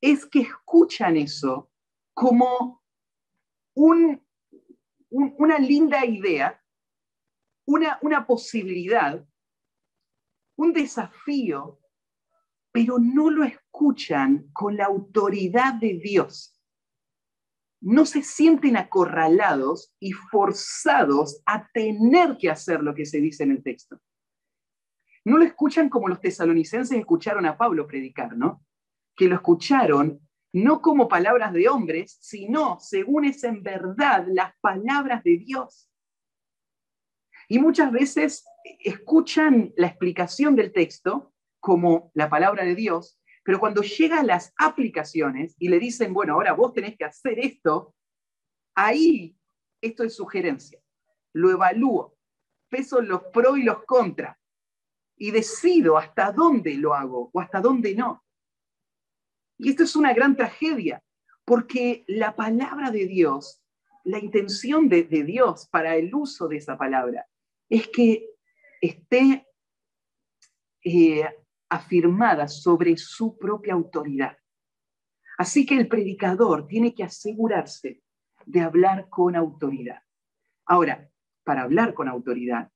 es 0.01 0.25
que 0.25 0.41
escuchan 0.41 1.17
eso 1.17 1.69
como 2.13 2.81
una 3.75 5.59
linda 5.59 6.03
idea, 6.03 6.59
una, 7.65 7.99
una 8.01 8.25
posibilidad, 8.25 9.23
un 10.55 10.73
desafío, 10.73 11.79
pero 12.71 12.97
no 12.97 13.29
lo 13.29 13.43
escuchan 13.43 14.49
con 14.51 14.75
la 14.77 14.85
autoridad 14.85 15.75
de 15.75 15.99
Dios 15.99 16.52
no 17.83 18.05
se 18.05 18.23
sienten 18.23 18.77
acorralados 18.77 19.93
y 19.99 20.13
forzados 20.13 21.41
a 21.45 21.67
tener 21.73 22.37
que 22.37 22.49
hacer 22.49 22.81
lo 22.81 22.95
que 22.95 23.05
se 23.05 23.19
dice 23.19 23.43
en 23.43 23.51
el 23.51 23.63
texto. 23.63 23.99
No 25.25 25.37
lo 25.37 25.43
escuchan 25.43 25.89
como 25.89 26.07
los 26.07 26.21
tesalonicenses 26.21 26.97
escucharon 26.97 27.45
a 27.45 27.57
Pablo 27.57 27.85
predicar, 27.85 28.37
¿no? 28.37 28.65
Que 29.15 29.27
lo 29.27 29.35
escucharon 29.35 30.19
no 30.53 30.81
como 30.81 31.07
palabras 31.07 31.51
de 31.51 31.67
hombres, 31.67 32.17
sino 32.21 32.79
según 32.79 33.25
es 33.25 33.43
en 33.43 33.63
verdad 33.63 34.25
las 34.27 34.53
palabras 34.61 35.23
de 35.23 35.37
Dios. 35.37 35.89
Y 37.49 37.59
muchas 37.59 37.91
veces 37.91 38.45
escuchan 38.79 39.73
la 39.75 39.87
explicación 39.87 40.55
del 40.55 40.71
texto 40.71 41.33
como 41.59 42.11
la 42.13 42.29
palabra 42.29 42.63
de 42.63 42.75
Dios, 42.75 43.19
pero 43.43 43.59
cuando 43.59 43.81
llegan 43.81 44.25
las 44.25 44.53
aplicaciones 44.57 45.55
y 45.59 45.67
le 45.67 45.79
dicen, 45.79 46.13
bueno, 46.13 46.33
ahora 46.33 46.53
vos 46.53 46.73
tenés 46.73 46.97
que 46.97 47.05
hacer 47.05 47.39
esto, 47.39 47.93
ahí 48.73 49.37
esto 49.81 50.03
es 50.03 50.15
sugerencia. 50.15 50.79
Lo 51.33 51.51
evalúo, 51.51 52.17
peso 52.69 53.01
los 53.01 53.23
pros 53.33 53.57
y 53.57 53.63
los 53.63 53.83
contras 53.83 54.37
y 55.17 55.31
decido 55.31 55.97
hasta 55.97 56.31
dónde 56.31 56.75
lo 56.75 56.93
hago 56.93 57.29
o 57.33 57.39
hasta 57.39 57.59
dónde 57.59 57.95
no. 57.95 58.23
Y 59.57 59.69
esto 59.69 59.83
es 59.83 59.95
una 59.95 60.13
gran 60.13 60.35
tragedia, 60.35 61.03
porque 61.45 62.03
la 62.07 62.35
palabra 62.35 62.91
de 62.91 63.05
Dios, 63.07 63.61
la 64.03 64.19
intención 64.19 64.89
de, 64.89 65.03
Dios 65.03 65.67
para 65.69 65.95
el 65.95 66.13
uso 66.15 66.47
de 66.47 66.57
esa 66.57 66.77
palabra, 66.77 67.27
es 67.69 67.87
que 67.89 68.29
esté 68.81 69.47
eh, 70.83 71.29
afirmada 71.75 72.47
sobre 72.47 72.95
su 72.97 73.37
propia 73.37 73.73
autoridad. 73.73 74.37
Así 75.37 75.65
que 75.65 75.75
el 75.75 75.87
predicador 75.87 76.67
tiene 76.67 76.93
que 76.93 77.03
asegurarse 77.03 78.01
de 78.45 78.61
hablar 78.61 79.09
con 79.09 79.35
autoridad. 79.35 80.01
Ahora, 80.65 81.09
para 81.43 81.63
hablar 81.63 81.93
con 81.93 82.07
autoridad, 82.07 82.69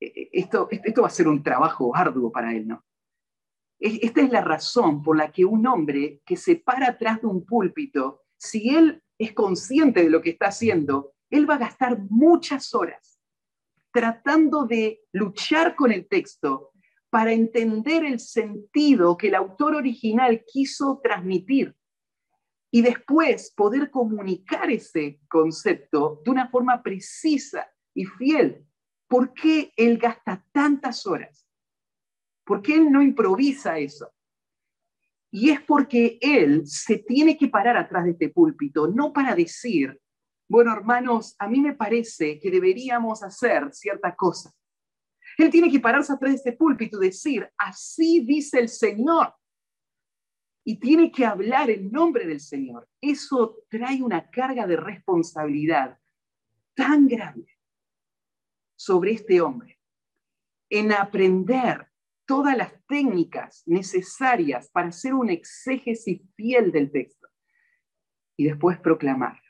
e, 0.00 0.06
e, 0.06 0.30
esto, 0.32 0.68
esto 0.70 1.02
va 1.02 1.08
a 1.08 1.10
ser 1.10 1.28
un 1.28 1.42
trabajo 1.42 1.94
arduo 1.94 2.32
para 2.32 2.54
él, 2.54 2.66
¿no? 2.66 2.84
Esta 3.78 4.22
es 4.22 4.30
la 4.30 4.40
razón 4.40 5.02
por 5.02 5.18
la 5.18 5.30
que 5.30 5.44
un 5.44 5.66
hombre 5.66 6.22
que 6.24 6.36
se 6.36 6.56
para 6.56 6.88
atrás 6.88 7.20
de 7.20 7.26
un 7.26 7.44
púlpito, 7.44 8.22
si 8.38 8.74
él 8.74 9.02
es 9.18 9.34
consciente 9.34 10.02
de 10.02 10.08
lo 10.08 10.22
que 10.22 10.30
está 10.30 10.46
haciendo, 10.46 11.12
él 11.28 11.48
va 11.48 11.56
a 11.56 11.58
gastar 11.58 11.98
muchas 12.08 12.72
horas 12.74 13.20
tratando 13.92 14.66
de 14.66 15.00
luchar 15.12 15.74
con 15.74 15.90
el 15.90 16.06
texto 16.06 16.72
para 17.16 17.32
entender 17.32 18.04
el 18.04 18.20
sentido 18.20 19.16
que 19.16 19.28
el 19.28 19.36
autor 19.36 19.74
original 19.74 20.44
quiso 20.46 21.00
transmitir 21.02 21.74
y 22.70 22.82
después 22.82 23.54
poder 23.56 23.90
comunicar 23.90 24.70
ese 24.70 25.22
concepto 25.26 26.20
de 26.22 26.30
una 26.30 26.50
forma 26.50 26.82
precisa 26.82 27.70
y 27.94 28.04
fiel. 28.04 28.66
¿Por 29.08 29.32
qué 29.32 29.72
él 29.78 29.96
gasta 29.96 30.44
tantas 30.52 31.06
horas? 31.06 31.48
¿Por 32.44 32.60
qué 32.60 32.74
él 32.74 32.92
no 32.92 33.00
improvisa 33.00 33.78
eso? 33.78 34.12
Y 35.30 35.48
es 35.48 35.62
porque 35.62 36.18
él 36.20 36.66
se 36.66 36.98
tiene 36.98 37.38
que 37.38 37.48
parar 37.48 37.78
atrás 37.78 38.04
de 38.04 38.10
este 38.10 38.28
púlpito, 38.28 38.88
no 38.88 39.14
para 39.14 39.34
decir, 39.34 39.98
bueno, 40.50 40.70
hermanos, 40.70 41.34
a 41.38 41.48
mí 41.48 41.62
me 41.62 41.72
parece 41.72 42.38
que 42.38 42.50
deberíamos 42.50 43.22
hacer 43.22 43.72
cierta 43.72 44.14
cosa. 44.14 44.52
Él 45.36 45.50
tiene 45.50 45.70
que 45.70 45.80
pararse 45.80 46.12
atrás 46.12 46.32
de 46.32 46.36
este 46.36 46.52
púlpito 46.52 47.02
y 47.02 47.06
decir, 47.06 47.50
así 47.58 48.24
dice 48.24 48.58
el 48.58 48.68
Señor. 48.68 49.34
Y 50.64 50.78
tiene 50.80 51.12
que 51.12 51.24
hablar 51.24 51.70
en 51.70 51.90
nombre 51.90 52.26
del 52.26 52.40
Señor. 52.40 52.88
Eso 53.00 53.58
trae 53.68 54.02
una 54.02 54.28
carga 54.30 54.66
de 54.66 54.76
responsabilidad 54.76 55.98
tan 56.74 57.06
grande 57.06 57.52
sobre 58.76 59.12
este 59.12 59.40
hombre 59.40 59.78
en 60.68 60.92
aprender 60.92 61.86
todas 62.26 62.56
las 62.56 62.72
técnicas 62.86 63.62
necesarias 63.66 64.68
para 64.70 64.88
hacer 64.88 65.14
un 65.14 65.30
exégesis 65.30 66.20
fiel 66.34 66.72
del 66.72 66.90
texto 66.90 67.28
y 68.36 68.44
después 68.44 68.78
proclamar. 68.80 69.40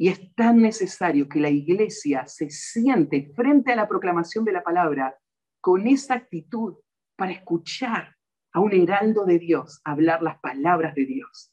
Y 0.00 0.08
es 0.08 0.34
tan 0.34 0.62
necesario 0.62 1.28
que 1.28 1.40
la 1.40 1.50
iglesia 1.50 2.26
se 2.26 2.48
siente 2.48 3.34
frente 3.36 3.70
a 3.70 3.76
la 3.76 3.86
proclamación 3.86 4.46
de 4.46 4.52
la 4.52 4.62
palabra 4.62 5.14
con 5.60 5.86
esa 5.86 6.14
actitud 6.14 6.76
para 7.16 7.32
escuchar 7.32 8.16
a 8.54 8.60
un 8.60 8.72
heraldo 8.72 9.26
de 9.26 9.38
Dios 9.38 9.82
hablar 9.84 10.22
las 10.22 10.40
palabras 10.40 10.94
de 10.94 11.04
Dios. 11.04 11.52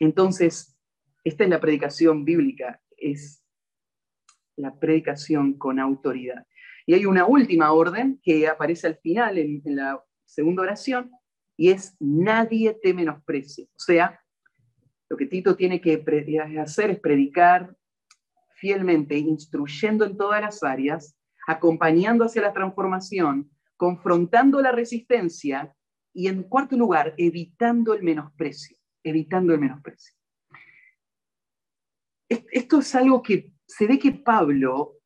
Entonces, 0.00 0.76
esta 1.22 1.44
es 1.44 1.50
la 1.50 1.60
predicación 1.60 2.24
bíblica, 2.24 2.82
es 2.96 3.44
la 4.56 4.76
predicación 4.76 5.56
con 5.56 5.78
autoridad. 5.78 6.48
Y 6.84 6.94
hay 6.94 7.06
una 7.06 7.26
última 7.26 7.70
orden 7.70 8.18
que 8.24 8.48
aparece 8.48 8.88
al 8.88 8.96
final 8.96 9.38
en, 9.38 9.62
la 9.66 10.02
segunda 10.24 10.64
oración 10.64 11.12
y 11.56 11.70
es 11.70 11.96
nadie 12.00 12.76
te 12.82 12.92
menosprecie. 12.92 13.66
O 13.66 13.78
sea, 13.78 14.20
lo 15.08 15.16
que 15.16 15.26
Tito 15.26 15.56
tiene 15.56 15.80
que 15.80 16.04
hacer 16.60 16.90
es 16.90 17.00
predicar 17.00 17.74
fielmente, 18.56 19.16
instruyendo 19.16 20.04
en 20.04 20.16
todas 20.16 20.40
las 20.40 20.62
áreas, 20.62 21.16
acompañando 21.46 22.24
hacia 22.24 22.42
la 22.42 22.52
transformación, 22.52 23.50
confrontando 23.76 24.60
la 24.60 24.72
resistencia 24.72 25.74
y 26.12 26.26
en 26.26 26.42
cuarto 26.42 26.76
lugar, 26.76 27.14
evitando 27.16 27.94
el 27.94 28.02
menosprecio, 28.02 28.76
evitando 29.02 29.54
el 29.54 29.60
menosprecio. 29.60 30.14
Esto 32.28 32.80
es 32.80 32.94
algo 32.94 33.22
que 33.22 33.52
se 33.66 33.86
ve 33.86 33.98
que 33.98 34.12
Pablo 34.12 34.98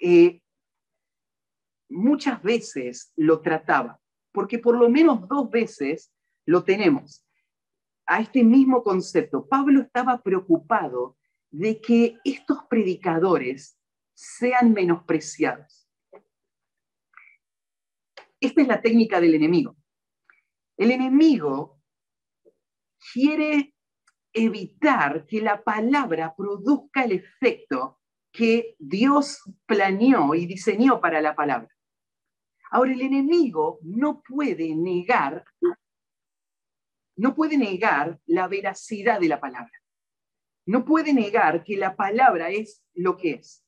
eh, 0.00 0.40
muchas 1.90 2.42
veces 2.42 3.12
lo 3.16 3.42
trataba, 3.42 4.00
porque 4.32 4.58
por 4.58 4.78
lo 4.78 4.88
menos 4.88 5.28
dos 5.28 5.50
veces 5.50 6.10
lo 6.46 6.64
tenemos 6.64 7.23
a 8.06 8.20
este 8.20 8.44
mismo 8.44 8.82
concepto. 8.82 9.46
Pablo 9.46 9.80
estaba 9.80 10.22
preocupado 10.22 11.16
de 11.50 11.80
que 11.80 12.18
estos 12.24 12.64
predicadores 12.68 13.78
sean 14.14 14.72
menospreciados. 14.72 15.88
Esta 18.40 18.60
es 18.60 18.68
la 18.68 18.82
técnica 18.82 19.20
del 19.20 19.34
enemigo. 19.34 19.76
El 20.76 20.90
enemigo 20.90 21.80
quiere 23.12 23.74
evitar 24.32 25.24
que 25.26 25.40
la 25.40 25.62
palabra 25.62 26.34
produzca 26.36 27.04
el 27.04 27.12
efecto 27.12 28.00
que 28.32 28.74
Dios 28.78 29.40
planeó 29.64 30.34
y 30.34 30.46
diseñó 30.46 31.00
para 31.00 31.20
la 31.20 31.36
palabra. 31.36 31.68
Ahora, 32.70 32.92
el 32.92 33.02
enemigo 33.02 33.78
no 33.82 34.20
puede 34.22 34.74
negar, 34.74 35.44
no 37.16 37.34
puede 37.34 37.56
negar 37.56 38.18
la 38.26 38.48
veracidad 38.48 39.20
de 39.20 39.28
la 39.28 39.40
palabra. 39.40 39.72
No 40.66 40.84
puede 40.84 41.12
negar 41.12 41.62
que 41.62 41.76
la 41.76 41.94
palabra 41.94 42.50
es 42.50 42.82
lo 42.94 43.16
que 43.16 43.32
es. 43.32 43.64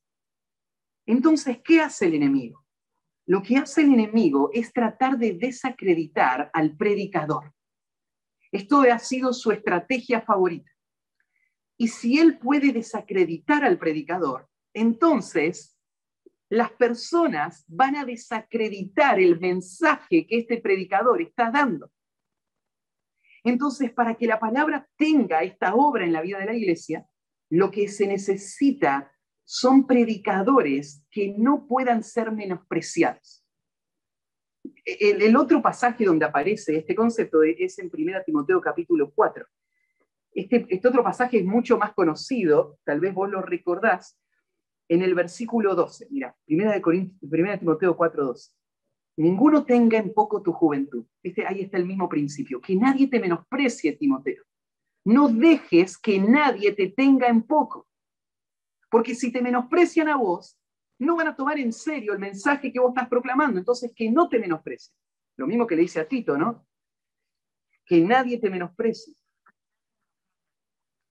Entonces, 1.04 1.60
¿qué 1.62 1.80
hace 1.80 2.06
el 2.06 2.14
enemigo? 2.14 2.64
Lo 3.26 3.42
que 3.42 3.56
hace 3.56 3.82
el 3.82 3.92
enemigo 3.92 4.50
es 4.52 4.72
tratar 4.72 5.18
de 5.18 5.34
desacreditar 5.34 6.50
al 6.52 6.76
predicador. 6.76 7.52
Esto 8.50 8.80
ha 8.82 8.98
sido 8.98 9.32
su 9.32 9.50
estrategia 9.50 10.22
favorita. 10.22 10.70
Y 11.76 11.88
si 11.88 12.18
él 12.18 12.38
puede 12.38 12.72
desacreditar 12.72 13.64
al 13.64 13.78
predicador, 13.78 14.48
entonces 14.72 15.76
las 16.48 16.70
personas 16.72 17.64
van 17.66 17.96
a 17.96 18.04
desacreditar 18.04 19.18
el 19.20 19.38
mensaje 19.38 20.26
que 20.26 20.38
este 20.38 20.58
predicador 20.60 21.20
está 21.20 21.50
dando. 21.50 21.90
Entonces, 23.46 23.92
para 23.92 24.16
que 24.16 24.26
la 24.26 24.40
palabra 24.40 24.88
tenga 24.96 25.44
esta 25.44 25.76
obra 25.76 26.04
en 26.04 26.12
la 26.12 26.20
vida 26.20 26.40
de 26.40 26.46
la 26.46 26.54
iglesia, 26.54 27.06
lo 27.48 27.70
que 27.70 27.86
se 27.86 28.08
necesita 28.08 29.12
son 29.44 29.86
predicadores 29.86 31.06
que 31.12 31.32
no 31.38 31.68
puedan 31.68 32.02
ser 32.02 32.32
menospreciados. 32.32 33.46
El, 34.84 35.36
otro 35.36 35.62
pasaje 35.62 36.04
donde 36.04 36.24
aparece 36.24 36.76
este 36.76 36.96
concepto 36.96 37.44
es 37.44 37.78
en 37.78 37.88
1 37.92 38.22
Timoteo 38.26 38.60
capítulo 38.60 39.12
4. 39.14 39.46
Este, 40.32 40.66
este 40.68 40.88
otro 40.88 41.04
pasaje 41.04 41.38
es 41.38 41.44
mucho 41.44 41.78
más 41.78 41.94
conocido, 41.94 42.80
tal 42.82 42.98
vez 42.98 43.14
vos 43.14 43.30
lo 43.30 43.42
recordás, 43.42 44.18
en 44.88 45.02
el 45.02 45.14
versículo 45.14 45.76
12, 45.76 46.08
mira, 46.10 46.36
primera 46.44 46.72
de, 46.72 46.80
primera 46.80 47.52
de 47.52 47.58
Timoteo 47.58 47.96
4:12. 47.96 48.55
Ninguno 49.16 49.64
tenga 49.64 49.98
en 49.98 50.12
poco 50.12 50.42
tu 50.42 50.52
juventud. 50.52 51.06
Ahí 51.46 51.62
está 51.62 51.78
el 51.78 51.86
mismo 51.86 52.08
principio. 52.08 52.60
Que 52.60 52.76
nadie 52.76 53.08
te 53.08 53.18
menosprecie, 53.18 53.92
Timoteo. 53.96 54.44
No 55.04 55.28
dejes 55.28 55.96
que 55.96 56.18
nadie 56.18 56.72
te 56.72 56.88
tenga 56.88 57.28
en 57.28 57.42
poco. 57.42 57.86
Porque 58.90 59.14
si 59.14 59.32
te 59.32 59.40
menosprecian 59.40 60.08
a 60.08 60.16
vos, 60.16 60.58
no 60.98 61.16
van 61.16 61.28
a 61.28 61.36
tomar 61.36 61.58
en 61.58 61.72
serio 61.72 62.12
el 62.12 62.18
mensaje 62.18 62.72
que 62.72 62.80
vos 62.80 62.90
estás 62.90 63.08
proclamando. 63.08 63.58
Entonces, 63.58 63.92
que 63.94 64.10
no 64.10 64.28
te 64.28 64.38
menosprecien. 64.38 64.94
Lo 65.36 65.46
mismo 65.46 65.66
que 65.66 65.76
le 65.76 65.82
dice 65.82 66.00
a 66.00 66.08
Tito, 66.08 66.36
¿no? 66.36 66.66
Que 67.84 68.00
nadie 68.00 68.38
te 68.38 68.50
menosprecie. 68.50 69.14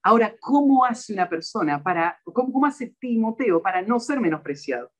Ahora, 0.02 0.36
¿cómo 0.38 0.84
hace 0.84 1.12
una 1.12 1.28
persona 1.28 1.82
para, 1.82 2.20
cómo, 2.24 2.64
hace 2.64 2.94
Timoteo 3.00 3.60
para 3.60 3.82
no 3.82 3.98
ser 3.98 4.20
menospreciado? 4.20 4.92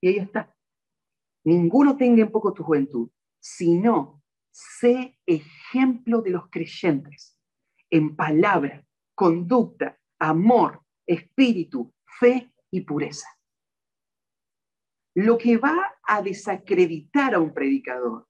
Y 0.00 0.08
ahí 0.08 0.18
está. 0.18 0.54
Ninguno 1.44 1.96
tenga 1.96 2.22
en 2.22 2.30
poco 2.30 2.52
tu 2.52 2.62
juventud, 2.62 3.10
sino 3.38 4.22
sé 4.50 5.18
ejemplo 5.26 6.22
de 6.22 6.30
los 6.30 6.48
creyentes 6.50 7.38
en 7.90 8.16
palabra, 8.16 8.84
conducta, 9.14 9.98
amor, 10.18 10.82
espíritu, 11.06 11.92
fe 12.18 12.52
y 12.70 12.80
pureza. 12.80 13.28
Lo 15.14 15.38
que 15.38 15.58
va 15.58 15.96
a 16.02 16.22
desacreditar 16.22 17.34
a 17.34 17.40
un 17.40 17.52
predicador 17.52 18.26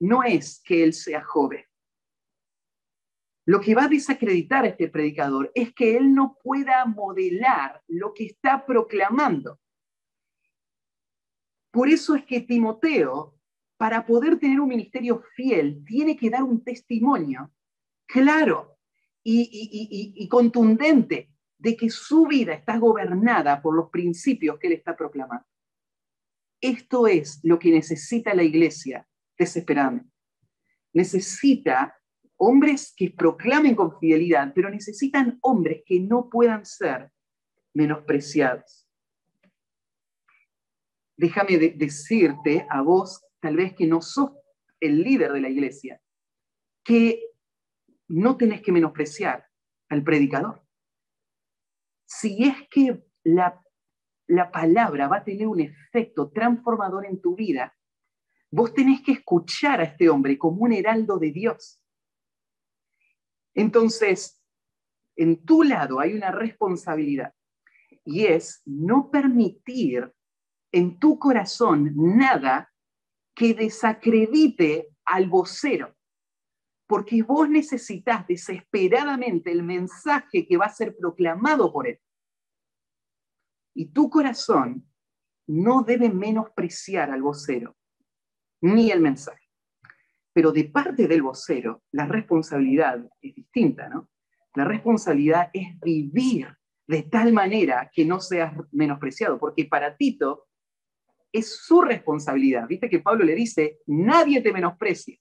no 0.00 0.22
es 0.24 0.60
que 0.64 0.82
él 0.82 0.92
sea 0.92 1.22
joven, 1.22 1.64
lo 3.44 3.60
que 3.60 3.74
va 3.74 3.84
a 3.84 3.88
desacreditar 3.88 4.64
a 4.64 4.68
este 4.68 4.88
predicador 4.88 5.50
es 5.54 5.74
que 5.74 5.96
él 5.96 6.14
no 6.14 6.38
pueda 6.42 6.84
modelar 6.84 7.82
lo 7.88 8.14
que 8.14 8.26
está 8.26 8.64
proclamando. 8.64 9.58
Por 11.72 11.88
eso 11.88 12.14
es 12.14 12.24
que 12.24 12.42
Timoteo, 12.42 13.34
para 13.78 14.04
poder 14.04 14.38
tener 14.38 14.60
un 14.60 14.68
ministerio 14.68 15.22
fiel, 15.34 15.82
tiene 15.86 16.16
que 16.16 16.28
dar 16.28 16.42
un 16.42 16.62
testimonio 16.62 17.50
claro 18.06 18.76
y, 19.24 20.28
contundente 20.28 21.30
de 21.58 21.76
que 21.76 21.88
su 21.88 22.26
vida 22.26 22.52
está 22.52 22.76
gobernada 22.76 23.62
por 23.62 23.74
los 23.74 23.88
principios 23.88 24.58
que 24.58 24.66
él 24.66 24.74
está 24.74 24.94
proclamando. 24.94 25.46
Esto 26.60 27.06
es 27.06 27.40
lo 27.42 27.58
que 27.58 27.70
necesita 27.70 28.34
la 28.34 28.42
iglesia 28.42 29.08
desesperadamente. 29.38 30.10
Necesita 30.92 31.96
hombres 32.36 32.92
que 32.94 33.10
proclamen 33.10 33.74
con 33.74 33.98
fidelidad, 33.98 34.52
pero 34.54 34.68
necesitan 34.68 35.38
hombres 35.40 35.82
que 35.86 36.00
no 36.00 36.28
puedan 36.28 36.66
ser 36.66 37.10
menospreciados. 37.72 38.81
Déjame 41.16 41.58
decirte 41.58 42.66
a 42.68 42.82
vos, 42.82 43.24
tal 43.40 43.56
vez 43.56 43.74
que 43.74 43.86
no 43.86 44.00
sos 44.00 44.30
el 44.80 45.02
líder 45.02 45.32
de 45.32 45.40
la 45.40 45.48
iglesia, 45.48 46.00
que 46.84 47.22
no 48.08 48.36
tenés 48.36 48.62
que 48.62 48.72
menospreciar 48.72 49.46
al 49.88 50.02
predicador. 50.02 50.62
Si 52.06 52.44
es 52.44 52.56
que 52.70 53.04
la, 53.24 53.62
la 54.26 54.50
palabra 54.50 55.08
va 55.08 55.18
a 55.18 55.24
tener 55.24 55.46
un 55.46 55.60
efecto 55.60 56.30
transformador 56.30 57.06
en 57.06 57.20
tu 57.20 57.36
vida, 57.36 57.76
vos 58.50 58.74
tenés 58.74 59.02
que 59.02 59.12
escuchar 59.12 59.80
a 59.80 59.84
este 59.84 60.08
hombre 60.08 60.36
como 60.36 60.62
un 60.62 60.72
heraldo 60.72 61.18
de 61.18 61.30
Dios 61.30 61.82
entonces, 63.54 64.42
en 65.16 65.44
tu 65.44 65.62
lado 65.62 66.00
hay 66.00 66.14
una 66.14 66.30
responsabilidad 66.30 67.34
y 68.04 68.24
es 68.24 68.62
no 68.64 69.10
permitir 69.10 70.10
en 70.72 70.98
tu 70.98 71.18
corazón 71.18 71.92
nada 71.94 72.72
que 73.34 73.54
desacredite 73.54 74.88
al 75.04 75.28
vocero, 75.28 75.94
porque 76.86 77.22
vos 77.22 77.48
necesitas 77.48 78.26
desesperadamente 78.26 79.50
el 79.52 79.62
mensaje 79.62 80.46
que 80.46 80.56
va 80.56 80.66
a 80.66 80.74
ser 80.74 80.96
proclamado 80.96 81.72
por 81.72 81.86
él. 81.86 82.00
Y 83.74 83.86
tu 83.86 84.10
corazón 84.10 84.86
no 85.46 85.82
debe 85.82 86.10
menospreciar 86.10 87.10
al 87.10 87.22
vocero, 87.22 87.76
ni 88.60 88.90
el 88.90 89.00
mensaje. 89.00 89.48
Pero 90.32 90.52
de 90.52 90.64
parte 90.64 91.06
del 91.06 91.22
vocero, 91.22 91.82
la 91.90 92.06
responsabilidad 92.06 93.04
es 93.20 93.34
distinta, 93.34 93.88
¿no? 93.88 94.08
La 94.54 94.64
responsabilidad 94.64 95.50
es 95.52 95.78
vivir 95.80 96.54
de 96.86 97.02
tal 97.04 97.32
manera 97.32 97.90
que 97.92 98.04
no 98.04 98.20
seas 98.20 98.52
menospreciado, 98.70 99.38
porque 99.38 99.64
para 99.64 99.96
Tito 99.96 100.48
es 101.32 101.56
su 101.64 101.80
responsabilidad. 101.80 102.68
Viste 102.68 102.90
que 102.90 103.00
Pablo 103.00 103.24
le 103.24 103.34
dice, 103.34 103.78
nadie 103.86 104.42
te 104.42 104.52
menosprecia. 104.52 105.16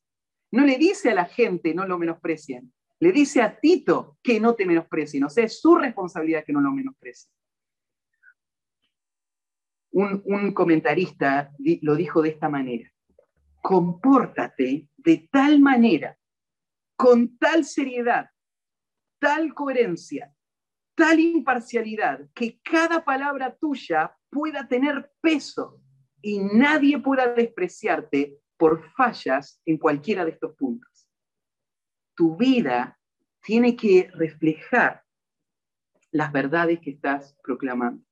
No 0.52 0.66
le 0.66 0.78
dice 0.78 1.10
a 1.10 1.16
la 1.16 1.26
gente, 1.26 1.74
no 1.74 1.88
lo 1.88 1.98
menosprecien. 1.98 2.74
Le 3.00 3.12
dice 3.12 3.42
a 3.42 3.60
Tito 3.60 4.18
que 4.22 4.40
no 4.40 4.54
te 4.54 4.66
menosprecien. 4.66 5.24
O 5.24 5.30
sea, 5.30 5.46
es 5.46 5.60
su 5.62 5.76
responsabilidad 5.76 6.44
que 6.46 6.54
no 6.54 6.60
lo 6.60 6.72
menosprecien. 6.72 7.34
Un, 9.94 10.22
un 10.26 10.54
comentarista 10.54 11.52
lo 11.82 11.96
dijo 11.96 12.22
de 12.22 12.30
esta 12.30 12.50
manera. 12.50 12.92
Compórtate 13.62 14.88
de 14.98 15.30
tal 15.32 15.60
manera, 15.60 16.18
con 16.96 17.38
tal 17.38 17.64
seriedad, 17.66 18.30
tal 19.20 19.54
coherencia, 19.54 20.34
tal 20.96 21.20
imparcialidad, 21.20 22.30
que 22.34 22.60
cada 22.62 23.04
palabra 23.04 23.56
tuya 23.56 24.16
pueda 24.30 24.68
tener 24.68 25.12
peso 25.22 25.82
y 26.22 26.40
nadie 26.40 27.00
pueda 27.00 27.34
despreciarte 27.34 28.38
por 28.58 28.92
fallas 28.92 29.62
en 29.66 29.78
cualquiera 29.78 30.24
de 30.24 30.32
estos 30.32 30.56
puntos. 30.56 31.08
Tu 32.16 32.36
vida 32.38 33.00
tiene 33.44 33.76
que 33.76 34.10
reflejar 34.14 35.04
las 36.12 36.32
verdades 36.32 36.80
que 36.80 36.92
estás 36.92 37.36
proclamando. 37.44 38.06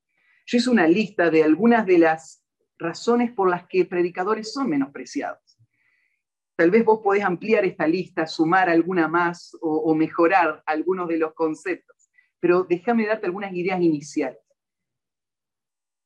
Yo 0.45 0.57
hice 0.57 0.69
una 0.69 0.87
lista 0.87 1.29
de 1.29 1.43
algunas 1.43 1.85
de 1.85 1.99
las 1.99 2.43
razones 2.79 3.31
por 3.31 3.49
las 3.49 3.67
que 3.67 3.85
predicadores 3.85 4.51
son 4.51 4.69
menospreciados. 4.69 5.57
Tal 6.55 6.71
vez 6.71 6.83
vos 6.83 7.01
podés 7.03 7.23
ampliar 7.23 7.63
esta 7.65 7.87
lista, 7.87 8.25
sumar 8.25 8.69
alguna 8.69 9.07
más 9.07 9.55
o, 9.61 9.93
mejorar 9.95 10.63
algunos 10.65 11.07
de 11.07 11.17
los 11.17 11.33
conceptos, 11.33 12.09
pero 12.39 12.63
déjame 12.63 13.05
darte 13.05 13.27
algunas 13.27 13.53
ideas 13.53 13.79
iniciales. 13.81 14.39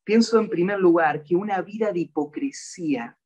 Pienso 0.04 0.40
en 0.40 0.50
primer 0.50 0.80
lugar 0.80 1.24
que 1.24 1.36
una 1.36 1.62
vida 1.62 1.92
de 1.92 2.02
hipocresía 2.02 3.18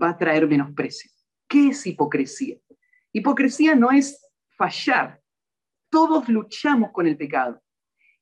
va 0.00 0.10
a 0.10 0.18
traer 0.18 0.46
menosprecio. 0.46 1.10
¿Qué 1.48 1.68
es 1.68 1.86
hipocresía? 1.86 2.58
Hipocresía 3.12 3.74
no 3.74 3.90
es 3.90 4.26
fallar. 4.56 5.22
Todos 5.90 6.28
luchamos 6.28 6.90
con 6.92 7.06
el 7.06 7.16
pecado. 7.16 7.62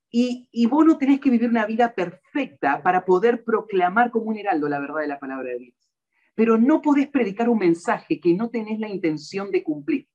Y, 0.09 0.49
y, 0.53 0.67
vos 0.67 0.87
no 0.87 0.97
tenés 0.97 1.21
que 1.21 1.31
vivir 1.31 1.51
una 1.51 1.67
vida 1.67 1.93
perfecta 1.93 2.81
para 2.81 3.05
poder 3.05 3.43
proclamar 3.45 4.13
como 4.13 4.27
un 4.27 4.39
heraldo 4.39 4.69
la 4.69 4.79
verdad 4.79 5.01
de 5.01 5.09
la 5.09 5.19
palabra 5.19 5.51
de 5.51 5.59
Dios. 5.59 5.91
Pero 6.37 6.57
no 6.57 6.81
podés 6.81 7.09
predicar 7.09 7.49
un 7.49 7.59
mensaje 7.59 8.21
que 8.21 8.33
no 8.35 8.49
tenés 8.49 8.79
la 8.79 8.89
intención 8.89 9.51
de 9.51 9.65
cumplir. 9.65 10.09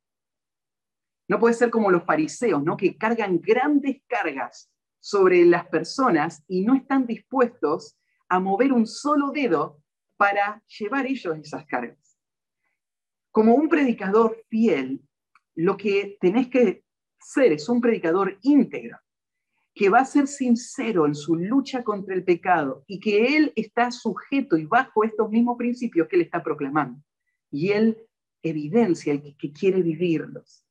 No 1.28 1.40
puede 1.40 1.54
ser 1.54 1.70
como 1.70 1.92
los 1.92 2.06
fariseos, 2.06 2.64
¿no? 2.64 2.78
Que 2.78 2.98
cargan 2.98 3.42
grandes 3.42 4.02
cargas 4.08 4.72
sobre 5.02 5.44
las 5.46 5.68
personas 5.68 6.44
y 6.48 6.62
no 6.62 6.76
están 6.76 7.06
dispuestos 7.06 7.98
a 8.30 8.40
mover 8.40 8.72
un 8.72 8.88
solo 8.88 9.32
dedo 9.32 9.82
para 10.16 10.64
llevar 10.80 11.08
ellos 11.08 11.38
esas 11.38 11.66
cargas. 11.66 12.18
Como 13.32 13.56
un 13.56 13.68
predicador 13.68 14.38
fiel, 14.48 15.02
lo 15.56 15.76
que 15.76 16.18
tenés 16.22 16.48
que 16.48 16.86
ser 17.20 17.52
es 17.52 17.68
un 17.68 17.82
predicador 17.82 18.38
íntegro, 18.44 19.00
que 19.74 19.90
va 19.90 20.00
a 20.00 20.06
ser 20.06 20.28
sincero 20.28 21.06
en 21.06 21.16
su 21.16 21.36
lucha 21.36 21.84
contra 21.84 22.14
el 22.14 22.24
pecado 22.24 22.84
y 22.88 23.00
que 23.00 23.36
él 23.36 23.54
está 23.56 23.90
sujeto 23.90 24.58
y 24.58 24.66
bajo 24.66 25.04
estos 25.04 25.30
mismos 25.30 25.58
principios 25.58 26.08
que 26.08 26.18
él 26.18 26.22
está 26.24 26.44
proclamando. 26.44 27.02
Y 27.50 27.72
él 27.72 27.98
evidencia 28.44 29.14
el 29.14 29.36
que 29.38 29.52
quiere 29.52 29.82
vivirlos. 29.82 30.66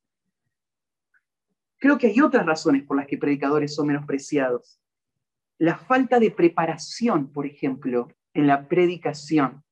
Creo 1.81 1.97
que 1.97 2.09
hay 2.09 2.21
otras 2.21 2.45
razones 2.45 2.85
por 2.85 2.99
las 2.99 3.07
que 3.07 3.17
predicadores 3.17 3.75
son 3.75 3.87
menospreciados. 3.87 4.79
La 5.59 5.79
falta 5.79 6.21
de 6.21 6.31
preparación, 6.31 7.33
por 7.33 7.47
ejemplo, 7.47 8.09
en 8.35 8.47
la 8.47 8.69
predicación. 8.69 9.65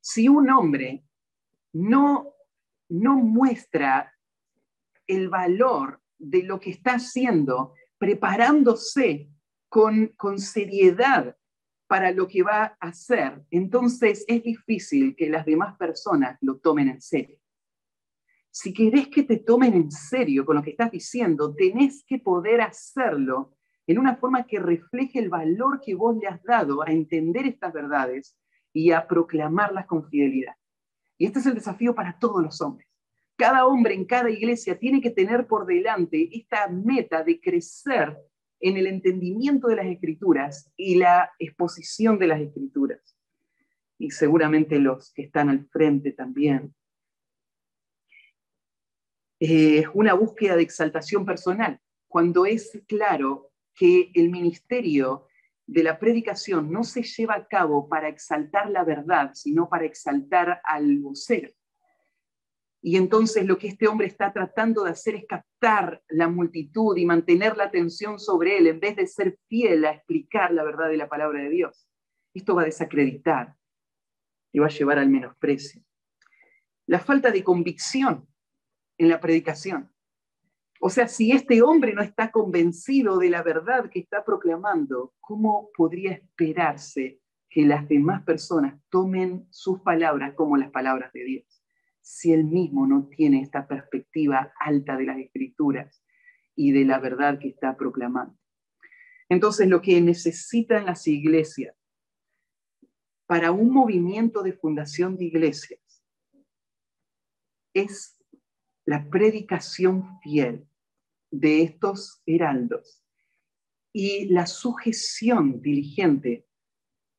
Si 0.00 0.26
un 0.26 0.48
hombre 0.50 1.04
no, 1.74 2.32
no 2.88 3.16
muestra 3.16 4.14
el 5.06 5.28
valor 5.28 6.00
de 6.18 6.42
lo 6.44 6.60
que 6.60 6.70
está 6.70 6.92
haciendo, 6.92 7.74
preparándose 7.98 9.28
con, 9.68 10.08
con 10.16 10.38
seriedad 10.38 11.36
para 11.86 12.10
lo 12.10 12.26
que 12.26 12.42
va 12.42 12.78
a 12.80 12.88
hacer, 12.88 13.44
entonces 13.50 14.24
es 14.28 14.42
difícil 14.42 15.14
que 15.14 15.28
las 15.28 15.44
demás 15.44 15.76
personas 15.76 16.38
lo 16.40 16.56
tomen 16.56 16.88
en 16.88 17.02
serio. 17.02 17.38
Si 18.58 18.72
querés 18.72 19.08
que 19.08 19.22
te 19.22 19.36
tomen 19.36 19.74
en 19.74 19.90
serio 19.90 20.46
con 20.46 20.56
lo 20.56 20.62
que 20.62 20.70
estás 20.70 20.90
diciendo, 20.90 21.54
tenés 21.54 22.02
que 22.06 22.18
poder 22.18 22.62
hacerlo 22.62 23.54
en 23.86 23.98
una 23.98 24.16
forma 24.16 24.46
que 24.46 24.58
refleje 24.58 25.18
el 25.18 25.28
valor 25.28 25.82
que 25.84 25.94
vos 25.94 26.16
le 26.16 26.26
has 26.26 26.42
dado 26.42 26.80
a 26.82 26.90
entender 26.90 27.44
estas 27.44 27.74
verdades 27.74 28.34
y 28.72 28.92
a 28.92 29.06
proclamarlas 29.06 29.84
con 29.84 30.08
fidelidad. 30.08 30.54
Y 31.18 31.26
este 31.26 31.40
es 31.40 31.44
el 31.44 31.52
desafío 31.52 31.94
para 31.94 32.18
todos 32.18 32.42
los 32.42 32.62
hombres. 32.62 32.88
Cada 33.36 33.66
hombre 33.66 33.92
en 33.92 34.06
cada 34.06 34.30
iglesia 34.30 34.78
tiene 34.78 35.02
que 35.02 35.10
tener 35.10 35.46
por 35.46 35.66
delante 35.66 36.30
esta 36.32 36.66
meta 36.68 37.22
de 37.22 37.38
crecer 37.38 38.16
en 38.60 38.78
el 38.78 38.86
entendimiento 38.86 39.68
de 39.68 39.76
las 39.76 39.86
escrituras 39.86 40.72
y 40.78 40.94
la 40.94 41.30
exposición 41.38 42.18
de 42.18 42.26
las 42.28 42.40
escrituras. 42.40 43.18
Y 43.98 44.12
seguramente 44.12 44.78
los 44.78 45.12
que 45.12 45.24
están 45.24 45.50
al 45.50 45.66
frente 45.66 46.12
también. 46.12 46.74
Eh, 49.38 49.84
una 49.92 50.14
búsqueda 50.14 50.56
de 50.56 50.62
exaltación 50.62 51.26
personal. 51.26 51.78
Cuando 52.08 52.46
es 52.46 52.80
claro 52.86 53.50
que 53.74 54.10
el 54.14 54.30
ministerio 54.30 55.26
de 55.66 55.82
la 55.82 55.98
predicación 55.98 56.70
no 56.70 56.84
se 56.84 57.02
lleva 57.02 57.34
a 57.34 57.46
cabo 57.46 57.88
para 57.88 58.08
exaltar 58.08 58.70
la 58.70 58.84
verdad, 58.84 59.32
sino 59.34 59.68
para 59.68 59.84
exaltar 59.84 60.60
al 60.64 60.98
vocero. 61.00 61.50
Y 62.80 62.96
entonces 62.96 63.44
lo 63.44 63.58
que 63.58 63.66
este 63.66 63.88
hombre 63.88 64.06
está 64.06 64.32
tratando 64.32 64.84
de 64.84 64.90
hacer 64.90 65.16
es 65.16 65.24
captar 65.26 66.02
la 66.08 66.28
multitud 66.28 66.96
y 66.96 67.04
mantener 67.04 67.56
la 67.56 67.64
atención 67.64 68.20
sobre 68.20 68.58
él 68.58 68.68
en 68.68 68.78
vez 68.78 68.94
de 68.94 69.06
ser 69.08 69.38
fiel 69.48 69.84
a 69.84 69.90
explicar 69.90 70.52
la 70.52 70.62
verdad 70.62 70.88
de 70.88 70.96
la 70.96 71.08
palabra 71.08 71.42
de 71.42 71.50
Dios. 71.50 71.88
Esto 72.32 72.54
va 72.54 72.62
a 72.62 72.66
desacreditar 72.66 73.56
y 74.52 74.60
va 74.60 74.66
a 74.66 74.70
llevar 74.70 75.00
al 75.00 75.08
menosprecio. 75.08 75.82
La 76.86 77.00
falta 77.00 77.32
de 77.32 77.42
convicción 77.42 78.28
en 78.98 79.08
la 79.08 79.20
predicación. 79.20 79.90
O 80.80 80.90
sea, 80.90 81.08
si 81.08 81.32
este 81.32 81.62
hombre 81.62 81.94
no 81.94 82.02
está 82.02 82.30
convencido 82.30 83.18
de 83.18 83.30
la 83.30 83.42
verdad 83.42 83.90
que 83.90 84.00
está 84.00 84.24
proclamando, 84.24 85.14
¿cómo 85.20 85.70
podría 85.76 86.12
esperarse 86.12 87.20
que 87.48 87.64
las 87.64 87.88
demás 87.88 88.22
personas 88.24 88.78
tomen 88.90 89.46
sus 89.50 89.80
palabras 89.80 90.34
como 90.34 90.56
las 90.56 90.70
palabras 90.70 91.12
de 91.12 91.24
Dios? 91.24 91.62
Si 92.02 92.32
él 92.32 92.44
mismo 92.44 92.86
no 92.86 93.08
tiene 93.08 93.40
esta 93.40 93.66
perspectiva 93.66 94.52
alta 94.60 94.96
de 94.96 95.06
las 95.06 95.18
escrituras 95.18 96.04
y 96.54 96.72
de 96.72 96.84
la 96.84 96.98
verdad 96.98 97.38
que 97.38 97.48
está 97.48 97.76
proclamando. 97.76 98.36
Entonces, 99.28 99.68
lo 99.68 99.82
que 99.82 100.00
necesitan 100.00 100.86
las 100.86 101.06
iglesias 101.08 101.74
para 103.26 103.50
un 103.50 103.70
movimiento 103.70 104.42
de 104.42 104.52
fundación 104.52 105.16
de 105.16 105.24
iglesias 105.24 105.80
es 107.74 108.15
la 108.86 109.10
predicación 109.10 110.20
fiel 110.20 110.66
de 111.30 111.62
estos 111.62 112.22
heraldos 112.24 113.02
y 113.92 114.26
la 114.28 114.46
sujeción 114.46 115.60
diligente 115.60 116.46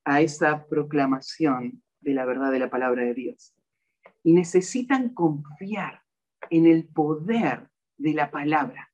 a 0.06 0.22
esa 0.22 0.66
proclamación 0.68 1.84
de 2.00 2.14
la 2.14 2.26
verdad 2.26 2.52
de 2.52 2.60
la 2.60 2.70
palabra 2.70 3.04
de 3.04 3.14
Dios. 3.14 3.54
Y 4.24 4.34
necesitan 4.34 5.14
confiar 5.14 6.04
en 6.50 6.66
el 6.66 6.88
poder 6.88 7.70
de 7.98 8.14
la 8.14 8.32
palabra 8.32 8.94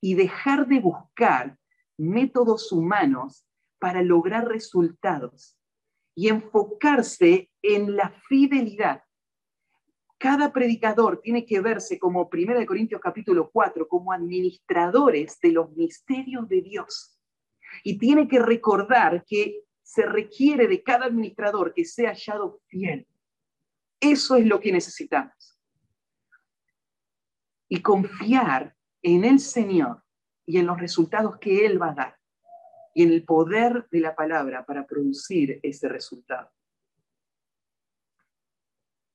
y 0.00 0.14
dejar 0.14 0.66
de 0.66 0.80
buscar 0.80 1.58
métodos 1.96 2.72
humanos 2.72 3.46
para 3.78 4.02
lograr 4.02 4.48
resultados 4.48 5.56
y 6.16 6.28
enfocarse 6.28 7.50
en 7.62 7.96
la 7.96 8.10
fidelidad 8.28 9.04
cada 10.20 10.52
predicador 10.52 11.22
tiene 11.22 11.46
que 11.46 11.60
verse 11.60 11.98
como 11.98 12.28
1 12.30 12.66
Corintios 12.66 13.00
capítulo 13.00 13.50
4, 13.50 13.88
como 13.88 14.12
administradores 14.12 15.40
de 15.40 15.52
los 15.52 15.72
misterios 15.72 16.46
de 16.46 16.60
Dios. 16.60 17.18
Y 17.84 17.98
tiene 17.98 18.28
que 18.28 18.38
recordar 18.38 19.24
que 19.26 19.62
se 19.82 20.04
requiere 20.04 20.68
de 20.68 20.82
cada 20.82 21.06
administrador 21.06 21.72
que 21.72 21.86
sea 21.86 22.10
hallado 22.10 22.60
fiel. 22.66 23.08
Eso 23.98 24.36
es 24.36 24.44
lo 24.44 24.60
que 24.60 24.72
necesitamos. 24.72 25.58
Y 27.66 27.80
confiar 27.80 28.76
en 29.00 29.24
el 29.24 29.40
Señor 29.40 30.02
y 30.44 30.58
en 30.58 30.66
los 30.66 30.78
resultados 30.78 31.38
que 31.38 31.64
Él 31.64 31.80
va 31.80 31.92
a 31.92 31.94
dar 31.94 32.18
y 32.92 33.04
en 33.04 33.12
el 33.12 33.24
poder 33.24 33.88
de 33.90 34.00
la 34.00 34.14
palabra 34.14 34.66
para 34.66 34.86
producir 34.86 35.60
ese 35.62 35.88
resultado. 35.88 36.50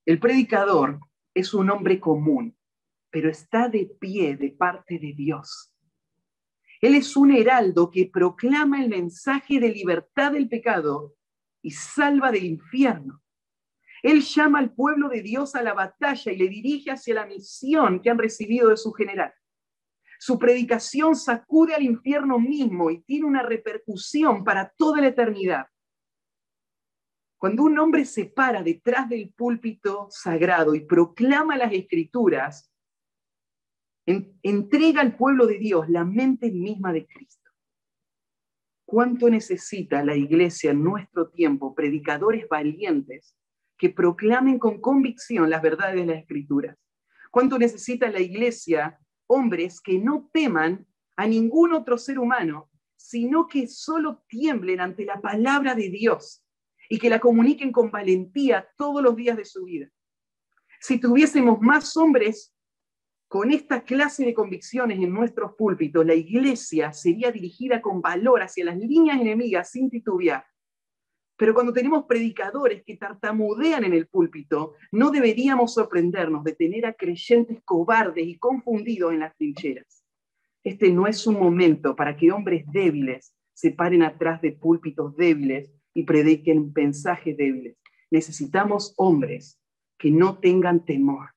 El 0.06 0.20
predicador 0.20 0.99
es 1.34 1.53
un 1.56 1.72
hombre 1.72 1.99
común, 1.99 2.56
pero 3.10 3.28
está 3.30 3.70
de 3.70 3.88
pie 3.99 4.38
de 4.38 4.51
parte 4.51 4.99
de 4.99 5.14
Dios. 5.14 5.74
Él 6.80 6.93
es 6.93 7.18
un 7.18 7.32
heraldo 7.32 7.89
que 7.89 8.12
proclama 8.14 8.84
el 8.84 8.89
mensaje 8.89 9.60
de 9.60 9.70
libertad 9.70 10.34
del 10.34 10.47
pecado 10.47 11.16
y 11.64 11.72
salva 11.72 12.32
del 12.32 12.45
infierno. 12.45 13.24
Él 14.03 14.22
llama 14.22 14.60
al 14.60 14.76
pueblo 14.76 15.10
de 15.10 15.24
Dios 15.24 15.56
a 15.56 15.64
la 15.64 15.74
batalla 15.74 16.32
y 16.32 16.38
le 16.38 16.49
dirige 16.49 16.91
hacia 16.91 17.16
la 17.16 17.26
misión 17.26 17.99
que 17.99 18.12
han 18.12 18.20
recibido 18.20 18.70
de 18.70 18.78
su 18.78 18.91
general. 18.91 19.34
Su 20.20 20.38
predicación 20.38 21.16
sacude 21.16 21.74
al 21.74 21.82
infierno 21.82 22.38
mismo 22.38 22.91
y 22.91 23.01
tiene 23.01 23.26
una 23.26 23.41
repercusión 23.41 24.43
para 24.43 24.72
toda 24.78 25.01
la 25.01 25.08
eternidad. 25.08 25.66
Cuando 27.38 27.64
un 27.64 27.78
hombre 27.80 28.06
se 28.06 28.26
para 28.26 28.64
detrás 28.64 29.10
del 29.10 29.30
púlpito 29.30 30.08
sagrado 30.10 30.74
y 30.74 30.82
proclama 30.82 31.58
las 31.58 31.74
escrituras, 31.74 32.72
entrega 34.06 35.02
al 35.02 35.18
pueblo 35.18 35.48
de 35.48 35.58
Dios 35.58 35.90
la 35.90 36.06
mente 36.06 36.52
misma 36.52 36.94
de 36.94 37.06
Cristo. 37.06 37.52
¿Cuánto 38.86 39.30
necesita 39.30 40.04
la 40.04 40.16
iglesia 40.16 40.72
en 40.72 40.84
nuestro 40.84 41.30
tiempo 41.30 41.74
predicadores 41.74 42.48
valientes 42.48 43.36
que 43.78 43.90
proclamen 43.90 44.60
con 44.60 44.80
convicción 44.80 45.50
las 45.50 45.62
verdades 45.62 45.96
de 45.96 46.06
las 46.06 46.18
escrituras? 46.20 46.78
¿Cuánto 47.32 47.58
necesita 47.58 48.10
la 48.10 48.20
iglesia 48.20 49.00
hombres 49.28 49.82
que 49.82 49.98
no 49.98 50.30
teman 50.32 50.86
a 51.16 51.28
ningún 51.28 51.74
otro 51.74 51.98
ser 51.98 52.20
humano, 52.20 52.70
sino 52.96 53.48
que 53.48 53.68
solo 53.68 54.24
tiemblen 54.28 54.80
ante 54.82 55.06
la 55.06 55.20
palabra 55.22 55.76
de 55.76 55.90
Dios 55.90 56.45
y 56.90 57.00
que 57.00 57.10
la 57.10 57.20
comuniquen 57.20 57.72
con 57.72 57.92
valentía 57.92 58.68
todos 58.78 59.02
los 59.04 59.16
días 59.16 59.38
de 59.38 59.46
su 59.46 59.66
vida? 59.66 59.90
Si 60.80 61.00
tuviésemos 61.00 61.60
más 61.62 61.96
hombres 61.98 62.54
con 63.28 63.52
esta 63.52 63.84
clase 63.84 64.24
de 64.24 64.34
convicciones 64.34 65.00
en 65.00 65.12
nuestros 65.12 65.54
púlpitos, 65.56 66.06
la 66.06 66.14
iglesia 66.14 66.94
sería 66.94 67.32
dirigida 67.32 67.82
con 67.82 68.02
valor 68.02 68.42
hacia 68.42 68.66
las 68.66 68.78
líneas 68.78 69.20
enemigas 69.20 69.72
sin 69.72 69.90
titubear. 69.90 70.46
Pero 71.38 71.54
cuando 71.54 71.74
tenemos 71.74 72.06
predicadores 72.06 72.84
que 72.86 72.96
tartamudean 72.96 73.84
en 73.84 73.94
el 73.94 74.08
púlpito, 74.08 74.76
no 74.92 75.12
deberíamos 75.12 75.74
sorprendernos 75.74 76.44
de 76.44 76.54
tener 76.54 76.86
a 76.86 76.94
creyentes 76.94 77.62
cobardes 77.66 78.26
y 78.26 78.38
confundidos 78.38 79.12
en 79.12 79.20
las 79.20 79.36
trincheras. 79.36 80.04
Este 80.64 80.92
no 80.92 81.08
es 81.08 81.28
un 81.28 81.36
momento 81.36 81.96
para 81.96 82.16
que 82.16 82.32
hombres 82.32 82.66
débiles 82.72 83.36
se 83.54 83.72
paren 83.72 84.04
atrás 84.04 84.42
de 84.42 84.54
púlpitos 84.54 85.16
débiles 85.16 85.72
y 85.96 86.04
prediquen 86.04 86.72
mensajes 86.76 87.36
débiles. 87.36 87.78
Necesitamos 88.12 88.93
hombres 88.98 89.60
que 89.98 90.12
no 90.12 90.38
tengan 90.38 90.86
temor, 90.86 91.36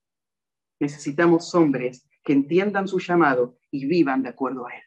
Necesitamos 0.80 1.54
hombres 1.54 2.06
que 2.24 2.32
entiendan 2.32 2.86
su 2.86 2.98
llamado 2.98 3.58
y 3.70 3.86
vivan 3.86 4.22
de 4.22 4.28
acuerdo 4.28 4.66
a 4.66 4.74
él. 4.74 4.82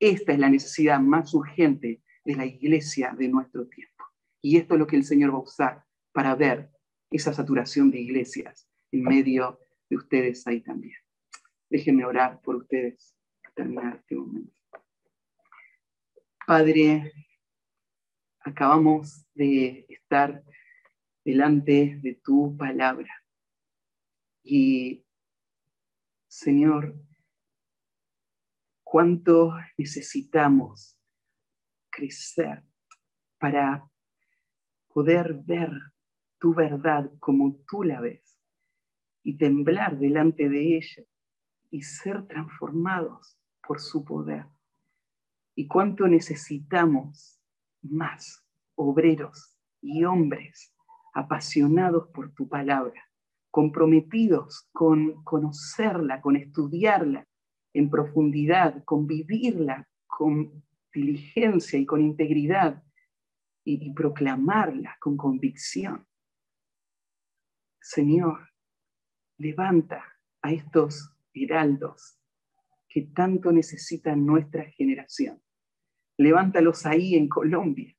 Esta 0.00 0.32
es 0.32 0.38
la 0.38 0.48
necesidad 0.48 1.00
más 1.00 1.34
urgente 1.34 2.02
de 2.24 2.36
la 2.36 2.46
iglesia 2.46 3.14
de 3.16 3.28
nuestro 3.28 3.66
tiempo. 3.66 4.04
Y 4.40 4.56
esto 4.56 4.74
es 4.74 4.80
lo 4.80 4.86
que 4.86 4.96
el 4.96 5.04
Señor 5.04 5.32
va 5.32 5.38
a 5.38 5.42
usar 5.42 5.84
para 6.12 6.34
ver 6.34 6.70
esa 7.10 7.32
saturación 7.32 7.90
de 7.90 8.00
iglesias 8.00 8.68
en 8.92 9.02
medio 9.02 9.58
de 9.88 9.96
ustedes 9.96 10.46
ahí 10.46 10.60
también. 10.62 10.96
Déjenme 11.68 12.04
orar 12.04 12.40
por 12.42 12.56
ustedes 12.56 13.14
terminar 13.54 13.96
este 13.96 14.16
momento. 14.16 14.52
Padre, 16.46 17.12
acabamos 18.46 19.26
de 19.34 19.86
estar 19.88 20.44
delante 21.24 21.98
de 22.00 22.14
tu 22.22 22.56
palabra 22.56 23.10
y 24.44 25.04
Señor, 26.28 26.94
cuánto 28.84 29.52
necesitamos 29.76 30.96
crecer 31.90 32.62
para 33.38 33.90
poder 34.86 35.34
ver 35.34 35.70
tu 36.38 36.54
verdad 36.54 37.10
como 37.18 37.56
tú 37.66 37.82
la 37.82 38.00
ves 38.00 38.38
y 39.24 39.36
temblar 39.38 39.98
delante 39.98 40.48
de 40.48 40.76
ella 40.76 41.02
y 41.70 41.82
ser 41.82 42.28
transformados 42.28 43.36
por 43.66 43.80
su 43.80 44.04
poder. 44.04 44.46
Y 45.56 45.66
cuánto 45.66 46.06
necesitamos 46.06 47.35
más 47.90 48.44
obreros 48.74 49.56
y 49.80 50.04
hombres 50.04 50.74
apasionados 51.14 52.08
por 52.08 52.32
tu 52.32 52.48
palabra 52.48 53.06
comprometidos 53.56 54.68
con 54.70 55.24
conocerla, 55.24 56.20
con 56.20 56.36
estudiarla 56.36 57.26
en 57.72 57.88
profundidad, 57.88 58.84
con 58.84 59.06
vivirla 59.06 59.88
con 60.06 60.62
diligencia 60.92 61.78
y 61.78 61.86
con 61.86 62.02
integridad 62.02 62.82
y, 63.64 63.94
proclamarla 63.94 64.98
con 65.00 65.16
convicción. 65.16 66.06
Señor, 67.80 68.50
levanta 69.38 70.04
a 70.42 70.52
estos 70.52 71.16
heraldos 71.32 72.18
que 72.86 73.08
tanto 73.14 73.52
necesitan 73.52 74.26
nuestra 74.26 74.64
generación. 74.70 75.42
Levántalos 76.18 76.86
ahí 76.86 77.14
en 77.14 77.28
Colombia, 77.28 77.94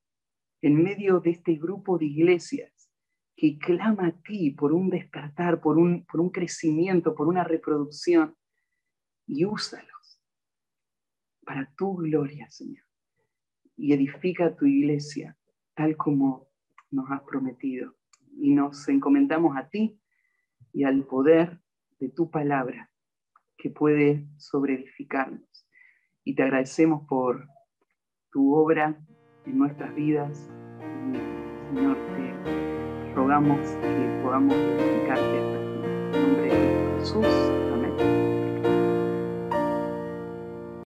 en 0.62 0.82
medio 0.82 1.20
de 1.20 1.32
este 1.32 1.56
grupo 1.56 1.98
de 1.98 2.06
iglesias 2.06 2.90
que 3.36 3.60
clama 3.60 4.08
a 4.08 4.22
ti 4.24 4.52
por 4.52 4.74
un 4.74 4.90
despertar, 4.90 5.62
por 5.62 5.78
un, 5.78 6.06
por 6.06 6.20
un 6.20 6.32
crecimiento, 6.32 7.14
por 7.14 7.28
una 7.28 7.44
reproducción, 7.44 8.36
y 9.28 9.46
úsalos 9.46 10.22
para 11.46 11.72
tu 11.78 11.96
gloria, 11.98 12.50
Señor. 12.50 12.86
Y 13.76 13.94
edifica 13.94 14.56
tu 14.56 14.66
iglesia 14.66 15.38
tal 15.76 15.96
como 15.96 16.48
nos 16.90 17.12
has 17.12 17.22
prometido. 17.22 17.96
Y 18.40 18.54
nos 18.54 18.88
encomendamos 18.88 19.56
a 19.56 19.70
ti 19.70 20.00
y 20.74 20.84
al 20.84 21.06
poder 21.06 21.60
de 22.00 22.10
tu 22.10 22.32
palabra 22.32 22.92
que 23.58 23.70
puede 23.70 24.28
sobreedificarnos. 24.38 25.68
Y 26.24 26.36
te 26.36 26.44
agradecemos 26.44 27.08
por 27.08 27.48
tu 28.38 28.54
obra 28.54 28.96
en 29.48 29.58
nuestras 29.58 29.96
vidas. 29.96 30.48
Señor, 31.74 31.98
te 31.98 33.16
rogamos 33.16 33.60
que 33.82 34.22
podamos 34.22 34.54
glorificarte 34.56 35.38
en 35.40 36.22
nombre 36.22 36.44
de 36.44 37.00
Jesús. 37.00 37.26